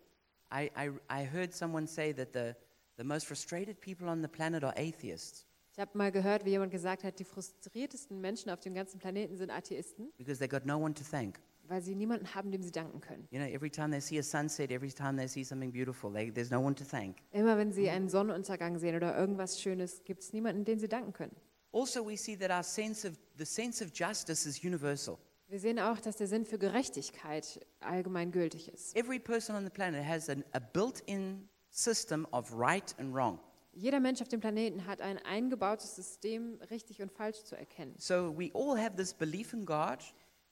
I, 0.53 0.71
I, 0.77 0.91
I 1.11 1.25
heard 1.25 1.55
someone 1.55 1.87
say 1.87 2.13
that 2.13 2.29
the, 2.35 2.55
the 2.97 3.05
most 3.05 3.27
frustrated 3.27 3.81
people 3.81 4.09
on 4.09 4.23
the 4.23 4.29
planet 4.29 4.63
are 4.63 4.75
atheists 4.77 5.47
Ich 5.77 5.81
habe 5.83 5.99
mal 5.99 6.11
gehört, 6.11 6.47
wie 6.47 6.51
jemand 6.51 6.73
gesagt 6.73 7.05
hat, 7.05 7.19
die 7.19 7.25
frustriertesten 7.25 8.19
Menschen 8.19 8.49
auf 8.49 8.61
dem 8.61 8.73
ganzen 8.73 8.99
Planeten 8.99 9.37
sind 9.37 9.51
Atheisten, 9.51 10.11
because 10.17 10.39
they 10.39 10.49
got 10.49 10.65
no 10.65 10.79
one 10.79 10.95
to 10.95 11.05
thank. 11.05 11.39
weil 11.65 11.83
sie 11.83 11.95
niemanden 11.95 12.35
haben, 12.35 12.51
dem 12.51 12.63
sie 12.63 12.73
danken 12.73 12.99
können. 13.03 13.29
You 13.31 13.39
know, 13.39 13.47
every 13.47 13.69
time 13.69 13.91
they 13.91 14.01
see 14.01 14.19
a 14.19 14.23
sunset, 14.23 14.71
every 14.71 14.91
time 14.91 15.19
they 15.19 15.29
see 15.29 15.45
something 15.45 15.71
beautiful, 15.71 16.11
they, 16.11 16.31
there's 16.31 16.51
no 16.51 16.61
one 16.61 16.75
to 16.77 16.85
thank. 16.85 17.19
Immer 17.31 17.59
wenn 17.59 17.73
sie 17.73 17.91
einen 17.91 18.09
Sonnenuntergang 18.09 18.79
sehen 18.79 18.97
oder 18.97 19.19
irgendwas 19.19 19.61
Schönes, 19.61 20.03
gibt 20.05 20.23
es 20.23 20.33
niemanden, 20.33 20.65
den 20.65 20.79
sie 20.79 20.89
danken 20.89 21.13
können. 21.13 21.37
Also, 21.73 22.07
we 22.07 22.17
see 22.17 22.39
that 22.39 22.51
our 22.51 22.63
sense 22.63 23.07
of 23.07 23.19
the 23.37 23.45
sense 23.45 23.85
of 23.85 23.91
justice 23.93 24.49
is 24.49 24.65
universal. 24.65 25.19
Wir 25.49 25.61
sehen 25.61 25.79
auch, 25.79 26.01
dass 26.01 26.17
der 26.17 26.27
Sinn 26.27 26.47
für 26.47 26.57
Gerechtigkeit 26.57 27.61
allgemein 27.81 28.33
gültig 28.33 28.73
ist. 28.73 28.97
Every 28.97 29.19
person 29.19 29.55
on 29.55 29.65
the 29.65 29.71
planet 29.71 30.03
has 30.07 30.31
an, 30.31 30.43
a 30.55 30.59
built-in 30.59 31.51
system 31.69 32.27
of 32.33 32.51
right 32.51 32.95
and 32.99 33.15
wrong. 33.15 33.39
Jeder 33.77 34.01
Mensch 34.01 34.23
auf 34.23 34.29
dem 34.29 34.41
Planeten 34.41 34.87
hat 34.87 35.03
ein 35.03 35.19
eingebautes 35.19 35.95
System, 35.97 36.59
richtig 36.71 37.03
und 37.03 37.13
falsch 37.13 37.45
zu 37.45 37.57
erkennen. 37.57 37.95
So 37.99 38.37
we 38.37 38.51
all 38.55 38.79
have 38.79 38.97
this 38.97 39.13
belief 39.13 39.53
in 39.53 39.67
God. 39.67 39.99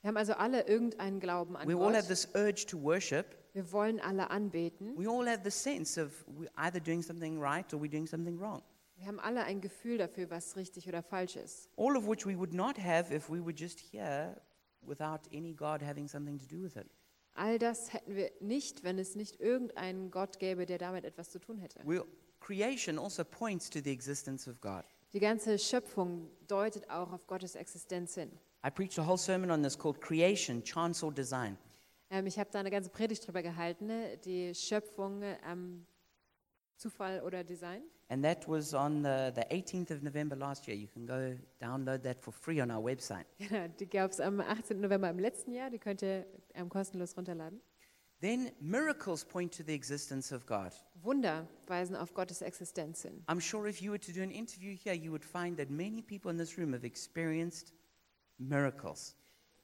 Wir 0.01 0.09
haben 0.09 0.17
also 0.17 0.33
alle 0.33 0.67
irgendeinen 0.67 1.19
Glauben 1.19 1.57
an 1.57 1.67
We 1.67 1.73
all 1.73 1.95
have 1.95 2.01
Gott. 2.01 2.07
this 2.07 2.29
urge 2.35 2.67
to 2.67 2.79
worship. 2.79 3.25
Wir 3.53 3.71
wollen 3.71 3.99
alle 3.99 4.29
anbeten. 4.29 4.95
We 4.95 5.09
all 5.09 5.27
have 5.27 5.41
the 5.43 5.49
sense 5.49 5.99
of 5.99 6.11
we're 6.27 6.51
either 6.57 6.79
doing 6.79 7.01
something 7.01 7.41
right 7.41 7.73
or 7.73 7.81
we're 7.81 7.89
doing 7.89 8.05
something 8.05 8.39
wrong. 8.39 8.61
Wir 8.97 9.07
haben 9.07 9.19
alle 9.19 9.43
ein 9.43 9.59
Gefühl 9.59 9.97
dafür, 9.97 10.29
was 10.29 10.55
richtig 10.55 10.87
oder 10.87 11.01
falsch 11.01 11.35
ist. 11.35 11.67
All 11.77 11.97
of 11.97 12.07
which 12.07 12.27
we 12.27 12.37
would 12.37 12.53
not 12.53 12.77
have 12.77 13.11
if 13.11 13.27
we 13.27 13.43
were 13.43 13.55
just 13.55 13.79
here 13.79 14.39
without 14.83 15.21
any 15.33 15.55
God 15.55 15.81
having 15.81 16.07
something 16.07 16.37
to 16.37 16.45
do 16.45 16.61
with 16.61 16.75
it. 16.75 16.85
All 17.33 17.57
das 17.57 17.91
hätten 17.91 18.15
wir 18.15 18.31
nicht, 18.39 18.83
wenn 18.83 18.99
es 18.99 19.15
nicht 19.15 19.41
irgendeinen 19.41 20.11
Gott 20.11 20.37
gäbe, 20.37 20.67
der 20.67 20.77
damit 20.77 21.03
etwas 21.05 21.31
zu 21.31 21.39
tun 21.39 21.57
hätte. 21.57 21.79
We, 21.83 22.05
creation 22.45 22.99
also 22.99 23.23
points 23.23 23.69
to 23.69 23.81
the 23.81 23.91
existence 23.91 24.47
of 24.47 24.61
God. 24.61 24.83
Die 25.13 25.19
ganze 25.19 25.57
Schöpfung 25.57 26.29
deutet 26.47 26.89
auch 26.89 27.11
auf 27.11 27.25
Gottes 27.25 27.55
Existenz 27.55 28.15
hin. 28.15 28.31
I 28.65 28.69
preached 28.69 28.99
a 28.99 29.07
whole 29.07 29.17
sermon 29.17 29.49
on 29.49 29.63
this 29.63 29.77
called 29.77 29.99
Creation, 30.01 30.63
Chance 30.63 31.05
or 31.05 31.11
Design. 31.11 31.57
Ähm, 32.09 32.27
ich 32.27 32.37
habe 32.37 32.49
da 32.51 32.59
eine 32.59 32.69
ganze 32.69 32.89
Predigt 32.89 33.25
drüber 33.25 33.41
gehalten, 33.41 33.87
ne? 33.87 34.17
die 34.17 34.53
Schöpfung 34.53 35.21
ähm, 35.49 35.85
Zufall 36.75 37.21
oder 37.21 37.43
Design. 37.43 37.81
And 38.09 38.23
that 38.23 38.47
was 38.47 38.73
on 38.75 39.03
the, 39.03 39.31
the 39.33 39.41
18th 39.49 39.91
of 39.91 40.03
November 40.03 40.35
last 40.35 40.67
year. 40.67 40.77
You 40.77 40.87
can 40.87 41.07
go 41.07 41.35
download 41.59 42.03
that 42.03 42.21
for 42.21 42.31
free 42.31 42.61
on 42.61 42.69
our 42.69 42.83
website. 42.83 43.25
Genau, 43.39 43.67
die 43.79 43.87
gab 43.87 44.11
es 44.11 44.19
am 44.19 44.39
18. 44.39 44.79
November 44.79 45.09
im 45.09 45.17
letzten 45.17 45.51
Jahr, 45.53 45.71
die 45.71 45.79
könnt 45.79 46.03
ihr 46.03 46.27
ähm, 46.53 46.69
kostenlos 46.69 47.17
runterladen. 47.17 47.59
Then 48.25 48.51
miracles 48.59 49.23
point 49.23 49.51
to 49.57 49.63
the 49.63 49.75
existence 49.75 50.31
of 50.31 50.47
God. 50.47 50.71
Wunder 51.03 51.47
weisen 51.67 51.95
auf 51.95 52.15
Gottes 52.15 52.41
Existenz 52.41 53.03
hin. 53.03 53.23
I'm 53.29 53.39
sure 53.39 53.69
if 53.69 53.83
you 53.83 53.91
were 53.91 53.99
to 53.99 54.11
do 54.11 54.23
an 54.23 54.31
interview 54.31 54.75
here, 54.75 54.95
you 54.95 55.11
would 55.11 55.23
find 55.23 55.55
that 55.57 55.69
many 55.69 56.01
people 56.01 56.31
in 56.31 56.37
this 56.39 56.57
room 56.57 56.73
have 56.73 56.83
experienced 56.83 57.73
miracles. 58.39 59.15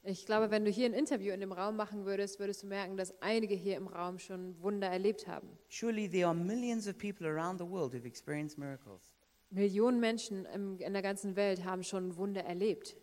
Ich 0.04 0.26
glaube, 0.26 0.52
wenn 0.52 0.64
du 0.64 0.70
hier 0.70 0.86
ein 0.86 0.94
Interview 0.94 1.32
in 1.32 1.40
dem 1.40 1.50
Raum 1.50 1.74
machen 1.74 2.04
würdest, 2.04 2.38
würdest 2.38 2.62
du 2.62 2.68
merken, 2.68 2.96
dass 2.96 3.12
einige 3.20 3.56
hier 3.56 3.76
im 3.76 3.88
Raum 3.88 4.20
schon 4.20 4.54
Wunder 4.62 4.86
erlebt 4.86 5.26
haben. 5.26 5.48
Surely 5.68 6.08
there 6.08 6.26
are 6.26 6.34
millions 6.34 6.86
of 6.86 6.96
people 6.96 7.26
around 7.26 7.58
the 7.58 7.68
world 7.68 7.92
who've 7.92 8.06
experienced 8.06 8.58
miracles. 8.58 9.12
Millionen 9.50 9.98
Menschen 9.98 10.44
im, 10.44 10.78
in 10.78 10.92
der 10.92 11.02
ganzen 11.02 11.34
Welt 11.34 11.64
haben 11.64 11.82
schon 11.82 12.16
Wunder 12.16 12.44
erlebt. 12.44 12.94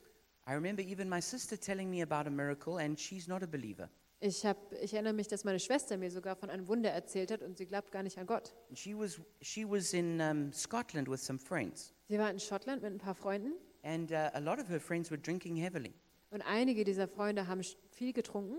I 0.47 0.53
remember 0.53 0.81
even 0.81 1.09
my 1.09 1.19
sister 1.19 1.59
telling 1.59 1.89
me 1.89 2.01
about 2.01 2.27
a 2.27 2.31
miracle, 2.31 2.77
and 2.77 2.97
she's 2.97 3.27
not 3.27 3.43
a 3.43 3.47
believer. 3.47 3.89
Ich, 4.21 4.45
hab, 4.45 4.73
ich 4.73 4.93
erinnere 4.93 5.13
mich, 5.13 5.27
dass 5.29 5.45
meine 5.45 5.59
Schwester 5.59 5.95
mir 5.97 6.11
sogar 6.11 6.35
von 6.35 6.49
einem 6.49 6.67
Wunder 6.67 6.89
erzählt 6.91 7.31
hat 7.31 7.41
und 7.41 7.57
sie 7.57 7.65
glaubt 7.65 7.89
gar 7.91 8.03
nicht 8.03 8.17
an 8.17 8.25
Gott. 8.27 8.53
She 8.73 8.93
was, 8.93 9.19
she 9.41 9.65
was 9.65 9.93
in 9.93 10.19
um, 10.19 10.51
Scotland 10.51 11.09
with 11.09 11.25
some 11.25 11.39
friends, 11.39 11.93
Sie 12.09 12.19
war 12.19 12.29
in 12.29 12.39
Schottland 12.39 12.81
mit 12.81 12.91
ein 12.91 12.97
paar 12.97 13.15
Freunden 13.15 13.53
and 13.83 14.11
uh, 14.11 14.29
a 14.33 14.39
lot 14.39 14.59
of 14.59 14.67
her 14.69 14.79
friends 14.79 15.09
were 15.09 15.17
drinking 15.19 15.55
heavily. 15.55 15.93
und 16.31 16.41
einige 16.41 16.83
dieser 16.83 17.07
Freunde 17.07 17.47
haben 17.47 17.61
viel 17.91 18.11
getrunken 18.13 18.57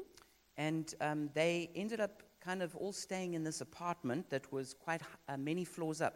And 0.57 0.97
um, 1.03 1.31
they 1.35 1.69
ended 1.75 2.01
up 2.01 2.25
kind 2.41 2.63
of 2.63 2.75
all 2.77 2.93
staying 2.93 3.35
in 3.35 3.45
this 3.45 3.61
apartment 3.61 4.29
that 4.31 4.51
was 4.53 4.75
quite 4.79 5.05
uh, 5.29 5.37
many 5.37 5.67
floors 5.67 6.01
up. 6.01 6.15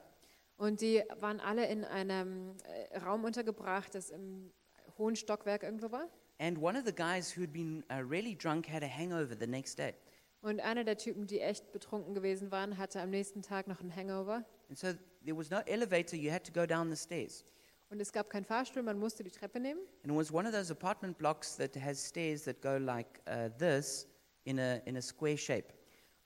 und 0.56 0.80
die 0.80 1.02
waren 1.20 1.40
alle 1.40 1.66
in 1.66 1.84
einem 1.84 2.56
äh, 2.90 2.98
Raum 2.98 3.24
untergebracht, 3.24 3.94
das 3.94 4.08
im 4.08 4.50
hohen 4.96 5.16
Stockwerk 5.16 5.64
irgendwo 5.64 5.90
war. 5.90 6.08
And 6.38 6.58
one 6.60 6.76
of 6.76 6.84
the 6.84 6.92
guys 6.92 7.30
who'd 7.36 7.52
been 7.52 7.84
uh, 7.90 8.02
really 8.02 8.34
drunk 8.34 8.66
had 8.66 8.82
a 8.82 8.88
hangover 8.88 9.36
the 9.36 9.46
next 9.46 9.78
day. 9.78 9.94
Und 10.42 10.60
einer 10.60 10.84
der 10.84 10.98
Typen, 10.98 11.26
die 11.26 11.40
echt 11.40 11.72
betrunken 11.72 12.14
gewesen 12.14 12.50
waren, 12.50 12.76
hatte 12.76 13.00
am 13.00 13.10
nächsten 13.10 13.40
Tag 13.40 13.66
noch 13.66 13.80
einen 13.80 13.94
Hangover. 13.94 14.44
And 14.68 14.78
so 14.78 14.88
there 15.24 15.36
was 15.36 15.50
no 15.50 15.60
elevator, 15.66 16.18
you 16.18 16.30
had 16.30 16.44
to 16.44 16.52
go 16.52 16.66
down 16.66 16.90
the 16.90 16.96
stairs. 16.96 17.44
Und 17.88 18.00
es 18.00 18.12
gab 18.12 18.28
keinen 18.28 18.44
Fahrstuhl, 18.44 18.82
man 18.82 18.98
musste 18.98 19.22
die 19.22 19.30
Treppe 19.30 19.60
nehmen. 19.60 19.80
And 20.02 20.12
it 20.12 20.16
was 20.16 20.32
one 20.32 20.46
of 20.46 20.52
those 20.52 20.70
apartment 20.70 21.16
blocks 21.16 21.56
that 21.56 21.74
has 21.76 21.98
stairs 21.98 22.44
that 22.44 22.60
go 22.60 22.76
like 22.76 23.20
uh, 23.26 23.48
this 23.58 24.06
in 24.44 24.58
a, 24.58 24.82
in 24.84 24.96
a 24.96 25.02
square 25.02 25.38
shape. 25.38 25.72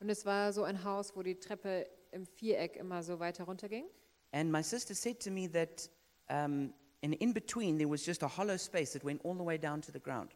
Und 0.01 0.09
es 0.09 0.25
war 0.25 0.53
so 0.53 0.65
ein 0.65 0.83
Haus, 0.83 1.15
wo 1.15 1.23
die 1.23 1.39
Treppe 1.39 1.87
im 2.13 2.27
Viereck 2.27 2.77
immer 2.77 3.03
so 3.03 3.19
weiter 3.21 3.45
runterging. 3.45 3.85
And 4.33 4.51
my 4.51 4.63
sister 4.63 4.95
said 4.95 5.21
to 5.21 5.31
me 5.31 5.49
that 5.53 5.91
um, 6.29 6.73
in, 7.01 7.13
in 7.15 7.33
between 7.33 7.79
there 7.79 7.89
was 7.89 8.05
just 8.05 8.23
a 8.23 8.29
hollow 8.29 8.57
space 8.57 8.93
that 8.93 9.05
went 9.05 9.21
all 9.25 9.35
the 9.35 9.45
way 9.45 9.59
down 9.59 9.81
to 9.81 9.93
the 9.93 10.01
ground. 10.01 10.35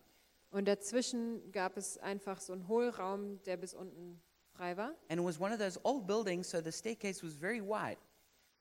Und 0.50 0.66
dazwischen 0.66 1.50
gab 1.50 1.76
es 1.76 1.98
einfach 1.98 2.40
so 2.40 2.52
einen 2.52 2.68
Hohlraum, 2.68 3.42
der 3.44 3.56
bis 3.56 3.74
unten 3.74 4.20
frei 4.54 4.76
war. 4.76 4.94
And 5.08 5.18
it 5.18 5.24
was 5.24 5.40
one 5.40 5.52
of 5.52 5.58
those 5.58 5.80
old 5.82 6.06
buildings, 6.06 6.50
so 6.50 6.60
the 6.60 6.72
staircase 6.72 7.22
was 7.24 7.34
very 7.34 7.60
wide. 7.60 7.98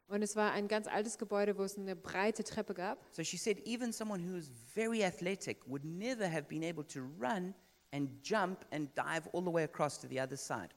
Und 0.08 0.24
es 0.24 0.36
war 0.36 0.52
ein 0.52 0.68
ganz 0.68 0.88
altes 0.88 1.18
Gebäude, 1.18 1.58
wo 1.58 1.64
es 1.64 1.78
eine 1.78 1.96
breite 1.96 2.44
Treppe 2.44 2.74
gab. 2.74 2.98
So 3.12 3.24
she 3.24 3.38
said 3.38 3.60
even 3.66 3.94
someone 3.94 4.22
who 4.22 4.36
was 4.36 4.50
very 4.74 5.04
athletic 5.04 5.66
would 5.68 5.86
never 5.86 6.30
have 6.30 6.48
been 6.50 6.64
able 6.64 6.84
to 6.86 7.02
run 7.20 7.54
and 7.92 8.10
jump 8.22 8.66
and 8.72 8.90
dive 8.96 9.30
all 9.34 9.42
the 9.42 9.52
way 9.52 9.64
across 9.64 10.00
to 10.00 10.08
the 10.08 10.20
other 10.20 10.38
side. 10.38 10.70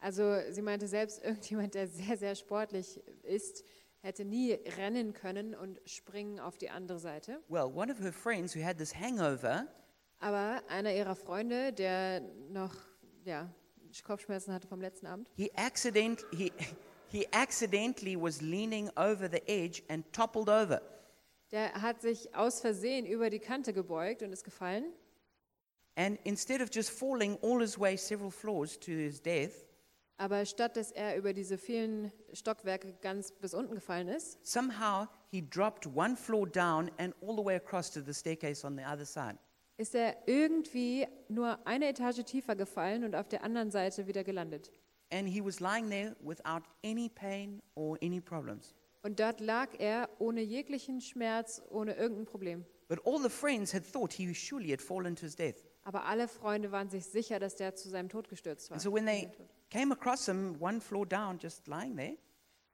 Also 0.00 0.38
sie 0.50 0.60
meinte, 0.60 0.86
selbst 0.86 1.18
irgendjemand, 1.24 1.74
der 1.74 1.88
sehr, 1.88 2.16
sehr 2.18 2.34
sportlich 2.34 3.00
ist, 3.22 3.64
hätte 4.04 4.24
nie 4.24 4.52
rennen 4.76 5.14
können 5.14 5.54
und 5.54 5.80
springen 5.86 6.38
auf 6.38 6.58
die 6.58 6.68
andere 6.68 6.98
Seite. 6.98 7.40
Well, 7.48 7.64
one 7.64 7.90
of 7.90 7.98
her 8.00 8.12
friends 8.12 8.54
who 8.54 8.62
had 8.62 8.76
this 8.76 8.94
hangover 8.94 9.66
Aber 10.20 10.62
einer 10.68 10.94
ihrer 10.94 11.16
Freunde, 11.16 11.72
der 11.72 12.20
noch 12.50 12.74
ja, 13.24 13.50
Kopfschmerzen 14.04 14.52
hatte 14.52 14.68
vom 14.68 14.80
letzten 14.80 15.06
Abend, 15.06 15.30
He, 15.36 15.50
accident, 15.56 16.24
he, 16.32 16.52
he 17.08 17.26
accidentally 17.32 18.14
was 18.14 18.42
leaning 18.42 18.90
over 18.96 19.28
the 19.30 19.42
edge 19.48 19.82
and 19.88 20.04
toppled 20.12 20.48
over. 20.50 20.82
der 21.50 21.72
hat 21.80 22.02
sich 22.02 22.34
aus 22.34 22.60
Versehen 22.60 23.06
über 23.06 23.30
die 23.30 23.38
Kante 23.38 23.72
gebeugt 23.72 24.22
und 24.22 24.32
ist 24.32 24.44
gefallen. 24.44 24.84
And 25.96 26.18
instead 26.24 26.60
of 26.60 26.68
just 26.70 26.90
falling 26.90 27.38
all 27.42 27.60
his 27.60 27.78
way 27.78 27.96
several 27.96 28.30
floors 28.30 28.78
to 28.80 28.90
his 28.90 29.22
death, 29.22 29.64
Aber 30.16 30.46
statt 30.46 30.76
dass 30.76 30.92
er 30.92 31.16
über 31.16 31.32
diese 31.32 31.58
vielen 31.58 32.12
Stockwerke 32.32 32.94
ganz 33.00 33.32
bis 33.32 33.52
unten 33.52 33.74
gefallen 33.74 34.08
ist, 34.08 34.38
somehow 34.46 35.06
he 35.30 35.42
dropped 35.42 35.86
one 35.94 36.16
floor 36.16 36.46
down 36.48 36.90
and 36.98 37.14
all 37.20 37.36
the 37.36 37.44
way 37.44 37.56
across 37.56 37.90
to 37.90 38.00
the 38.00 38.14
staircase 38.14 38.64
on 38.66 38.76
the 38.76 38.84
other 38.84 39.04
side. 39.04 39.38
ist 39.76 39.94
er 39.94 40.16
irgendwie 40.26 41.06
nur 41.28 41.66
eine 41.66 41.88
Etage 41.88 42.22
tiefer 42.24 42.54
gefallen 42.54 43.02
und 43.04 43.16
auf 43.16 43.28
der 43.28 43.42
anderen 43.42 43.70
Seite 43.70 44.06
wieder 44.06 44.22
gelandet. 44.22 44.70
And 45.12 45.28
he 45.28 45.44
was 45.44 45.60
lying 45.60 45.90
there 45.90 46.16
without 46.20 46.62
any 46.84 47.08
pain 47.08 47.60
or 47.74 47.98
any 48.02 48.20
problems. 48.20 48.74
Und 49.02 49.20
dort 49.20 49.40
lag 49.40 49.68
er 49.78 50.08
ohne 50.18 50.40
jeglichen 50.40 51.00
Schmerz, 51.00 51.60
ohne 51.70 51.94
irgendein 51.94 52.24
Problem. 52.24 52.64
But 52.88 53.04
all 53.06 53.20
the 53.20 53.28
friends 53.28 53.74
had 53.74 53.84
thought 53.84 54.12
he 54.12 54.32
surely 54.32 54.70
had 54.70 54.80
fallen 54.80 55.16
to 55.16 55.22
his 55.22 55.34
death. 55.36 55.56
Aber 55.82 56.04
alle 56.06 56.28
Freunde 56.28 56.72
waren 56.72 56.88
sich 56.88 57.04
sicher, 57.04 57.38
dass 57.38 57.56
der 57.56 57.74
zu 57.74 57.90
seinem 57.90 58.08
Tod 58.08 58.28
gestürzt 58.28 58.70
war. 58.70 58.76
And 58.76 58.82
so 58.82 58.92
when 58.92 59.04
they 59.04 59.28
came 59.74 59.92
across 59.92 60.26
him 60.28 60.56
one 60.60 60.80
floor 60.80 61.04
down, 61.06 61.38
just 61.38 61.66
lying 61.66 61.96
there, 61.96 62.16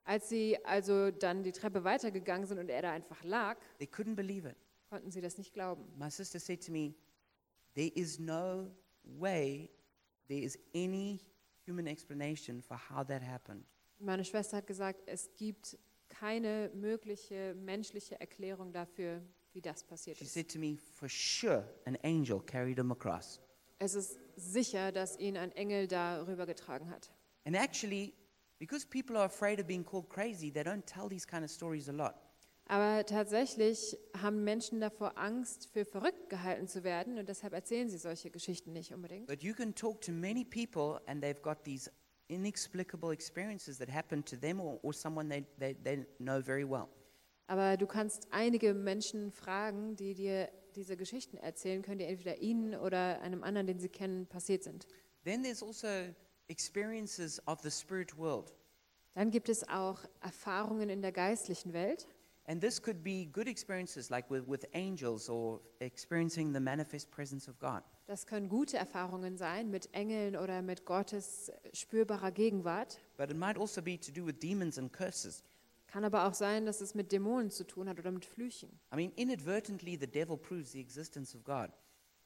Als 0.05 0.29
sie 0.29 0.57
also 0.65 1.11
dann 1.11 1.43
die 1.43 1.53
Treppe 1.53 1.85
weitergegangen 1.85 2.47
sind 2.47 2.59
und 2.59 2.69
er 2.69 2.83
da 2.83 2.93
einfach 2.93 3.23
lag, 3.25 3.57
they 3.79 3.87
couldn't 3.87 4.15
believe 4.17 4.47
it. 4.49 4.57
konnten 4.89 5.11
sie 5.11 5.21
das 5.21 5.39
nicht 5.39 5.53
glauben. 5.53 5.85
My 5.97 6.11
sister 6.11 6.39
said 6.41 6.65
to 6.67 6.73
me, 6.73 6.95
There 7.75 7.91
is 7.95 8.19
no 8.19 8.71
way 9.05 9.71
there 10.29 10.41
is 10.43 10.59
any 10.75 11.21
human 11.67 11.87
explanation 11.87 12.61
for 12.61 12.77
how 12.91 13.07
that 13.07 13.23
happened. 13.23 13.65
Meine 13.99 14.25
Schwester 14.25 14.57
hat 14.59 14.67
gesagt, 14.67 15.03
es 15.07 15.31
gibt 15.37 15.79
keine 16.09 16.71
mögliche 16.75 17.55
menschliche 17.55 18.19
Erklärung 18.21 18.73
dafür, 18.73 19.23
wie 19.53 19.61
das 19.61 19.85
passiert 19.85 20.17
She 20.19 20.25
ist. 20.25 20.33
said 20.35 20.51
to 20.51 20.59
me, 20.59 20.77
For 20.77 21.09
sure, 21.09 21.65
an 21.85 21.97
angel 22.03 22.41
carried 22.41 22.79
him 22.79 22.91
across. 22.91 23.41
Es 23.79 23.95
ist 23.95 24.19
sicher, 24.41 24.93
dass 24.93 25.19
ihn 25.19 25.37
ein 25.37 25.53
Engel 25.53 25.87
da 25.87 26.23
rübergetragen 26.23 26.91
hat. 26.91 27.11
And 27.45 27.57
actually, 27.57 28.15
because 28.59 28.87
people 28.87 29.17
are 29.17 29.27
afraid 29.27 29.61
of 29.61 29.67
being 29.67 29.85
called 29.85 30.09
crazy, 30.09 30.51
they 30.53 30.63
don't 30.63 30.85
tell 30.85 31.09
these 31.09 31.27
kind 31.27 31.45
of 31.45 31.51
stories 31.51 31.89
a 31.89 31.93
lot. 31.93 32.15
Aber 32.67 33.05
tatsächlich 33.05 33.99
haben 34.17 34.45
Menschen 34.45 34.81
davor 34.81 35.19
Angst, 35.19 35.69
für 35.73 35.85
verrückt 35.85 36.29
gehalten 36.29 36.69
zu 36.69 36.85
werden 36.85 37.19
und 37.19 37.29
deshalb 37.29 37.53
erzählen 37.53 37.89
sie 37.89 37.99
solche 37.99 38.31
Geschichten 38.31 38.73
nicht 38.73 38.95
unbedingt. 38.95 39.27
But 39.27 39.43
you 39.43 39.55
can 39.55 39.75
talk 39.75 40.01
to 40.03 40.13
many 40.13 40.45
people, 40.45 41.01
and 41.07 41.21
they've 41.21 41.43
got 41.43 41.65
these 41.65 41.91
inexplicable 42.29 43.13
experiences 43.13 43.79
that 43.79 43.89
happen 43.89 44.25
to 44.25 44.37
them 44.37 44.61
or, 44.61 44.79
or 44.83 44.95
someone 44.95 45.29
they, 45.29 45.45
they, 45.59 45.75
they 45.83 46.07
know 46.19 46.41
very 46.41 46.65
well. 46.65 46.89
Aber 47.49 47.77
du 47.77 47.89
kannst 47.89 48.29
einige 48.31 48.73
Menschen 48.73 49.33
fragen, 49.33 49.97
die 49.97 50.15
dir 50.15 50.49
diese 50.71 50.97
Geschichten 50.97 51.37
erzählen 51.37 51.83
können, 51.83 51.99
die 51.99 52.05
entweder 52.05 52.39
ihnen 52.39 52.75
oder 52.75 53.21
einem 53.21 53.43
anderen, 53.43 53.67
den 53.67 53.79
sie 53.79 53.89
kennen, 53.89 54.27
passiert 54.27 54.63
sind. 54.63 54.87
Then 55.25 55.43
there's 55.43 55.63
also 55.63 55.89
experiences 56.49 57.41
of 57.47 57.61
the 57.61 57.71
spirit 57.71 58.17
world. 58.17 58.53
Dann 59.15 59.31
gibt 59.31 59.49
es 59.49 59.69
auch 59.69 60.05
Erfahrungen 60.21 60.89
in 60.89 61.03
der 61.03 61.13
geistlichen 61.13 61.73
Welt. 61.73 62.07
And 62.47 62.61
this 62.61 62.81
could 62.81 63.05
be 63.05 63.27
good 63.27 63.47
experiences 63.47 64.11
like 64.11 64.29
with, 64.31 64.47
with 64.47 64.67
angels 64.75 65.29
or 65.29 65.61
experiencing 65.79 66.53
the 66.53 66.61
manifest 66.61 67.11
presence 67.11 67.49
of 67.49 67.59
God. 67.59 67.83
Das 68.07 68.27
können 68.27 68.49
gute 68.49 68.77
Erfahrungen 68.77 69.37
sein 69.37 69.71
mit 69.71 69.89
Engeln 69.93 70.37
oder 70.37 70.63
mit 70.63 70.85
Gottes 70.85 71.53
spürbarer 71.73 72.33
Gegenwart. 72.33 72.99
But 73.17 73.31
it 73.31 73.37
might 73.37 73.57
also 73.57 73.81
be 73.81 73.99
to 74.01 74.11
do 74.11 74.27
with 74.27 74.41
demons 74.41 74.79
and 74.79 74.93
curses. 74.93 75.45
Kann 75.91 76.05
aber 76.05 76.27
auch 76.27 76.35
sein, 76.35 76.67
dass 76.67 76.81
es 76.81 76.95
mit 76.95 77.11
Dämonen 77.11 77.51
zu 77.51 77.67
tun 77.67 77.89
hat 77.89 77.99
oder 77.99 78.13
mit 78.13 78.25
Flüchen. 78.25 78.79
I 78.93 78.97
mean, 78.97 79.13
inadvertently, 79.17 79.99
the 79.99 80.07
devil 80.07 80.37
proves 80.37 80.71
the 80.71 80.81
existence 80.81 81.35
of 81.35 81.43
God. 81.43 81.71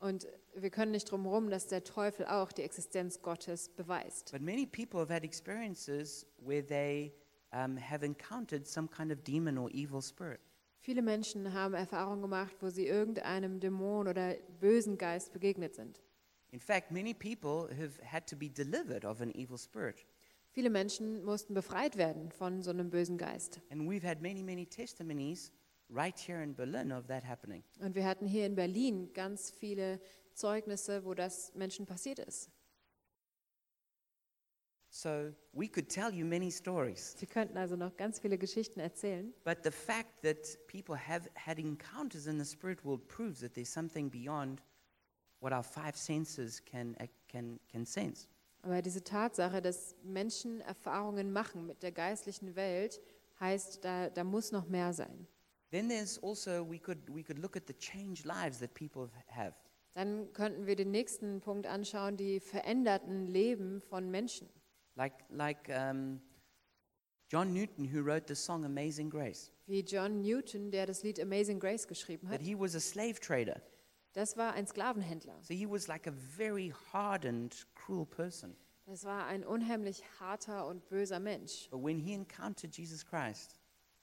Und 0.01 0.27
wir 0.55 0.69
können 0.69 0.93
nicht 0.93 1.11
drum 1.11 1.23
herum, 1.23 1.49
dass 1.49 1.67
der 1.67 1.83
Teufel 1.83 2.27
auch 2.27 2.53
die 2.53 2.61
Existenz 2.61 3.23
Gottes 3.23 3.71
beweist. 3.71 4.33
But 4.33 4.43
many 4.43 4.67
people 4.67 5.01
have 5.01 5.11
had 5.11 5.25
experiences 5.25 6.27
where 6.37 6.63
they 6.63 7.15
um, 7.53 7.79
have 7.79 8.05
encountered 8.05 8.67
some 8.67 8.87
kind 8.87 9.11
of 9.11 9.23
demon 9.25 9.57
or 9.57 9.71
evil 9.71 10.03
spirit. 10.03 10.41
Viele 10.81 11.01
Menschen 11.01 11.55
haben 11.55 11.73
Erfahrungen 11.73 12.21
gemacht, 12.21 12.55
wo 12.61 12.69
sie 12.69 12.87
irgendeinem 12.87 13.61
Dämon 13.61 14.09
oder 14.09 14.35
bösen 14.61 14.99
Geist 14.99 15.33
begegnet 15.33 15.75
sind. 15.75 16.03
In 16.51 16.61
fact, 16.61 16.91
many 16.91 17.15
people 17.15 17.75
have 17.75 17.99
had 18.05 18.27
to 18.27 18.37
be 18.37 18.51
delivered 18.51 19.07
of 19.07 19.23
an 19.23 19.31
evil 19.35 19.57
spirit. 19.57 20.05
Viele 20.55 20.71
Menschen 20.71 21.25
mussten 21.25 21.53
befreit 21.53 21.97
werden 21.97 22.31
von 22.31 22.63
so 22.63 22.71
einem 22.71 22.89
bösen 22.89 23.19
Geist. 23.19 23.61
And 23.71 23.91
we've 23.91 24.07
had 24.07 24.23
many, 24.23 24.41
many 24.41 24.65
testimonies 24.65 25.51
right 25.91 26.17
here 26.17 26.41
in 26.41 26.55
Berlin 26.55 26.93
of 26.93 27.09
that 27.09 27.25
happening. 27.25 27.65
Und 27.81 27.97
wir 27.97 28.05
hatten 28.05 28.25
hier 28.25 28.47
in 28.47 28.55
Berlin 28.55 29.13
ganz 29.13 29.51
viele 29.51 30.01
Zeugnisse, 30.33 31.05
wo 31.05 31.13
das 31.15 31.53
Menschen 31.57 31.87
passiert 31.87 32.21
ist. 32.21 32.53
So 34.91 35.35
we 35.53 35.67
could 35.67 35.89
tell 35.89 36.15
you 36.15 36.25
many 36.25 36.53
stories. 36.53 37.17
Sie 37.19 37.27
könnten 37.27 37.57
also 37.59 37.75
noch 37.75 37.97
ganz 37.97 38.21
viele 38.21 38.39
Geschichten 38.39 38.79
erzählen. 38.79 39.35
But 39.43 39.65
the 39.65 39.73
fact 39.73 40.23
that 40.23 40.57
people 40.69 40.97
have 40.97 41.29
had 41.35 41.59
encounters 41.59 42.29
in 42.29 42.39
the 42.39 42.45
spirit 42.45 42.85
world 42.85 43.09
proves 43.09 43.41
that 43.41 43.55
there's 43.55 43.73
something 43.73 44.09
beyond 44.09 44.63
what 45.41 45.53
our 45.53 45.65
five 45.65 45.97
senses 45.97 46.65
can, 46.65 46.95
uh, 47.01 47.09
can, 47.27 47.59
can 47.69 47.85
sense. 47.85 48.29
Aber 48.65 48.81
diese 48.81 49.05
Tatsache, 49.05 49.61
dass 49.61 49.95
Menschen 50.03 50.63
Erfahrungen 50.63 51.33
machen 51.33 51.67
mit 51.67 51.83
der 51.83 51.93
geistlichen 51.93 52.57
Welt, 52.57 53.01
heißt, 53.39 53.85
da, 53.85 54.09
da 54.09 54.25
muss 54.25 54.53
noch 54.53 54.67
mehr 54.69 54.95
sein. 54.95 55.27
Then 55.71 55.89
there's 55.89 56.23
also, 56.23 56.67
we 56.67 56.79
could, 56.79 56.99
we 57.15 57.23
could 57.23 57.39
look 57.39 57.57
at 57.57 57.65
the 57.67 57.75
changed 57.75 58.25
lives 58.25 58.61
that 58.61 58.73
people 58.75 59.11
have. 59.27 59.55
Dann 59.93 60.33
könnten 60.33 60.67
wir 60.67 60.77
den 60.77 60.91
nächsten 60.93 61.41
Punkt 61.41 61.67
anschauen, 61.67 62.17
die 62.17 62.41
veränderten 62.41 63.27
Leben 63.27 63.81
von 63.83 64.11
Menschen. 64.11 64.49
Like, 64.95 65.13
like 65.29 65.69
um, 65.69 66.21
John 67.31 67.53
Newton, 67.53 67.85
who 67.93 68.01
wrote 68.01 68.25
the 68.29 68.35
song 68.35 68.65
Amazing 68.65 69.11
Grace, 69.11 69.51
Wie 69.67 69.81
John 69.81 70.23
Newton, 70.23 70.71
der 70.71 70.87
das 70.87 71.03
Lied 71.03 71.21
Amazing 71.21 71.61
Grace 71.61 71.87
geschrieben 71.87 72.29
that 72.29 72.41
hat. 72.41 72.47
he 72.47 72.59
was 72.59 72.75
a 72.75 72.81
slave 72.81 73.21
trader. 73.21 73.61
Das 74.15 74.37
war 74.37 74.53
ein 74.55 74.67
Sklavenhändler. 74.67 75.37
So 75.43 75.55
he 75.55 75.69
was 75.69 75.87
like 75.87 76.07
a 76.07 76.13
very 76.13 76.73
hardened, 76.93 77.67
cruel 77.75 78.07
person. 78.07 78.57
Das 78.87 79.05
war 79.05 79.27
ein 79.27 79.45
unheimlich 79.45 80.03
harter 80.21 80.67
und 80.67 80.89
böser 80.89 81.19
Mensch. 81.21 81.69
But 81.71 81.83
when 81.83 81.99
he 81.99 82.13
encountered 82.15 82.77
Jesus 82.77 83.05
Christ, 83.05 83.59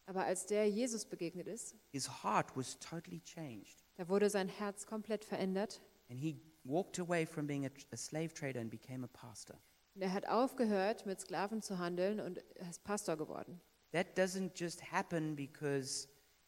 Aber 0.07 0.25
als 0.25 0.45
der 0.47 0.67
Jesus 0.69 1.05
begegnet 1.05 1.47
ist, 1.47 1.75
his 1.91 2.23
heart 2.23 2.55
was 2.57 2.77
totally 2.79 3.21
changed. 3.21 3.85
da 3.95 4.07
wurde 4.09 4.29
sein 4.29 4.49
Herz 4.49 4.85
komplett 4.85 5.23
verändert. 5.23 5.81
And 6.09 6.19
he 6.19 6.41
walked 6.63 6.99
away 6.99 7.25
from 7.25 7.47
being 7.47 7.65
a, 7.65 7.69
a 7.91 7.97
slave 7.97 8.33
trader 8.33 8.59
and 8.59 8.69
became 8.69 9.05
a 9.05 9.07
pastor. 9.07 9.57
Und 9.95 10.01
er 10.01 10.11
hat 10.13 10.27
aufgehört, 10.27 11.05
mit 11.05 11.21
Sklaven 11.21 11.61
zu 11.61 11.77
handeln 11.77 12.19
und 12.19 12.37
ist 12.69 12.83
Pastor 12.83 13.15
geworden. 13.17 13.61
That 13.91 14.17
doesn't 14.17 14.51
just 14.55 14.91
happen 14.91 15.35
because, 15.35 16.07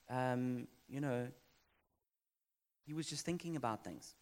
um, 0.09 0.67
you 0.87 0.99
know, 0.99 1.27
he 2.85 2.95
was 2.95 3.09
just 3.09 3.25
thinking 3.25 3.55
about 3.55 3.83
things. 3.83 4.15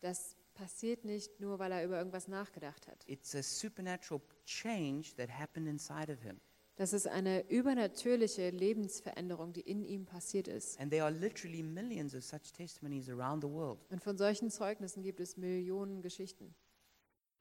Das 0.00 0.36
passiert 0.54 1.04
nicht 1.04 1.40
nur, 1.40 1.58
weil 1.58 1.72
er 1.72 1.84
über 1.84 1.98
irgendwas 1.98 2.28
nachgedacht 2.28 2.86
hat. 2.86 3.04
It's 3.06 3.34
a 3.34 3.42
supernatural 3.42 4.20
change 4.44 5.14
that 5.16 5.30
happened 5.30 5.68
inside 5.68 6.12
of 6.12 6.22
him. 6.22 6.40
Das 6.76 6.92
ist 6.92 7.06
eine 7.06 7.48
übernatürliche 7.48 8.50
Lebensveränderung, 8.50 9.54
die 9.54 9.62
in 9.62 9.82
ihm 9.82 10.04
passiert 10.04 10.46
ist. 10.46 10.78
And 10.78 10.90
there 10.90 11.04
are 11.04 11.12
literally 11.12 11.62
millions 11.62 12.14
of 12.14 12.22
such 12.22 12.52
testimonies 12.52 13.08
around 13.08 13.42
the 13.42 13.48
world. 13.48 13.78
Und 13.90 14.02
von 14.02 14.18
solchen 14.18 14.50
Zeugnissen 14.50 15.02
gibt 15.02 15.20
es 15.20 15.38
Millionen 15.38 16.02
Geschichten. 16.02 16.54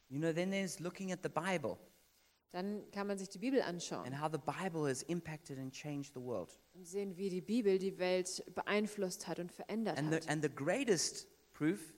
You 0.08 0.20
know, 0.20 0.32
then 0.32 0.52
there's 0.52 0.80
looking 0.80 1.12
at 1.12 1.20
the 1.22 1.30
Bible 1.30 1.78
Dann 2.52 2.89
kann 2.91 3.08
man 3.08 3.18
sich 3.18 3.28
die 3.30 3.39
Bibel 3.39 3.62
anschauen 3.62 4.06
and 4.06 4.22
how 4.22 4.30
the 4.32 4.38
Bible 4.38 4.88
has 4.89 5.02
impacted 5.04 5.58
and 5.60 5.74
changed 5.74 6.14
the 6.14 6.22
world. 6.22 6.58
und 6.74 6.86
sehen, 6.88 7.18
wie 7.18 7.30
die 7.30 7.41
Bibel 7.41 7.78
die 7.80 7.98
Welt 7.98 8.43
beeinflusst 8.54 9.28
hat 9.28 9.39
und 9.39 9.52
verändert 9.52 9.98
And 9.98 10.10
the, 10.10 10.16
hat. 10.18 10.30
and 10.30 10.41
the 10.43 10.50
greatest 10.50 11.28
proof 11.54 11.93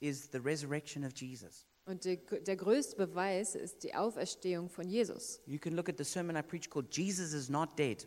is 0.00 0.28
the 0.32 0.38
resurrection 0.38 1.04
of 1.04 1.12
Jesus. 1.14 1.66
Und 1.86 2.04
der, 2.04 2.16
der 2.16 2.56
größte 2.56 2.96
Beweis 2.96 3.54
ist 3.54 3.84
die 3.84 3.94
Auferstehung 3.94 4.68
von 4.68 4.88
Jesus. 4.88 5.40
You 5.46 5.58
can 5.58 5.74
look 5.74 5.88
at 5.88 5.96
the 5.98 6.04
sermon 6.04 6.36
I 6.36 6.42
preached 6.42 6.70
called 6.70 6.92
Jesus 6.94 7.32
is 7.32 7.48
Not 7.48 7.78
Dead 7.78 8.06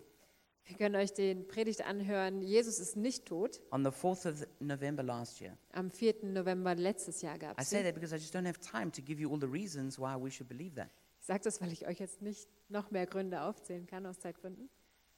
Wir 0.66 0.78
können 0.78 0.96
euch 0.98 1.14
den 1.14 1.48
Predigt 1.48 1.84
anhören. 1.84 2.44
Jesus 2.44 2.78
ist 2.78 2.96
nicht 2.98 3.26
tot. 3.26 3.60
on 3.72 3.84
the 3.84 3.90
4th 3.90 4.28
of 4.30 4.46
November 4.60 5.02
last 5.02 5.40
year. 5.42 5.58
Am 5.72 5.90
4. 5.90 6.14
November 6.26 6.76
letztes 6.76 7.22
Jahr 7.24 7.40
gab 7.40 7.58
I 7.58 7.62
es 7.62 7.70
say 7.72 7.82
that 7.82 7.96
because 7.96 8.14
I 8.14 8.20
just 8.20 8.36
don't 8.36 8.46
have 8.46 8.60
time 8.60 8.92
to 8.92 9.02
give 9.02 9.20
you 9.20 9.32
all 9.32 9.40
the 9.40 9.48
reasons 9.52 9.98
why 9.98 10.16
we 10.16 10.30
should 10.30 10.48
believe 10.48 10.76
that. 10.76 10.90
Ich 11.30 11.32
sage 11.32 11.44
das, 11.44 11.62
weil 11.62 11.72
ich 11.72 11.86
euch 11.86 12.00
jetzt 12.00 12.24
nicht 12.24 12.50
noch 12.70 12.90
mehr 12.90 13.06
Gründe 13.06 13.44
aufzählen 13.44 13.86
kann 13.86 14.04
aus 14.08 14.18
Zeitgründen. 14.18 14.68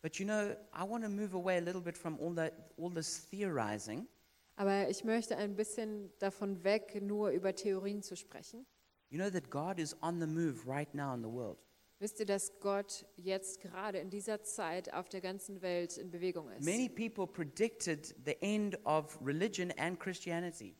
But 0.01 0.18
you 0.18 0.26
know, 0.26 0.51
I 0.76 0.82
want 0.86 1.05
to 1.05 1.09
move 1.09 1.34
away 1.34 1.55
a 1.55 1.62
little 1.62 1.80
bit 1.80 1.97
from 1.97 2.20
all 2.20 2.36
that 2.36 2.51
all 2.78 2.93
this 2.93 3.30
theorizing 3.30 4.09
Aber 4.57 4.89
ich 4.89 5.05
möchte 5.05 5.38
ein 5.38 5.55
bisschen 5.55 6.12
davon 6.20 6.66
weg, 6.66 7.01
nur 7.01 7.30
über 7.30 7.55
Theorien 7.55 8.03
zu 8.03 8.18
sprechen. 8.18 8.66
You 9.09 9.20
know 9.20 9.30
that 9.30 9.49
God 9.49 9.80
is 9.80 9.95
on 10.01 10.20
the 10.20 10.28
move 10.28 10.68
right 10.68 10.93
now 10.93 11.14
in 11.14 11.22
the 11.22 11.30
world. 11.30 11.57
Wisst 11.99 12.20
ihr, 12.20 12.26
dass 12.26 12.59
Gott 12.59 13.05
jetzt 13.16 13.62
gerade 13.62 13.99
in 13.99 14.09
dieser 14.09 14.43
Zeit 14.43 14.93
auf 14.93 15.07
der 15.07 15.22
ganzen 15.22 15.62
Welt 15.62 15.97
in 15.97 16.12
Bewegung 16.12 16.49
ist? 16.49 16.66
Many 16.66 16.89
people 16.89 17.26
predicted 17.26 18.14
the 18.26 18.36
end 18.41 18.78
of 18.86 19.18
religion 19.24 19.72
and 19.78 19.97
Christianity. 19.97 20.76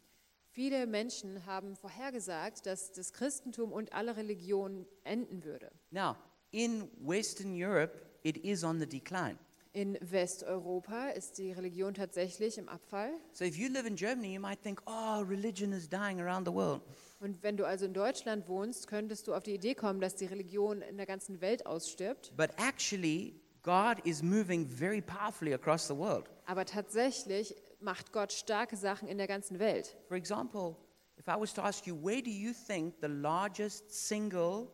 Viele 0.54 0.86
Menschen 0.86 1.46
haben 1.46 1.78
vorhergesagt, 1.78 2.66
dass 2.66 2.92
das 2.92 3.14
Christentum 3.14 3.72
und 3.72 3.94
alle 3.94 4.18
Religionen 4.18 4.86
enden 5.06 5.46
würde. 5.46 5.72
Now, 5.92 6.18
in 6.52 6.90
Western 7.00 7.54
Europe, 7.56 7.98
it 8.24 8.36
is 8.38 8.62
on 8.66 8.78
the 8.78 8.86
decline. 8.86 9.38
In 9.72 9.98
Westeuropa 10.02 11.12
ist 11.12 11.38
die 11.38 11.54
Religion 11.54 11.94
tatsächlich 11.94 12.58
im 12.58 12.68
Abfall. 12.68 13.14
So 13.32 13.46
if 13.46 13.56
you 13.56 13.70
live 13.70 13.86
in 13.88 13.96
Germany, 13.96 14.34
you 14.34 14.42
might 14.42 14.62
think, 14.62 14.82
oh, 14.86 15.22
religion 15.22 15.72
is 15.72 15.88
dying 15.88 16.20
around 16.20 16.46
the 16.46 16.54
world. 16.54 16.82
Und 17.22 17.42
wenn 17.44 17.56
du 17.56 17.66
also 17.66 17.86
in 17.86 17.94
Deutschland 17.94 18.50
wohnst, 18.50 18.88
könntest 18.88 19.30
du 19.30 19.34
auf 19.34 19.44
die 19.44 19.54
Idee 19.54 19.74
kommen, 19.74 20.02
dass 20.02 20.18
die 20.18 20.26
Religion 20.26 20.82
in 20.82 20.98
der 20.98 21.06
ganzen 21.06 21.40
Welt 21.40 21.66
ausstirbt. 21.66 22.36
But 22.36 22.50
actually, 22.58 23.40
God 23.64 24.06
is 24.06 24.22
moving 24.22 24.68
very 24.68 25.02
powerfully 25.02 25.54
across 25.54 25.88
the 25.88 25.96
world. 25.96 26.26
Aber 26.46 26.66
tatsächlich 26.66 27.56
macht 27.82 28.12
Gott 28.12 28.32
starke 28.32 28.78
Sachen 28.78 29.08
in 29.08 29.18
der 29.18 29.28
ganzen 29.28 29.60
Welt. 29.60 29.98
For 30.08 30.18
example, 30.18 30.76
if 31.18 31.28
I 31.28 31.40
was 31.40 31.54
to 31.54 31.62
ask 31.62 31.86
you, 31.86 31.96
where 31.96 32.22
do 32.22 32.30
you 32.30 32.54
think 32.54 32.96
the 33.02 33.08
largest 33.08 33.92
single 33.92 34.72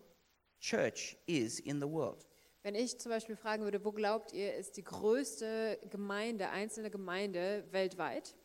church 0.60 1.18
is 1.26 1.60
in 1.60 1.80
the 1.80 1.88
world? 1.88 2.26
Wenn 2.64 2.76
ich 2.76 3.00
zum 3.00 3.12
Beispiel 3.12 3.38
fragen 3.38 3.64
würde, 3.64 3.84
wo 3.86 3.92
glaubt 3.92 4.34
ihr, 4.34 4.54
ist 4.56 4.76
die 4.76 4.84
größte 4.84 5.80
Gemeinde, 5.90 6.50
einzelne 6.50 6.90
Gemeinde 6.90 7.66
weltweit? 7.72 8.36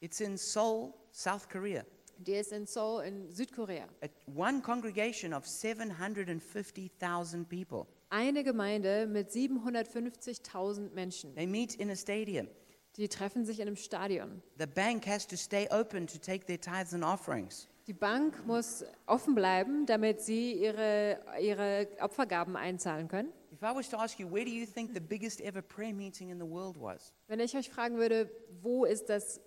It's 0.00 0.20
in 0.20 0.36
Seoul, 0.36 0.94
South 1.12 1.48
Korea. 1.48 1.84
Die 2.16 2.34
ist 2.34 2.52
in 2.52 2.66
Seoul 2.66 3.04
in 3.04 3.30
Südkorea. 3.30 3.88
At 4.00 4.12
one 4.26 4.62
congregation 4.62 5.34
of 5.34 5.46
750,000 5.46 7.48
people. 7.48 7.86
Eine 8.10 8.44
Gemeinde 8.44 9.06
mit 9.06 9.30
750.000 9.30 10.92
Menschen. 10.92 11.34
They 11.34 11.46
meet 11.46 11.74
in 11.74 11.90
a 11.90 11.96
stadium. 11.96 12.48
Die 12.96 13.08
treffen 13.08 13.44
sich 13.44 13.60
in 13.60 13.68
einem 13.68 13.76
Stadion. 13.76 14.42
The 14.58 14.66
bank 14.66 15.06
has 15.06 15.26
to 15.26 15.36
stay 15.36 15.66
open 15.70 16.06
to 16.06 16.18
take 16.18 16.46
their 16.46 16.60
tithes 16.60 16.92
and 16.92 17.02
offerings. 17.02 17.68
Die 17.86 17.92
Bank 17.92 18.46
muss 18.46 18.84
offen 19.06 19.34
bleiben, 19.34 19.86
damit 19.86 20.20
sie 20.20 20.52
ihre, 20.52 21.18
ihre 21.40 21.88
Opfergaben 22.00 22.56
einzahlen 22.56 23.08
können. 23.08 23.32
If 23.50 23.62
I 23.62 23.74
was 23.74 23.88
to 23.90 23.96
ask 23.96 24.20
you, 24.20 24.30
where 24.30 24.44
do 24.44 24.50
you 24.50 24.66
think 24.66 24.94
the 24.94 25.00
biggest 25.00 25.40
ever 25.40 25.62
prayer 25.62 25.92
meeting 25.92 26.30
in 26.30 26.38
the 26.38 26.48
world 26.48 26.80
was? 26.80 27.12
Wenn 27.26 27.40
ich 27.40 27.56
euch 27.56 27.70
fragen 27.70 27.96
würde, 27.96 28.30
wo 28.60 28.84
ist 28.84 29.08
das 29.08 29.40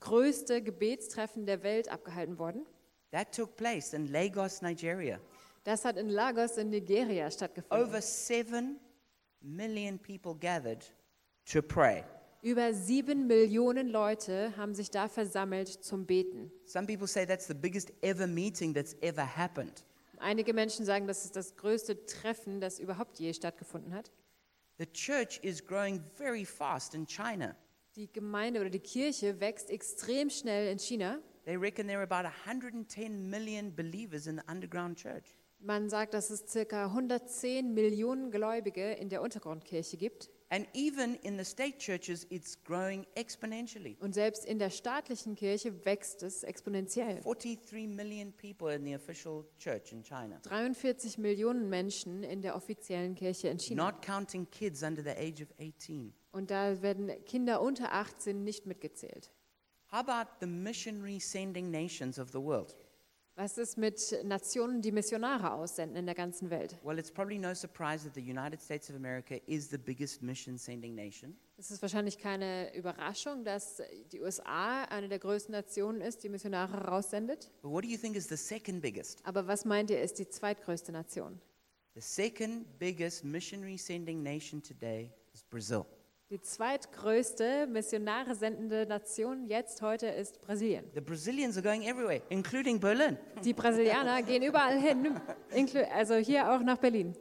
größte 0.00 0.62
Gebetstreffen 0.62 1.44
der 1.44 1.62
Welt 1.62 1.90
abgehalten 1.90 2.38
worden? 2.38 2.64
That 3.10 3.32
took 3.34 3.56
place 3.56 3.92
in 3.92 4.10
Lagos, 4.10 4.62
Nigeria. 4.62 5.20
Das 5.64 5.84
hat 5.84 5.96
in 5.96 6.08
Lagos 6.08 6.56
in 6.56 6.70
Nigeria 6.70 7.30
stattgefunden. 7.30 7.86
Over 7.86 8.00
7 8.00 8.80
million 9.40 9.98
people 9.98 10.34
gathered 10.34 10.84
to 11.44 11.60
pray. 11.60 12.04
Über 12.44 12.74
sieben 12.74 13.28
Millionen 13.28 13.88
Leute 13.88 14.56
haben 14.56 14.74
sich 14.74 14.90
da 14.90 15.06
versammelt 15.08 15.68
zum 15.68 16.06
Beten. 16.06 16.50
Some 16.64 16.88
people 16.88 17.06
say 17.06 17.24
that's 17.24 17.46
the 17.46 17.54
biggest 17.54 17.92
ever 18.02 18.26
meeting 18.26 18.74
that's 18.74 18.96
ever 19.00 19.24
happened. 19.24 19.84
Einige 20.18 20.52
Menschen 20.52 20.84
sagen, 20.84 21.06
das 21.06 21.24
ist 21.24 21.36
das 21.36 21.54
größte 21.54 22.04
Treffen, 22.04 22.60
das 22.60 22.80
überhaupt 22.80 23.20
je 23.20 23.32
stattgefunden 23.32 23.94
hat. 23.94 24.10
The 24.78 24.86
church 24.86 25.38
is 25.42 25.64
growing 25.64 26.02
very 26.16 26.44
fast 26.44 26.96
in 26.96 27.06
China. 27.06 27.54
Die 27.94 28.12
Gemeinde 28.12 28.60
oder 28.60 28.70
die 28.70 28.80
Kirche 28.80 29.38
wächst 29.38 29.70
extrem 29.70 30.28
schnell 30.28 30.72
in 30.72 30.80
China. 30.80 31.20
They 31.44 31.54
reckon 31.54 31.86
there 31.86 31.98
are 32.00 32.10
about 32.10 32.28
110 32.44 33.30
million 33.30 33.72
believers 33.72 34.26
in 34.26 34.38
the 34.38 34.52
underground 34.52 34.98
church. 34.98 35.36
Man 35.60 35.88
sagt, 35.88 36.12
dass 36.12 36.30
es 36.30 36.48
circa 36.48 36.86
110 36.86 37.72
Millionen 37.72 38.32
Gläubige 38.32 38.94
in 38.94 39.10
der 39.10 39.22
Untergrundkirche 39.22 39.96
gibt. 39.96 40.28
And 40.52 40.66
even 40.74 41.14
in 41.22 41.38
the 41.38 41.46
state 41.46 41.78
churches, 41.78 42.26
it's 42.28 42.62
growing 42.62 43.06
exponentially. 43.16 43.96
Und 44.00 44.12
selbst 44.12 44.44
in 44.44 44.58
der 44.58 44.68
staatlichen 44.68 45.34
Kirche 45.34 45.82
wächst 45.86 46.22
es 46.22 46.42
exponentiell. 46.42 47.22
43 47.22 47.86
million 47.86 48.34
people 48.34 48.70
in 48.70 48.84
the 48.84 48.94
official 48.94 49.46
church 49.58 49.92
in 49.92 50.02
China, 50.02 50.38
43 50.42 51.16
Millionen 51.16 51.70
Menschen 51.70 52.22
in 52.22 52.42
der 52.42 52.54
offiziellen 52.54 53.14
Kirche 53.14 53.48
in 53.48 53.56
China. 53.56 53.90
not 53.90 54.02
counting 54.04 54.46
kids 54.50 54.82
under 54.82 55.02
the 55.02 55.16
age 55.16 55.40
of 55.42 55.48
18. 55.58 56.12
Und 56.32 56.50
da 56.50 56.82
werden 56.82 57.10
Kinder 57.24 57.62
unter 57.62 57.90
18 57.90 58.44
nicht 58.44 58.66
mitgezählt. 58.66 59.30
How 59.90 60.06
about 60.06 60.32
the 60.40 60.46
missionary 60.46 61.18
sending 61.18 61.70
nations 61.70 62.18
of 62.18 62.30
the 62.30 62.40
world? 62.42 62.76
Was 63.34 63.56
ist 63.56 63.78
mit 63.78 64.14
Nationen, 64.24 64.82
die 64.82 64.92
Missionare 64.92 65.52
aussenden 65.52 65.96
in 65.96 66.04
der 66.04 66.14
ganzen 66.14 66.50
Welt? 66.50 66.76
Well, 66.84 66.98
it's 66.98 67.10
probably 67.10 67.38
no 67.38 67.54
surprise 67.54 68.04
that 68.04 68.14
the 68.14 68.20
United 68.20 68.60
States 68.60 68.90
of 68.90 68.96
America 68.96 69.36
is 69.46 69.70
the 69.70 69.78
biggest 69.78 70.22
mission 70.22 70.58
sending 70.58 70.94
nation. 70.94 71.34
Es 71.56 71.70
ist 71.70 71.80
wahrscheinlich 71.80 72.18
keine 72.18 72.74
Überraschung, 72.76 73.42
dass 73.42 73.80
die 74.12 74.20
USA 74.20 74.84
eine 74.84 75.08
der 75.08 75.18
größten 75.18 75.52
Nationen 75.52 76.02
ist, 76.02 76.22
die 76.24 76.28
Missionare 76.28 76.76
raussendet. 76.86 77.50
But 77.62 77.72
what 77.72 77.84
do 77.84 77.88
you 77.88 77.96
think 77.96 78.16
is 78.16 78.28
the 78.28 78.36
second 78.36 78.82
biggest? 78.82 79.24
Aber 79.24 79.46
was 79.46 79.64
meint 79.64 79.90
ihr, 79.90 80.02
ist 80.02 80.18
die 80.18 80.28
zweitgrößte 80.28 80.92
Nation? 80.92 81.40
The 81.94 82.02
second 82.02 82.78
biggest 82.78 83.24
missionary 83.24 83.78
sending 83.78 84.22
nation 84.22 84.62
today 84.62 85.10
is 85.32 85.42
Brazil. 85.42 85.86
Die 86.32 86.40
zweitgrößte 86.40 87.66
Missionare 87.66 88.34
sendende 88.34 88.86
Nation 88.86 89.46
jetzt 89.48 89.82
heute 89.82 90.06
ist 90.06 90.40
Brasilien. 90.40 90.82
The 90.94 91.00
Brazilians 91.02 91.58
are 91.58 91.62
going 91.62 91.82
everywhere, 91.82 92.22
including 92.30 92.80
Berlin. 92.80 93.18
Die 93.44 93.52
Brasilianer 93.52 94.22
gehen 94.26 94.42
überall 94.42 94.80
hin, 94.80 95.20
also 95.94 96.14
hier 96.14 96.50
auch 96.50 96.60
nach 96.60 96.78
Berlin. 96.78 97.14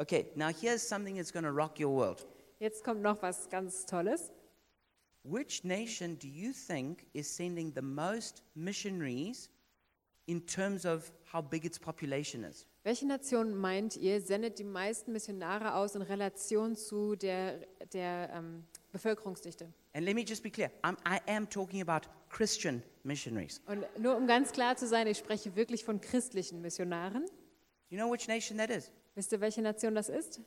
Okay, 0.00 0.32
now 0.34 0.48
here's 0.48 0.82
something 0.82 1.14
that's 1.14 1.32
going 1.32 1.44
to 1.44 1.52
rock 1.52 1.78
your 1.78 1.94
world. 1.94 2.26
Jetzt 2.58 2.82
kommt 2.82 3.02
noch 3.02 3.22
was 3.22 3.48
ganz 3.48 3.86
Tolles. 3.86 4.32
Which 5.22 5.62
nation 5.62 6.18
do 6.18 6.26
you 6.26 6.52
think 6.52 7.06
is 7.12 7.32
sending 7.32 7.72
the 7.72 7.82
most 7.82 8.42
missionaries 8.56 9.48
in 10.26 10.44
terms 10.44 10.84
of 10.84 11.12
how 11.32 11.40
big 11.40 11.64
its 11.64 11.78
population 11.78 12.42
is? 12.42 12.66
Welche 12.86 13.04
Nation 13.04 13.52
meint 13.52 13.96
ihr, 13.96 14.20
sendet 14.20 14.60
die 14.60 14.64
meisten 14.64 15.10
Missionare 15.10 15.74
aus 15.74 15.96
in 15.96 16.02
Relation 16.02 16.76
zu 16.76 17.16
der, 17.16 17.58
der 17.92 18.30
ähm, 18.32 18.62
Bevölkerungsdichte? 18.92 19.72
And 19.92 20.04
let 20.04 20.14
me 20.14 20.22
just 20.22 20.44
be 20.44 20.52
clear 20.52 20.70
I'm, 20.84 20.96
I 21.04 21.18
am 21.28 21.50
talking 21.50 21.82
about 21.82 22.08
Christian 22.30 22.84
missionaries. 23.02 23.60
Und 23.66 23.84
nur 23.98 24.16
um 24.16 24.28
ganz 24.28 24.52
klar 24.52 24.76
zu 24.76 24.86
sein, 24.86 25.08
ich 25.08 25.18
spreche 25.18 25.56
wirklich 25.56 25.84
von 25.84 26.00
christlichen 26.00 26.60
Missionaren. 26.60 27.24
You 27.88 27.98
know 27.98 28.08
which 28.08 28.28
nation 28.28 28.56
that 28.58 28.70
is? 28.70 28.92
Wisst 29.16 29.32
ihr, 29.32 29.40
welche 29.40 29.62
Nation 29.62 29.96
das 29.96 30.08
ist? 30.08 30.40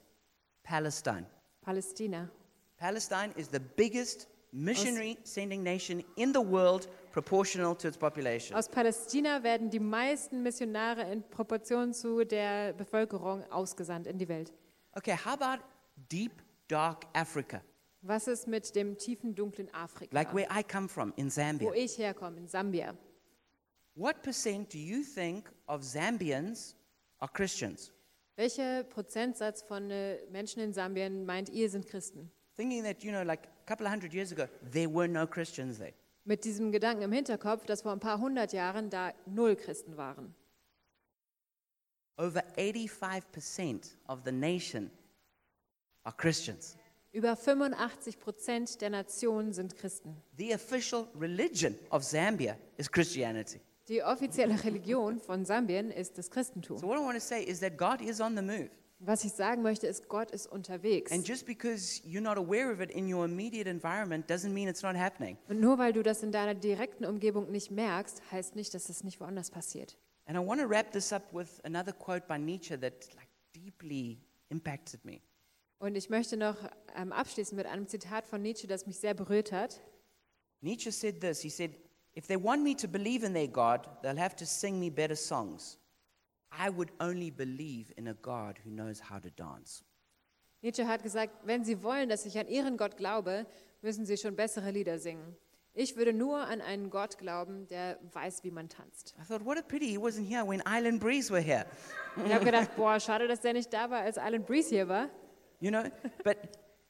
Palestine. 0.63 1.25
Palästina. 1.59 2.29
Palestine 2.77 3.33
is 3.35 3.49
the 3.51 3.59
biggest 3.59 4.29
missionary 4.53 5.17
sending 5.25 5.61
nation 5.61 6.05
in 6.15 6.33
the 6.33 6.39
world 6.39 6.87
proportional 7.11 7.75
to 7.77 7.87
its 7.87 7.97
population. 7.97 8.55
Aus 8.57 8.69
Palästina 8.69 9.43
werden 9.43 9.69
die 9.69 9.79
meisten 9.79 10.41
Missionare 10.43 11.11
in 11.11 11.23
Proportion 11.23 11.93
zu 11.93 12.23
der 12.25 12.73
Bevölkerung 12.73 13.43
ausgesandt 13.51 14.07
in 14.07 14.17
die 14.17 14.27
Welt. 14.27 14.53
Okay, 14.93 15.15
how 15.15 15.33
about 15.39 15.63
deep, 16.11 16.31
dark 16.67 17.05
Africa, 17.13 17.61
Was 18.01 18.27
ist 18.27 18.47
mit 18.47 18.75
dem 18.75 18.97
tiefen, 18.97 19.35
dunklen 19.35 19.73
Afrika? 19.73 20.15
like 20.15 20.33
where 20.33 20.47
I 20.49 20.63
come 20.63 20.87
from 20.87 21.13
in 21.17 21.29
Zambia? 21.29 21.67
wo 21.69 21.73
ich 21.73 21.97
herkomme, 21.97 22.37
in 22.37 22.47
Sambia. 22.47 22.95
What 23.95 24.21
percent 24.23 24.73
do 24.73 24.77
you 24.77 25.03
think 25.03 25.51
of 25.67 25.81
Zambians 25.83 26.75
are 27.19 27.29
Christians? 27.31 27.91
Welcher 28.37 28.83
Prozentsatz 28.83 29.61
von 29.63 29.91
äh, 29.91 30.17
Menschen 30.31 30.61
in 30.63 30.71
Sambien 30.73 31.25
meint 31.25 31.49
ihr 31.49 31.69
sind 31.69 31.85
Christen? 31.85 32.31
Thinking 32.55 32.83
that, 32.83 33.03
you 33.03 33.11
know, 33.11 33.23
like 33.23 33.47
a 33.47 33.65
couple 33.67 33.85
of 33.85 33.91
hundred 33.91 34.13
years 34.13 34.31
ago, 34.31 34.47
there 34.71 34.87
were 34.89 35.07
no 35.09 35.27
Christians 35.27 35.77
there. 35.77 35.93
Mit 36.29 36.45
diesem 36.45 36.71
Gedanken 36.71 37.01
im 37.01 37.11
Hinterkopf, 37.11 37.65
dass 37.65 37.81
vor 37.81 37.91
ein 37.91 37.99
paar 37.99 38.19
hundert 38.19 38.53
Jahren 38.53 38.91
da 38.91 39.13
null 39.25 39.55
Christen 39.55 39.97
waren. 39.97 40.35
Over 42.17 42.43
85% 42.55 43.95
of 44.07 44.19
the 44.25 44.31
nation 44.31 44.91
are 46.03 46.15
Christians. 46.15 46.77
Über 47.13 47.35
85 47.35 48.19
Prozent 48.19 48.79
der 48.79 48.91
Nation 48.91 49.53
sind 49.53 49.75
Christen. 49.75 50.21
The 50.37 50.53
official 50.53 51.07
religion 51.19 51.73
of 51.89 52.03
Zambia 52.03 52.55
is 52.77 52.91
Christianity. 52.91 53.59
Die 53.87 54.03
offizielle 54.03 54.63
Religion 54.63 55.19
von 55.19 55.45
Sambien 55.45 55.89
ist 55.89 56.19
das 56.19 56.29
Christentum. 56.29 56.77
So, 56.77 56.87
what 56.87 56.99
I 56.99 57.01
want 57.03 57.15
to 57.15 57.25
say 57.25 57.43
is 57.43 57.59
that 57.61 57.75
God 57.75 58.01
is 58.01 58.21
on 58.21 58.35
the 58.35 58.43
move. 58.43 58.69
Was 59.01 59.23
ich 59.23 59.31
sagen 59.31 59.61
möchte, 59.61 59.87
ist, 59.87 60.09
Gott 60.09 60.29
ist 60.31 60.45
unterwegs. 60.47 61.11
And 61.11 61.25
just 61.25 61.45
because 61.45 62.01
you're 62.03 62.19
not 62.19 62.37
aware 62.37 62.69
of 62.71 62.81
it 62.81 62.91
in 62.91 63.11
your 63.11 63.23
immediate 63.23 63.69
environment 63.69 64.29
doesn't 64.29 64.51
mean 64.51 64.67
it's 64.67 64.83
not 64.83 64.95
happening. 64.97 65.37
Und 65.47 65.61
nur 65.61 65.77
weil 65.77 65.93
du 65.93 66.03
das 66.03 66.21
in 66.21 66.33
deiner 66.33 66.53
direkten 66.53 67.05
Umgebung 67.05 67.49
nicht 67.49 67.71
merkst, 67.71 68.21
heißt 68.29 68.57
nicht, 68.57 68.73
dass 68.73 68.89
es 68.89 69.03
nicht 69.05 69.21
woanders 69.21 69.51
passiert. 69.51 69.97
And 70.25 70.37
I 70.37 70.45
want 70.45 70.59
to 70.59 70.67
wrap 70.67 70.91
this 70.91 71.13
up 71.13 71.33
with 71.33 71.61
another 71.63 71.93
quote 71.93 72.27
by 72.27 72.37
Nietzsche 72.37 72.77
that 72.77 72.93
like 73.15 73.29
deeply 73.55 74.19
impacted 74.49 75.03
me. 75.05 75.21
Und 75.79 75.95
ich 75.95 76.09
möchte 76.09 76.35
noch 76.35 76.57
ähm, 76.95 77.13
abschließen 77.13 77.55
mit 77.55 77.67
einem 77.67 77.87
Zitat 77.87 78.27
von 78.27 78.41
Nietzsche, 78.41 78.67
das 78.67 78.85
mich 78.85 78.99
sehr 78.99 79.13
berührt 79.13 79.53
hat. 79.53 79.81
Nietzsche 80.59 80.91
said 80.91 81.21
this. 81.21 81.39
He 81.39 81.49
said, 81.49 81.71
"If 82.17 82.27
they 82.27 82.35
want 82.35 82.63
me 82.63 82.75
to 82.75 82.87
believe 82.89 83.25
in 83.25 83.33
their 83.33 83.47
God, 83.47 83.87
they'll 84.03 84.19
have 84.19 84.35
to 84.35 84.45
sing 84.45 84.77
me 84.77 84.91
better 84.91 85.15
songs. 85.15 85.79
I 86.51 86.69
would 86.69 86.91
only 86.99 87.31
believe 87.31 87.93
in 87.97 88.07
a 88.07 88.13
God 88.13 88.59
who 88.65 88.69
knows 88.71 89.09
how 89.09 89.19
to 89.21 89.29
dance." 89.29 89.83
Nietzsche 90.61 90.85
hat 90.87 91.03
gesagt, 91.03 91.33
wenn 91.45 91.63
sie 91.63 91.83
wollen, 91.83 92.09
dass 92.09 92.25
ich 92.25 92.37
an 92.37 92.47
ihren 92.47 92.75
Gott 92.77 92.97
glaube, 92.97 93.45
müssen 93.81 94.05
sie 94.05 94.17
schon 94.17 94.35
bessere 94.35 94.71
Lieder 94.71 94.99
singen. 94.99 95.37
Ich 95.73 95.95
würde 95.95 96.11
nur 96.11 96.37
an 96.39 96.59
einen 96.59 96.89
Gott 96.89 97.17
glauben, 97.17 97.67
der 97.67 97.97
weiß, 98.11 98.43
wie 98.43 98.51
man 98.51 98.67
tanzt. 98.67 99.15
I 99.17 99.23
thought, 99.25 99.45
what 99.45 99.57
a 99.57 99.61
pity 99.61 99.87
he 99.87 99.97
wasn't 99.97 100.27
here 100.27 100.45
when 100.45 100.61
Island 100.67 100.99
Breeze 100.99 101.31
were 101.31 101.41
here. 101.41 101.65
Ich 102.25 102.33
habe 102.33 102.43
gedacht, 102.43 102.75
boah, 102.75 102.99
schade, 102.99 103.27
dass 103.27 103.39
der 103.39 103.53
nicht 103.53 103.71
da 103.71 103.89
war, 103.89 104.01
als 104.01 104.17
Alan 104.17 104.43
Breeze 104.43 104.69
hier 104.69 104.89
war. 104.89 105.09
You 105.61 105.69
know, 105.69 105.83
but 106.23 106.37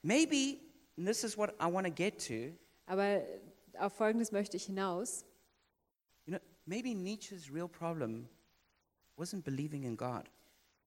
maybe, 0.01 0.59
and 0.97 1.05
this 1.05 1.23
is 1.23 1.37
what 1.37 1.53
I 1.61 1.71
want 1.71 1.85
to 1.85 1.93
get 1.93 2.25
to, 2.27 2.55
Aber 2.87 3.21
auf 3.77 3.93
Folgendes 3.93 4.31
möchte 4.31 4.57
ich 4.57 4.65
hinaus. 4.65 5.25
you 6.25 6.33
know, 6.33 6.39
maybe 6.65 6.95
Nietzsche's 6.95 7.53
real 7.53 7.67
problem 7.67 8.27
wasn't 9.19 9.43
believing 9.43 9.83
in 9.83 9.97
God. 9.97 10.31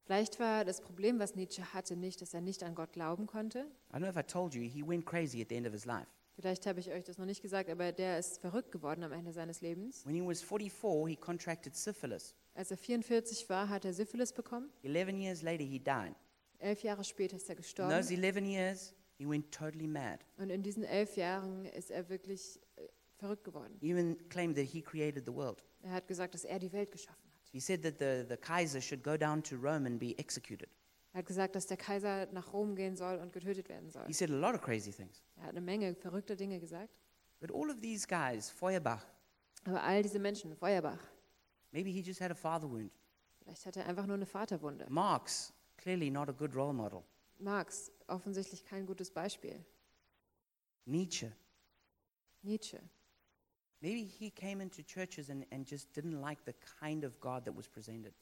Vielleicht 0.05 0.41
war 0.41 0.65
das 0.65 0.81
Problem, 0.81 1.19
was 1.21 1.37
Nietzsche 1.37 1.63
hatte, 1.73 1.97
nicht, 1.97 2.21
dass 2.21 2.35
er 2.35 2.41
nicht 2.41 2.63
an 2.65 2.75
Gott 2.75 2.93
glauben 2.93 3.27
konnte. 3.27 3.61
I 3.91 3.97
don't 3.97 3.99
know 4.01 4.09
if 4.09 4.17
I 4.17 4.23
told 4.23 4.55
you, 4.55 4.63
he 4.63 4.83
went 4.87 5.07
crazy 5.07 5.41
at 5.41 5.49
the 5.49 5.57
end 5.57 5.67
of 5.67 5.73
his 5.73 5.85
life. 5.85 6.09
Vielleicht 6.35 6.67
habe 6.67 6.81
ich 6.81 6.91
euch 6.91 7.05
das 7.05 7.19
noch 7.19 7.27
nicht 7.27 7.43
gesagt, 7.43 7.69
aber 7.69 7.93
der 7.93 8.19
ist 8.19 8.41
verrückt 8.41 8.73
geworden 8.73 9.05
am 9.05 9.13
Ende 9.13 9.33
seines 9.33 9.61
Lebens. 9.61 10.05
When 10.07 10.15
he 10.15 10.23
was 10.23 10.43
44, 10.43 11.09
he 11.09 11.17
contracted 11.17 11.77
syphilis. 11.77 12.35
Als 12.55 12.71
er 12.71 12.79
44 12.79 13.49
war, 13.49 13.69
hat 13.69 13.85
er 13.85 13.93
Syphilis 13.93 14.33
bekommen. 14.33 14.71
11 14.83 15.11
years 15.19 15.43
later, 15.43 15.65
he 15.65 15.79
died. 15.79 16.15
Elf 16.59 16.83
Jahre 16.83 17.05
später 17.05 17.37
ist 17.37 17.49
er 17.49 17.57
In 17.57 17.63
those 17.63 18.09
gestorben. 18.09 18.25
11 18.25 18.45
years, 18.47 18.95
he 19.19 19.29
went 19.29 19.53
totally 19.53 19.87
mad. 19.87 20.21
Und 20.39 20.51
in 20.51 20.63
diesen 20.63 20.85
elf 20.85 21.17
Jahren 21.17 21.65
ist 21.67 21.91
er 21.91 22.09
wirklich 22.09 22.61
äh, 22.77 22.89
verrückt 23.17 23.45
geworden. 23.45 23.77
He 23.81 23.91
even 23.91 24.17
claimed 24.29 24.57
that 24.57 24.67
he 24.67 24.83
created 24.83 25.25
the 25.27 25.35
world. 25.35 25.63
Er 25.83 25.93
hat 25.93 26.09
gesagt, 26.09 26.35
dass 26.35 26.45
er 26.45 26.59
die 26.59 26.73
Welt 26.73 26.91
geschaffen 26.91 27.31
hat. 27.31 27.32
He 27.53 27.61
said 27.61 27.83
that 27.83 27.99
the, 27.99 28.25
the 28.29 28.37
Kaiser 28.37 28.81
should 28.81 29.03
go 29.03 29.17
down 29.17 29.43
to 29.45 29.57
Rome 29.57 29.87
and 29.87 29.99
be 29.99 30.19
executed. 30.19 30.69
Er 31.13 31.19
hat 31.19 31.27
gesagt, 31.27 31.55
dass 31.55 31.67
der 31.67 31.77
Kaiser 31.77 32.27
nach 32.33 32.53
Rom 32.55 32.75
gehen 32.75 32.97
soll 32.97 33.19
und 33.19 33.33
getötet 33.33 33.69
werden 33.69 33.91
soll. 33.91 34.07
He 34.07 34.15
said 34.15 34.31
a 34.31 34.35
lot 34.35 34.55
of 34.55 34.63
crazy 34.63 34.91
things. 34.91 35.23
Er 35.37 35.43
hat 35.45 35.51
eine 35.51 35.61
Menge 35.61 35.95
verrückter 35.95 36.35
Dinge 36.37 36.59
gesagt. 36.59 36.89
But 37.41 37.51
all 37.53 37.71
of 37.71 37.81
these 37.81 38.07
guys, 38.07 38.49
Feuerbach, 38.51 39.05
Aber 39.65 39.83
all 39.83 40.03
diese 40.03 40.19
Menschen, 40.19 40.57
Feuerbach, 40.57 40.99
maybe 41.73 41.91
he 41.91 42.01
just 42.01 42.21
had 42.21 42.31
a 42.31 42.35
father 42.35 42.71
wound. 42.71 42.91
vielleicht 43.43 43.67
hat 43.67 43.77
er 43.77 43.87
einfach 43.87 44.07
nur 44.07 44.17
eine 44.17 44.25
Vaterwunde. 44.27 44.87
Marx, 44.89 45.53
clearly 45.77 46.11
not 46.11 46.29
a 46.31 46.33
good 46.33 46.55
role 46.55 46.73
model. 46.73 47.03
Marx, 47.39 47.91
offensichtlich 48.07 48.65
kein 48.65 48.87
gutes 48.87 49.11
Beispiel. 49.11 49.63
Nietzsche, 50.87 51.31
Nietzsche, 52.43 52.81
maybe 53.83 54.03
he 54.05 54.31
came 54.31 54.63
into 54.63 54.83
churches 54.83 55.29
and, 55.31 55.45
and 55.51 55.69
just 55.71 55.95
didn't 55.95 56.21
like 56.21 56.41
the 56.47 56.55
kind 56.81 57.05
of 57.05 57.19
God 57.21 57.45
that 57.45 57.57
was 57.57 57.69
presented. 57.69 58.15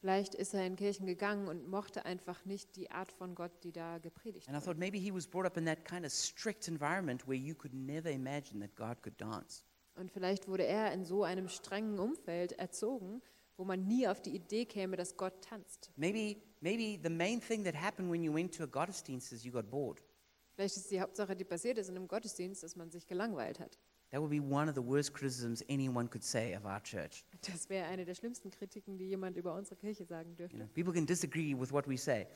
vielleicht 0.00 0.34
ist 0.34 0.54
er 0.54 0.64
in 0.64 0.76
Kirchen 0.76 1.06
gegangen 1.06 1.48
und 1.48 1.66
mochte 1.68 2.04
einfach 2.04 2.44
nicht 2.44 2.76
die 2.76 2.90
Art 2.90 3.10
von 3.12 3.34
Gott, 3.34 3.50
die 3.64 3.72
da 3.72 3.98
gepredigt 3.98 4.48
And 4.48 4.56
I 4.56 4.60
wurde. 4.60 4.64
thought 4.64 4.78
maybe 4.78 4.98
he 4.98 5.12
was 5.12 5.26
brought 5.26 5.46
up 5.46 5.56
in 5.56 5.64
that 5.66 5.84
kind 5.84 6.06
of 6.06 6.12
strict 6.12 6.68
environment 6.68 7.26
where 7.26 7.36
you 7.38 7.54
could 7.54 7.74
never 7.74 8.10
imagine 8.10 8.60
that 8.60 8.74
God 8.76 9.02
could 9.02 9.20
dance. 9.20 9.64
Und 9.96 10.12
vielleicht 10.12 10.46
wurde 10.46 10.64
er 10.64 10.92
in 10.92 11.04
so 11.04 11.24
einem 11.24 11.48
strengen 11.48 11.98
Umfeld 11.98 12.52
erzogen, 12.52 13.20
wo 13.56 13.64
man 13.64 13.88
nie 13.88 14.06
auf 14.06 14.22
die 14.22 14.36
Idee 14.36 14.64
käme, 14.64 14.96
dass 14.96 15.16
Gott 15.16 15.42
tanzt. 15.42 15.90
Maybe, 15.96 16.40
maybe 16.60 17.00
the 17.02 17.12
main 17.12 17.40
thing 17.40 17.64
that 17.64 17.74
happened 17.74 18.08
when 18.08 18.22
you 18.22 18.32
went 18.32 18.54
to 18.56 18.62
a 18.62 18.66
Gottesdienst 18.66 19.32
is 19.32 19.44
you 19.44 19.50
got 19.50 19.68
bored. 19.68 20.00
Vielleicht 20.54 20.76
ist 20.76 20.88
die 20.92 21.00
Hauptsache, 21.00 21.34
die 21.34 21.42
passiert 21.44 21.78
ist 21.78 21.88
in 21.88 21.96
einem 21.96 22.06
Gottesdienst, 22.06 22.62
dass 22.62 22.76
man 22.76 22.90
sich 22.92 23.08
gelangweilt 23.08 23.58
hat. 23.58 23.76
That 24.10 24.20
would 24.22 24.30
be 24.30 24.40
one 24.40 24.68
of 24.70 24.74
the 24.74 24.80
worst 24.82 25.12
criticisms 25.12 25.62
anyone 25.68 26.08
could 26.08 26.24
say 26.24 26.54
of 26.56 26.64
our 26.64 26.80
church. 26.82 27.24
Das 27.42 27.68
wäre 27.68 27.86
eine 27.88 28.06
der 28.06 28.14
schlimmsten 28.14 28.50
Kritiken, 28.50 28.96
die 28.96 29.04
jemand 29.08 29.36
über 29.36 29.54
unsere 29.54 29.76
Kirche 29.76 30.04
sagen 30.06 30.30
You 30.30 30.36
dürfte. 30.36 30.56
know, 30.56 30.66
people 30.74 30.94
can 30.94 31.04
disagree 31.04 31.54
with 31.54 31.70
what 31.72 31.86
we 31.86 31.98
say, 31.98 32.26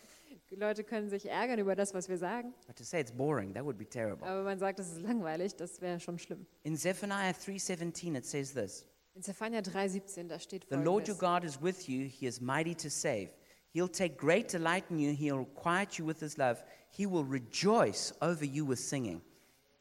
Die 0.51 0.57
Leute 0.57 0.85
können 0.85 1.09
sich 1.09 1.27
ärgern 1.31 1.59
über 1.59 1.75
das, 1.75 1.95
was 1.95 2.11
wir 2.11 2.19
sagen, 2.19 2.53
but 2.67 2.77
to 2.77 2.85
say 2.85 3.01
it's 3.01 3.11
boring, 3.11 3.55
that 3.55 3.65
would 3.65 3.79
be 3.79 3.87
terrible. 3.89 4.27
aber 4.27 4.43
man 4.43 4.59
sagt, 4.59 4.79
das 4.81 4.93
ist 4.93 5.01
langweilig, 5.01 5.57
das 5.57 5.81
wäre 5.81 5.99
schon 5.99 6.19
schlimm. 6.19 6.47
In 6.63 6.77
Zephaniah 6.77 7.33
3:17 7.33 8.17
it 8.17 8.27
says 8.27 8.53
this. 8.53 8.87
In 9.15 9.23
Zephania 9.23 9.61
3,17, 9.61 10.29
da 10.29 10.39
steht 10.39 10.67
The 10.71 10.77
Lord 10.77 11.09
your 11.09 11.17
folgendes. 11.17 11.19
God 11.19 11.45
is 11.45 11.63
with 11.63 11.87
you. 11.89 12.07
He 12.07 12.27
is 12.27 12.41
mighty 12.41 12.75
to 12.75 12.89
save. 12.91 13.31
He'll 13.75 13.89
take 13.91 14.17
great 14.19 14.51
delight 14.51 14.85
in 14.91 14.99
you. 14.99 15.13
He'll 15.15 15.47
quiet 15.55 15.99
you 15.99 16.07
with 16.07 16.21
his 16.21 16.37
love. 16.39 16.63
He 16.91 17.07
will 17.07 17.25
rejoice 17.25 18.13
over 18.21 18.45
you 18.45 18.67
with 18.67 18.79
singing. 18.79 19.23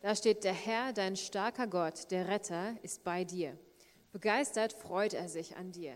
Da 0.02 0.16
steht, 0.16 0.44
der 0.44 0.54
Herr, 0.54 0.94
dein 0.94 1.16
starker 1.16 1.68
Gott, 1.68 2.10
der 2.10 2.28
Retter, 2.28 2.76
ist 2.82 3.04
bei 3.04 3.24
dir. 3.24 3.56
Begeistert 4.12 4.74
freut 4.74 5.14
er 5.14 5.30
sich 5.30 5.56
an 5.58 5.72
dir. 5.72 5.96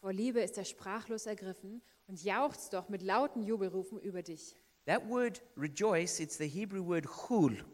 Vor 0.00 0.12
Liebe 0.12 0.40
ist 0.40 0.58
er 0.58 0.64
sprachlos 0.64 1.26
ergriffen 1.26 1.80
und 2.08 2.24
jauchzt 2.24 2.72
doch 2.72 2.88
mit 2.88 3.00
lauten 3.00 3.44
Jubelrufen 3.44 4.00
über 4.00 4.22
dich. 4.22 4.56
That 4.86 5.08
word 5.08 5.40
rejoice, 5.56 6.18
it's 6.18 6.36
the 6.36 6.48
Hebrew 6.48 6.84
word 6.84 7.06
chul. 7.06 7.64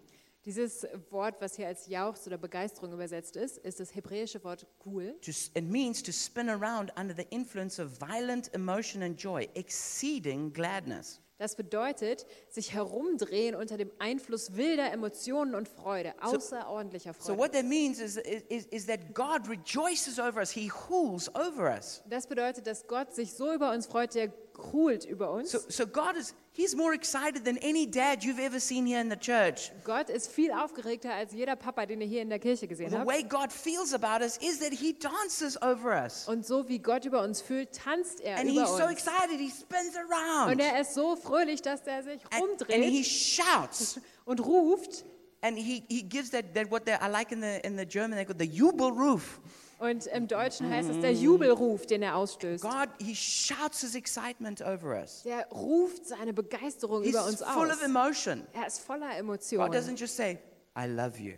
Dieses 0.45 0.87
Wort, 1.11 1.41
was 1.41 1.57
hier 1.57 1.67
als 1.67 1.87
Jauchz 1.87 2.27
oder 2.27 2.37
Begeisterung 2.37 2.93
übersetzt 2.93 3.37
ist, 3.37 3.57
ist 3.59 3.81
das 3.81 3.95
hebräische 3.95 4.45
Wort 4.45 4.67
cool. 4.85 5.19
It 5.27 5.65
means 5.65 6.03
to 6.03 6.13
spin 6.13 6.51
around 6.51 6.93
under 6.99 7.15
the 7.15 7.27
influence 7.31 7.81
of 7.81 7.99
violent 8.01 8.53
emotion 8.55 9.03
and 9.03 9.19
joy, 9.19 9.49
exceeding 9.55 10.53
gladness. 10.53 11.21
Das 11.41 11.55
bedeutet, 11.57 12.27
sich 12.51 12.75
herumdrehen 12.75 13.55
unter 13.55 13.79
dem 13.79 13.91
Einfluss 13.99 14.57
wilder 14.57 14.93
Emotionen 14.93 15.55
und 15.55 15.69
Freude, 15.71 16.13
außerordentlicher 16.21 17.15
So 17.15 17.29
Freude. 17.35 17.39
what 17.39 17.53
that 17.53 17.65
means 17.65 17.99
is, 17.99 18.19
is, 18.19 18.67
is 18.67 18.85
that 18.85 19.15
God 19.15 19.49
rejoices 19.49 20.19
over 20.19 20.41
us. 20.41 20.51
He 20.51 20.71
hools 20.71 21.35
over 21.35 21.75
us. 21.75 22.03
Das 22.11 22.27
bedeutet, 22.27 22.67
dass 22.67 22.87
Gott 22.87 23.15
sich 23.15 23.33
so 23.33 23.55
über 23.55 23.73
uns 23.73 23.87
freut, 23.87 24.15
der 24.15 24.29
krult 24.61 25.05
über 25.05 25.33
uns. 25.33 25.51
So, 25.51 25.59
so 25.69 25.87
God 25.87 26.17
is, 26.17 26.35
he's 26.53 26.77
more 26.77 26.95
excited 26.95 27.45
than 27.45 27.57
any 27.59 27.87
dad 27.91 28.23
you've 28.23 28.39
ever 28.39 28.61
seen 28.61 28.87
here 28.87 29.01
in 29.01 29.11
the 29.11 29.17
church. 29.17 29.73
Gott 29.85 30.09
ist 30.11 30.31
viel 30.31 30.53
aufgeregter 30.53 31.13
als 31.13 31.33
jeder 31.33 31.57
Papa, 31.57 31.87
den 31.87 32.01
ihr 32.01 32.07
hier 32.07 32.23
in 32.23 32.29
der 32.29 32.39
Kirche 32.39 32.69
gesehen 32.69 32.91
The 32.91 32.99
habt. 32.99 33.09
way 33.09 33.23
God 33.23 33.53
feels 33.53 33.93
about 33.95 34.23
us 34.25 34.37
is 34.39 34.61
that 34.61 34.73
he 34.73 34.93
dances 34.93 35.61
over 35.63 35.91
us. 36.05 36.29
Und 36.29 36.47
so 36.47 36.69
wie 36.69 36.79
Gott 36.79 37.05
über 37.05 37.23
uns 37.23 37.41
fühlt, 37.41 37.73
tanzt 37.75 38.21
er 38.21 38.37
And 38.39 38.51
über 38.51 38.61
he's 38.63 38.69
so 38.77 38.85
uns. 38.85 38.93
excited, 38.93 39.39
he 39.41 39.51
spins 39.51 39.97
around. 39.97 40.53
Und 40.53 40.61
er 40.61 40.81
ist 40.81 40.95
so 40.95 41.17
fröhlich, 41.17 41.63
dass 41.63 41.81
er 41.87 42.03
sich 42.03 42.21
And, 42.31 42.43
and 42.63 42.85
he 42.85 42.99
rumdreht 43.01 43.07
shouts. 43.07 44.01
und 44.25 44.41
ruft. 44.41 45.05
And 45.43 45.57
he, 45.57 45.83
he 45.89 46.03
gives 46.03 46.31
that, 46.33 46.55
that 46.55 46.71
what 46.71 46.83
I 46.87 47.09
like 47.11 47.33
in 47.33 47.41
the, 47.41 47.61
in 47.65 47.77
the 47.79 47.87
German, 47.87 48.19
they 48.19 48.27
call 48.27 48.37
the 48.39 48.45
Jubelruf. 48.47 49.41
Und 49.81 50.07
im 50.09 50.29
Deutschen 50.29 50.71
heißt 50.71 50.91
es 50.91 51.01
der 51.01 51.15
Jubelruf, 51.15 51.87
den 51.87 52.03
er 52.03 52.15
ausstößt. 52.17 52.63
God, 52.63 52.89
he 53.01 53.15
shouts 53.15 53.81
his 53.81 53.95
excitement 53.95 54.61
over 54.61 55.01
us. 55.01 55.23
Der 55.23 55.47
ruft 55.49 56.07
seine 56.07 56.35
Begeisterung 56.35 57.03
He's 57.03 57.15
über 57.15 57.25
uns 57.25 57.39
full 57.43 57.71
aus. 57.71 57.77
of 57.79 57.83
emotion. 57.83 58.47
Er 58.53 58.67
ist 58.67 58.81
voller 58.81 59.09
God 59.09 59.19
Emotionen. 59.19 59.73
doesn't 59.73 59.99
just 59.99 60.15
say, 60.17 60.39
I 60.79 60.87
love 60.87 61.19
you, 61.19 61.33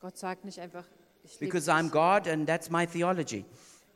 Gott 0.00 0.16
sagt 0.16 0.44
nicht 0.46 0.58
einfach, 0.58 0.84
ich 1.22 1.32
liebe 1.38 1.44
because 1.52 1.66
dich. 1.66 1.74
I'm 1.74 1.90
God 1.90 2.26
and 2.26 2.48
that's 2.48 2.70
my 2.70 2.86
theology. 2.86 3.44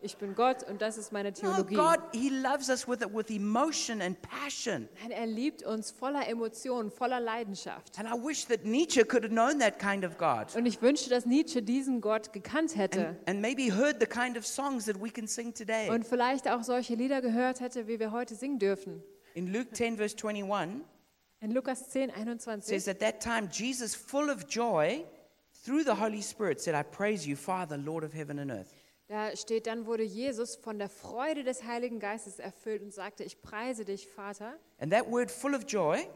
Ich 0.03 0.19
bin 0.19 0.35
Gott 0.35 0.63
und 0.69 0.83
das 0.83 0.99
ist 0.99 1.11
meine 1.11 1.31
No, 1.31 1.35
Theologie. 1.35 1.75
God, 1.75 1.99
he 2.13 2.29
loves 2.29 2.69
us 2.69 2.87
with, 2.87 3.01
with 3.13 3.31
emotion 3.31 4.03
and 4.03 4.21
passion. 4.21 4.89
Nein, 5.03 5.11
er 5.11 5.27
liebt 5.27 5.63
uns 5.63 5.91
voller 5.91 6.29
Emotionen, 6.29 6.91
voller 6.91 7.19
Leidenschaft. 7.19 7.99
And 7.99 8.07
I 8.07 8.13
wish 8.13 8.45
that 8.47 8.65
Nietzsche 8.65 9.05
could 9.05 9.25
have 9.25 9.33
known 9.33 9.59
that 9.61 9.79
kind 9.79 10.05
of 10.05 10.19
God. 10.19 10.55
Und 10.55 10.67
ich 10.67 10.81
wünschte, 10.83 11.09
dass 11.11 11.25
Nietzsche 11.25 11.63
diesen 11.63 12.01
Gott 12.01 12.33
gekannt 12.33 12.77
hätte 12.77 13.09
And, 13.09 13.29
and 13.29 13.41
maybe 13.41 13.75
heard 13.75 13.97
the 13.99 14.07
kind 14.07 14.37
of 14.37 14.47
songs 14.47 14.85
that 14.85 15.01
we 15.03 15.11
can 15.11 15.27
sing 15.27 15.53
today. 15.55 15.89
und 15.91 16.07
vielleicht 16.07 16.47
auch 16.47 16.63
solche 16.63 16.95
Lieder 16.95 17.23
gehört 17.23 17.61
hätte, 17.61 17.89
wie 17.89 17.99
wir 17.99 18.13
heute 18.13 18.35
singen 18.35 18.59
dürfen. 18.59 19.03
In 19.35 19.53
Luke 19.53 19.73
10, 19.73 19.97
verse 19.97 20.15
21, 20.17 20.83
In 21.41 21.51
Lukas 21.53 21.89
10, 21.91 22.11
it 22.11 22.17
21 22.17 22.63
says, 22.63 22.87
At 22.87 23.01
that 23.01 23.21
time, 23.23 23.49
Jesus, 23.51 23.95
full 23.95 24.31
of 24.31 24.47
joy, 24.47 25.05
through 25.65 25.85
the 25.85 25.95
Holy 26.01 26.23
Spirit, 26.23 26.61
said, 26.61 26.75
I 26.75 26.83
praise 26.83 27.27
you, 27.27 27.35
Father, 27.37 27.77
Lord 27.77 28.05
of 28.05 28.13
heaven 28.13 28.39
and 28.39 28.51
earth. 28.51 28.73
Da 29.09 29.37
steht, 29.37 29.67
dann 29.69 29.87
wurde 29.87 30.03
Jesus 30.03 30.57
von 30.57 30.79
der 30.79 30.89
Freude 30.89 31.45
des 31.45 31.63
Heiligen 31.63 32.01
Geistes 32.01 32.39
erfüllt 32.41 32.83
und 32.83 32.93
sagte, 32.93 33.23
ich 33.23 33.41
preise 33.41 33.85
dich, 33.85 34.09
Vater. 34.09 34.59
And 34.79 34.93
that 34.93 35.09
word 35.11 35.31
full 35.31 35.55
of 35.55 35.63
joy, 35.69 36.07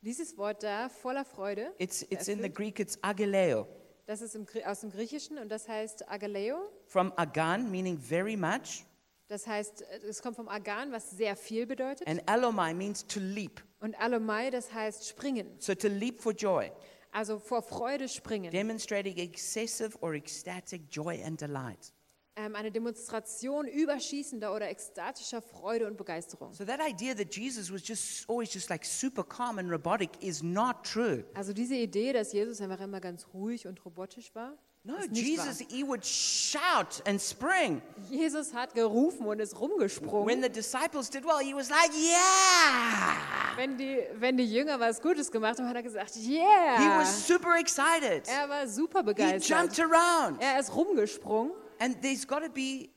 Dieses 0.00 0.38
Wort 0.38 0.62
da, 0.62 0.88
voller 0.88 1.24
Freude, 1.24 1.72
it's, 1.78 2.02
it's 2.08 2.28
in 2.28 2.40
the 2.40 2.48
Greek, 2.52 2.78
it's 2.78 2.96
agaleo, 3.02 3.66
das 4.06 4.22
ist 4.22 4.34
im, 4.36 4.46
Grie- 4.46 4.64
aus 4.64 4.80
dem 4.80 4.90
Griechischen 4.92 5.38
und 5.38 5.48
das 5.50 5.68
heißt 5.68 6.08
Agaleo. 6.08 6.70
from 6.86 7.12
agan, 7.16 7.70
meaning 7.70 7.98
very 7.98 8.36
much, 8.36 8.84
Das 9.26 9.46
heißt, 9.46 9.82
es 10.08 10.22
kommt 10.22 10.36
vom 10.36 10.48
Agan, 10.48 10.90
was 10.92 11.10
sehr 11.10 11.36
viel 11.36 11.66
bedeutet. 11.66 12.06
and 12.08 12.22
alomai 12.26 12.72
means 12.72 13.06
to 13.06 13.20
leap. 13.20 13.62
Und 13.80 13.94
Alomai, 14.00 14.50
das 14.50 14.72
heißt 14.72 15.06
springen. 15.06 15.46
So 15.58 15.74
to 15.74 15.86
leap 15.88 16.20
for 16.22 16.32
joy, 16.32 16.72
Also 17.12 17.38
vor 17.38 17.60
Freude 17.62 18.08
springen. 18.08 18.50
demonstrating 18.50 19.18
excessive 19.18 19.98
or 20.00 20.14
ecstatic 20.14 20.82
joy 20.90 21.22
and 21.24 21.38
delight. 21.40 21.92
Ähm, 22.40 22.54
eine 22.54 22.70
Demonstration 22.70 23.66
überschießender 23.66 24.54
oder 24.54 24.68
ekstatischer 24.70 25.42
Freude 25.42 25.88
und 25.88 25.96
Begeisterung. 25.96 26.52
So 26.52 26.64
that 26.64 26.78
idea 26.80 27.12
that 27.16 27.34
Jesus 27.34 27.72
was 27.72 27.82
just 27.84 28.30
always 28.30 28.54
just 28.54 28.70
like 28.70 28.84
super 28.84 29.24
calm 29.24 29.58
and 29.58 29.68
robotic 29.68 30.10
is 30.22 30.40
not 30.40 30.84
true. 30.84 31.24
Also 31.34 31.52
diese 31.52 31.74
Idee, 31.74 32.12
dass 32.12 32.32
Jesus 32.32 32.60
einfach 32.60 32.80
immer 32.80 33.00
ganz 33.00 33.26
ruhig 33.34 33.66
und 33.66 33.84
robotisch 33.84 34.32
war, 34.36 34.52
No, 34.84 34.94
ist 34.94 35.10
nicht 35.10 35.26
Jesus, 35.26 35.58
he 35.68 35.84
would 35.84 36.06
shout 36.06 37.02
and 37.06 37.20
spring. 37.20 37.82
wahr. 37.96 38.10
Jesus 38.10 38.54
hat 38.54 38.72
gerufen 38.72 39.26
und 39.26 39.40
ist 39.40 39.52
When 39.54 39.58
rumgesprungen. 39.70 40.40
the 40.42 40.48
disciples 40.48 41.10
did 41.10 41.24
well, 41.24 41.40
he 41.44 41.52
was 41.52 41.68
like, 41.68 41.90
yeah. 41.92 43.16
Wenn 43.56 43.76
die, 43.76 43.98
wenn 44.14 44.36
die 44.36 44.46
Jünger 44.46 44.78
was 44.78 45.00
Gutes 45.02 45.30
gemacht 45.32 45.58
haben, 45.58 45.68
hat 45.68 45.74
er 45.76 45.82
gesagt, 45.82 46.14
He 46.14 46.36
yeah. 46.38 47.00
was 47.00 47.26
super 47.26 47.56
excited. 47.58 48.22
Er 48.28 48.48
war 48.48 48.66
super 48.68 49.00
He 49.00 49.06
begeistert. 49.06 49.48
jumped 49.48 49.80
around. 49.80 50.40
Er 50.40 50.60
ist 50.60 50.72
rumgesprungen. 50.74 51.52
And 51.78 51.96
there's 52.02 52.26
got 52.26 52.40
to 52.42 52.50
be, 52.50 52.90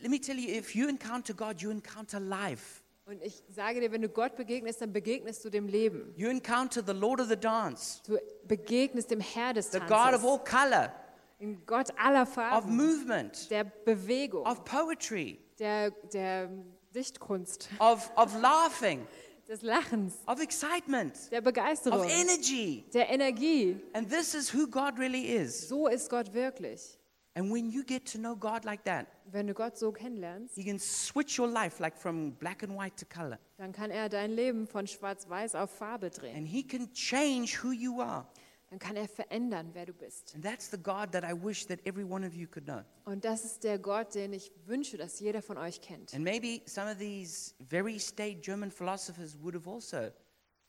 let 0.00 0.10
me 0.10 0.18
tell 0.18 0.36
you, 0.36 0.54
if 0.54 0.74
you 0.76 0.88
encounter 0.88 1.34
God, 1.34 1.60
you 1.60 1.70
encounter 1.70 2.20
life. 2.20 2.82
Und 3.08 3.22
ich 3.22 3.42
sage 3.48 3.80
dir, 3.80 3.90
wenn 3.90 4.02
du 4.02 4.10
Gott 4.10 4.36
begegnest, 4.36 4.82
dann 4.82 4.92
begegnest 4.92 5.42
du 5.42 5.48
dem 5.48 5.66
Leben. 5.66 6.12
You 6.14 6.28
encounter 6.28 6.82
the 6.86 6.92
Lord 6.92 7.20
of 7.20 7.28
the 7.28 7.36
dance, 7.36 8.02
Du 8.06 8.18
begegnest 8.46 9.10
dem 9.10 9.20
Herr 9.20 9.54
des 9.54 9.70
the 9.70 9.80
God 9.80 10.12
of 10.12 10.24
all 10.26 10.38
color, 10.38 10.92
in 11.38 11.64
Gott 11.64 11.88
aller 11.98 12.22
of 12.22 12.34
Farben, 12.34 12.76
movement, 12.76 13.50
der 13.50 13.64
Bewegung, 13.64 14.44
of 14.44 14.62
poetry, 14.66 15.38
der, 15.58 15.90
der 16.12 16.50
Dichtkunst, 16.94 17.70
of, 17.78 18.10
of 18.14 18.38
laughing, 18.42 19.06
des 19.48 19.62
Lachens, 19.62 20.12
of 20.26 20.38
excitement, 20.42 21.32
der 21.32 21.38
of 21.38 21.44
Begeisterung, 21.44 22.06
energy. 22.10 22.84
der 22.92 23.08
Energie. 23.08 23.80
And 23.94 24.10
this 24.10 24.34
is 24.34 24.52
who 24.52 24.66
God 24.66 24.98
really 24.98 25.34
is. 25.34 25.66
So 25.66 25.88
ist 25.88 26.10
Gott 26.10 26.34
wirklich. 26.34 26.97
And 27.38 27.52
when 27.52 27.70
you 27.70 27.84
get 27.84 28.04
to 28.12 28.18
know 28.18 28.34
God 28.34 28.64
like 28.64 28.82
that, 28.84 29.06
Wenn 29.30 29.46
du 29.46 29.54
Gott 29.54 29.78
so 29.78 29.92
kennenlernst, 29.92 30.56
He 30.56 30.64
can 30.64 30.80
switch 30.80 31.38
your 31.38 31.46
life 31.46 31.80
like 31.80 31.96
from 31.96 32.32
black 32.32 32.64
and 32.64 32.76
white 32.76 32.96
to 32.96 33.06
color. 33.06 33.38
dann 33.58 33.70
kann 33.70 33.92
er 33.92 34.08
dein 34.08 34.32
Leben 34.32 34.66
von 34.66 34.88
schwarz-weiß 34.88 35.54
auf 35.54 35.70
Farbe 35.70 36.10
drehen. 36.10 36.36
And 36.36 36.48
He 36.48 36.64
can 36.66 36.92
change 36.92 37.62
who 37.62 37.70
you 37.70 38.00
are. 38.00 38.26
dann 38.70 38.80
kann 38.80 38.96
er 38.96 39.06
verändern, 39.06 39.70
wer 39.72 39.86
du 39.86 39.92
bist. 39.92 40.34
And 40.34 40.44
that's 40.44 40.68
the 40.68 40.76
God 40.76 41.12
that 41.12 41.22
I 41.22 41.32
wish 41.32 41.64
that 41.68 41.78
every 41.86 42.02
one 42.04 42.26
of 42.26 42.34
you 42.34 42.48
could 42.48 42.64
know. 42.66 42.82
Und 43.04 43.24
das 43.24 43.44
ist 43.44 43.62
der 43.62 43.78
Gott, 43.78 44.16
den 44.16 44.32
ich 44.32 44.50
wünsche, 44.66 44.96
dass 44.96 45.20
jeder 45.20 45.40
von 45.40 45.58
euch 45.58 45.80
kennt. 45.80 46.12
And 46.14 46.24
maybe 46.24 46.62
some 46.66 46.90
of 46.90 46.98
these 46.98 47.54
very 47.60 48.00
staid 48.00 48.42
German 48.42 48.72
philosophers 48.72 49.38
would 49.40 49.54
have 49.54 49.70
also 49.70 50.10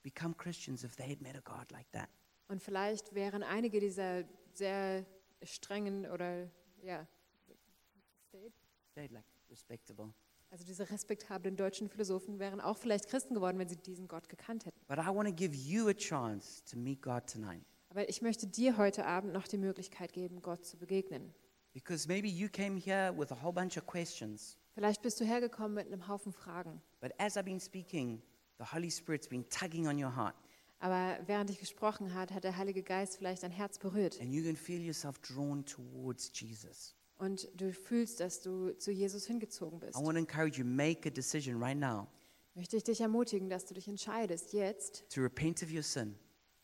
become 0.04 0.36
Christians 0.36 0.84
if 0.84 0.96
they 0.96 1.10
had 1.10 1.20
met 1.22 1.36
a 1.36 1.42
God 1.42 1.72
like 1.72 1.92
that. 1.94 2.10
Und 2.48 2.62
vielleicht 2.62 3.16
wären 3.16 3.42
einige 3.42 3.80
dieser 3.80 4.24
sehr 4.54 5.04
strengen 5.44 6.06
oder 6.06 6.48
ja, 6.84 7.08
Stayed 8.92 9.12
like 9.12 9.26
respectable. 9.50 10.14
also 10.52 10.64
diese 10.66 10.90
respektablen 10.90 11.56
deutschen 11.56 11.90
Philosophen 11.90 12.40
wären 12.40 12.60
auch 12.62 12.78
vielleicht 12.78 13.08
Christen 13.08 13.34
geworden, 13.34 13.58
wenn 13.60 13.70
sie 13.70 13.78
diesen 13.78 14.08
Gott 14.08 14.30
gekannt 14.30 14.66
hätten. 14.66 14.80
But 14.88 14.98
I 14.98 15.08
want 15.08 15.28
to 15.28 15.34
give 15.34 15.56
you 15.56 15.88
a 15.88 15.94
chance 15.94 16.64
to 16.66 16.78
meet 16.78 17.02
God 17.02 17.28
tonight. 17.28 17.64
Aber 17.90 18.08
ich 18.08 18.22
möchte 18.22 18.46
dir 18.48 18.78
heute 18.78 19.06
Abend 19.06 19.34
noch 19.34 19.48
die 19.48 19.58
Möglichkeit 19.58 20.14
geben, 20.14 20.42
Gott 20.42 20.66
zu 20.66 20.78
begegnen. 20.78 21.34
Because 21.74 22.08
maybe 22.08 22.28
you 22.28 22.50
came 22.50 22.78
here 22.80 23.14
with 23.18 23.32
a 23.32 23.42
whole 23.42 23.54
bunch 23.54 23.78
of 23.78 23.86
questions. 23.86 24.58
Vielleicht 24.74 25.02
bist 25.02 25.20
du 25.20 25.26
hergekommen 25.26 25.74
mit 25.74 25.88
einem 25.88 26.08
Haufen 26.08 26.32
Fragen. 26.32 26.82
But 27.00 27.12
as 27.20 27.36
I've 27.38 27.44
been 27.44 27.60
speaking, 27.60 28.22
the 28.60 28.66
Holy 28.66 28.90
Spirit's 28.92 29.28
been 29.28 29.48
tugging 29.50 29.88
on 29.88 30.02
your 30.02 30.16
heart. 30.16 30.36
Aber 30.80 31.20
während 31.26 31.50
ich 31.50 31.60
gesprochen 31.60 32.14
hat, 32.14 32.32
hat 32.32 32.44
der 32.44 32.58
Heilige 32.58 32.84
Geist 32.84 33.18
vielleicht 33.18 33.44
dein 33.44 33.52
Herz 33.52 33.78
berührt. 33.78 34.20
And 34.22 34.32
you 34.32 34.44
can 34.44 34.56
feel 34.56 34.82
yourself 34.82 35.20
drawn 35.20 35.66
towards 35.66 36.32
Jesus. 36.34 36.96
Und 37.18 37.50
du 37.60 37.74
fühlst, 37.74 38.22
dass 38.22 38.42
du 38.42 38.72
zu 38.78 38.92
Jesus 38.92 39.26
hingezogen 39.26 39.80
bist. 39.80 40.00
I 40.00 40.02
want 40.02 40.14
to 40.14 40.20
encourage 40.20 40.58
you, 40.58 40.66
make 40.66 41.08
a 41.08 41.12
decision 41.12 41.62
right 41.62 41.78
now 41.78 42.08
Möchte 42.56 42.76
ich 42.76 42.84
dich 42.84 43.00
ermutigen, 43.00 43.50
dass 43.50 43.66
du 43.66 43.74
dich 43.74 43.88
entscheidest, 43.88 44.54
jetzt, 44.54 45.06
to 45.14 45.22
repent 45.22 45.64
of 45.64 45.72
your 45.72 45.84
sin, 45.84 46.16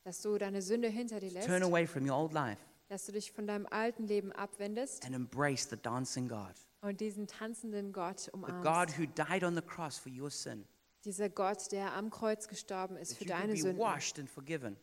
dass 0.03 0.21
du 0.21 0.37
deine 0.37 0.61
Sünde 0.61 0.89
hinter 0.89 1.19
dir 1.19 1.31
lässt, 1.31 1.47
turn 1.47 1.63
away 1.63 1.87
from 1.87 2.09
your 2.09 2.17
old 2.17 2.33
life, 2.33 2.59
dass 2.89 3.05
du 3.05 3.11
dich 3.11 3.31
von 3.31 3.47
deinem 3.47 3.65
alten 3.69 4.05
Leben 4.07 4.31
abwendest 4.33 5.05
and 5.05 5.15
embrace 5.15 5.69
the 5.69 5.77
dancing 5.77 6.27
God. 6.27 6.53
und 6.81 6.99
diesen 6.99 7.27
tanzenden 7.27 7.93
Gott 7.93 8.19
The 8.21 8.31
God 8.31 8.43
umarmst. 8.49 8.99
who 8.99 9.05
died 9.05 9.43
on 9.43 9.55
the 9.55 9.61
cross 9.61 9.97
for 9.97 10.11
your 10.11 10.29
sin. 10.29 10.65
Dieser 11.05 11.29
Gott, 11.29 11.71
der 11.71 11.93
am 11.93 12.09
Kreuz 12.09 12.47
gestorben 12.47 12.97
ist 12.97 13.15
für 13.15 13.25
deine 13.25 13.55
Sünden, 13.55 14.77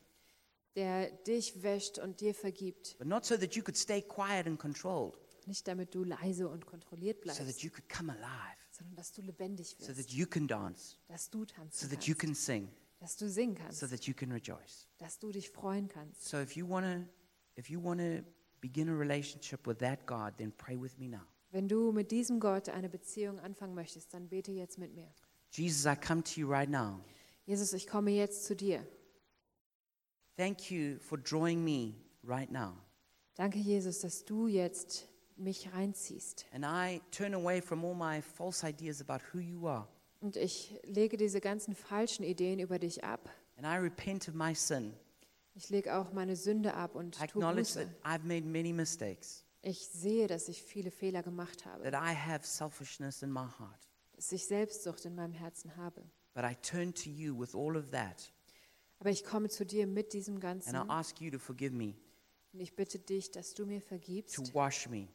der 0.77 1.11
dich 1.11 1.63
wäscht 1.63 1.99
und 1.99 2.21
dir 2.21 2.35
vergibt. 2.35 2.97
But 2.99 3.09
not 3.09 3.25
so 3.25 3.37
that 3.37 3.55
you 3.55 3.63
could 3.63 3.77
stay 3.77 4.01
quiet 4.01 4.47
and 4.47 4.59
controlled, 4.59 5.19
Nicht 5.47 5.67
damit 5.67 5.95
du 5.95 6.05
leise 6.05 6.49
und 6.49 6.65
kontrolliert 6.65 7.19
so 7.25 7.31
that 7.31 7.37
bleibst, 7.39 7.63
you 7.63 7.71
could 7.71 7.89
come 7.89 8.13
alive, 8.13 8.57
sondern 8.71 8.95
dass 8.95 9.13
du 9.13 9.21
lebendig 9.23 9.77
so 9.79 9.89
that 9.89 9.99
wirst, 9.99 10.13
you 10.13 10.27
can 10.27 10.47
dance, 10.47 10.97
dass 11.09 11.29
du 11.29 11.41
so 11.41 11.45
tanzen 11.47 11.91
that 11.91 12.05
you 12.05 12.15
kannst, 12.15 12.21
can 12.21 12.35
sing, 12.35 12.69
dass 13.01 13.17
du 13.17 13.29
singen 13.29 13.57
so 13.57 13.63
kannst, 13.63 13.81
that 13.91 14.05
you 14.05 14.15
can 14.15 14.31
rejoice. 14.31 14.87
dass 14.99 15.19
du 15.19 15.31
dich 15.33 15.51
freuen 15.51 15.89
kannst. 15.89 16.23
So 16.29 16.39
if 16.39 16.57
you 16.57 16.69
want 16.69 16.87
to 16.87 17.61
if 17.61 17.69
you 17.69 17.83
want 17.83 18.01
to 18.01 18.25
begin 18.61 18.89
a 18.89 18.97
relationship 18.97 19.67
with 19.67 19.79
that 19.79 20.07
God, 20.07 20.35
then 20.39 20.53
pray 20.53 20.81
with 20.81 20.97
me 20.99 21.09
now. 21.09 21.27
Wenn 21.51 21.69
du 21.69 21.93
mit 21.93 22.11
diesem 22.13 22.41
Gott 22.41 22.71
eine 22.71 22.89
Beziehung 22.89 23.39
anfangen 23.41 23.75
möchtest, 23.75 24.15
dann 24.15 24.29
bete 24.29 24.53
jetzt 24.53 24.79
mit 24.79 24.95
mir. 24.95 25.13
Jesus, 25.53 25.87
I 25.87 25.95
come 25.95 26.23
to 26.23 26.41
you 26.41 26.49
right 26.49 26.69
now. 26.69 27.01
Jesus, 27.47 27.73
ich 27.73 27.87
komme 27.87 28.11
jetzt 28.11 28.45
zu 28.45 28.57
dir. 28.57 28.87
Thank 30.37 30.71
you 30.71 30.99
for 30.99 31.19
drawing 31.19 31.63
me 31.63 31.95
right 32.25 32.51
now. 32.51 32.75
Danke, 33.37 33.59
Jesus, 33.59 34.01
dass 34.01 34.25
du 34.25 34.47
jetzt 34.47 35.09
mich 35.37 35.73
reinziehst. 35.73 36.47
And 36.53 36.65
I 36.65 37.01
turn 37.11 37.35
away 37.35 37.61
from 37.61 37.85
all 37.85 37.95
my 37.95 38.23
false 38.23 38.67
ideas 38.67 39.01
about 39.01 39.23
who 39.33 39.41
you 39.41 39.67
are. 39.67 39.87
Und 40.21 40.37
ich 40.37 40.81
lege 40.85 41.17
diese 41.17 41.41
ganzen 41.41 41.75
falschen 41.75 42.23
Ideen 42.23 42.61
über 42.61 42.79
dich 42.79 43.05
ab. 43.05 43.29
And 43.57 43.67
I 43.67 43.77
repent 43.77 44.29
of 44.29 44.35
my 44.35 44.55
sin. 44.55 44.95
Ich 45.55 45.69
lege 45.69 45.95
auch 45.97 46.13
meine 46.13 46.37
Sünde 46.37 46.73
ab 46.75 46.95
und 46.95 47.17
I 47.17 47.27
tue 47.27 47.43
acknowledge 47.43 47.75
that 47.75 47.89
Buße. 47.89 48.05
I've 48.05 48.25
made 48.25 48.47
many 48.47 48.73
mistakes, 48.73 49.45
Ich 49.61 49.87
sehe, 49.89 50.27
dass 50.27 50.49
ich 50.49 50.63
viele 50.63 50.91
Fehler 50.91 51.23
gemacht 51.23 51.67
habe, 51.67 51.83
that 51.83 51.95
I 51.95 52.15
have 52.15 52.47
selfishness 52.47 53.23
in 53.23 53.31
my 53.31 53.47
heart. 53.59 53.92
Dass 54.23 54.31
ich 54.31 54.47
Selbstsucht 54.47 55.05
in 55.05 55.17
meinem 55.17 55.33
Herzen 55.33 55.77
habe. 55.77 56.01
But 56.33 56.45
I 56.45 56.55
turn 56.55 56.95
to 56.95 57.11
you 57.11 57.37
with 57.37 57.57
all 57.57 57.77
of 57.77 57.91
that. 57.91 58.33
Aber 59.01 59.11
ich 59.11 59.25
komme 59.25 59.49
zu 59.49 59.67
dir 59.67 59.89
mit 59.89 60.13
diesem 60.13 60.35
And 60.35 60.43
Ganzen 60.45 60.77
I 60.77 60.89
ask 60.89 61.21
you 61.21 61.29
to 61.33 61.41
forgive 61.41 61.75
me, 61.75 61.97
und 62.53 62.61
ich 62.61 62.77
bitte 62.77 63.01
dich, 63.01 63.33
dass 63.33 63.53
du 63.53 63.67
mir 63.67 63.81
to 63.81 63.87
vergibst, 63.89 64.55
wash 64.55 64.89
me, 64.89 65.09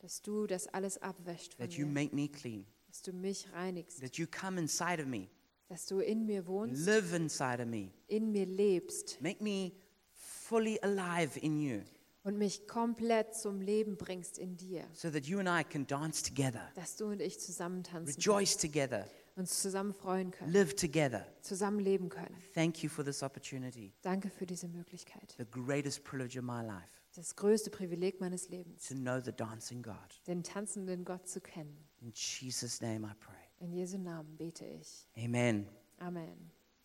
dass 0.00 0.20
du 0.20 0.46
das 0.46 0.66
alles 0.66 1.00
abwäscht 1.00 1.54
von 1.54 1.64
that 1.64 1.78
you 1.78 1.86
mir, 1.86 1.92
make 1.92 2.14
me 2.14 2.28
clean, 2.28 2.66
dass 2.88 3.00
du 3.00 3.14
mich 3.14 3.50
reinigst, 3.54 4.02
that 4.02 4.18
you 4.18 4.26
come 4.26 4.60
inside 4.60 5.00
of 5.00 5.08
me, 5.08 5.28
dass 5.68 5.86
du 5.86 6.00
in 6.00 6.26
mir 6.26 6.46
wohnst, 6.46 6.84
live 6.84 7.14
inside 7.14 7.62
of 7.62 7.68
me, 7.68 7.90
in 8.08 8.32
mir 8.32 8.44
lebst. 8.44 9.18
Make 9.22 9.42
me 9.42 9.72
fully 10.12 10.78
alive 10.82 11.40
in 11.40 11.58
you, 11.58 11.80
und 12.24 12.38
mich 12.38 12.66
komplett 12.68 13.34
zum 13.34 13.60
Leben 13.60 13.96
bringst 13.96 14.38
in 14.38 14.56
dir, 14.56 14.84
so 14.92 15.10
that 15.10 15.26
you 15.26 15.38
and 15.40 15.48
I 15.48 15.64
can 15.64 15.86
dance 15.86 16.22
together, 16.22 16.70
dass 16.74 16.96
du 16.96 17.06
und 17.06 17.20
ich 17.20 17.38
zusammen 17.40 17.82
tanzen 17.82 18.14
rejoice 18.14 18.56
together, 18.56 19.06
uns 19.36 19.60
zusammen 19.60 19.92
freuen 19.92 20.30
können, 20.30 20.52
live 20.52 20.74
together. 20.74 21.26
zusammen 21.40 21.80
leben 21.80 22.08
können. 22.08 22.36
Thank 22.54 22.82
you 22.82 22.88
for 22.88 23.04
this 23.04 23.22
opportunity, 23.22 23.92
Danke 24.02 24.30
für 24.30 24.46
diese 24.46 24.68
Möglichkeit. 24.68 25.34
the 25.38 25.44
greatest 25.50 26.04
privilege 26.04 26.38
of 26.38 26.44
my 26.44 26.62
life, 26.62 26.88
Das 27.14 27.34
größte 27.36 27.70
Privileg 27.70 28.20
meines 28.20 28.48
Lebens, 28.48 28.86
to 28.88 28.94
know 28.94 29.20
the 29.20 29.32
dancing 29.32 29.82
God. 29.82 29.96
den 30.26 30.42
tanzenden 30.42 31.04
Gott 31.04 31.28
zu 31.28 31.40
kennen. 31.40 31.76
In 32.00 32.12
Jesus' 32.14 32.80
name 32.80 33.06
I 33.06 33.14
pray. 33.18 33.36
In 33.60 33.72
Jesu 33.72 33.96
Namen 33.98 34.36
bete 34.36 34.64
ich. 34.64 35.06
Amen. 35.16 35.68
Amen. 35.98 36.50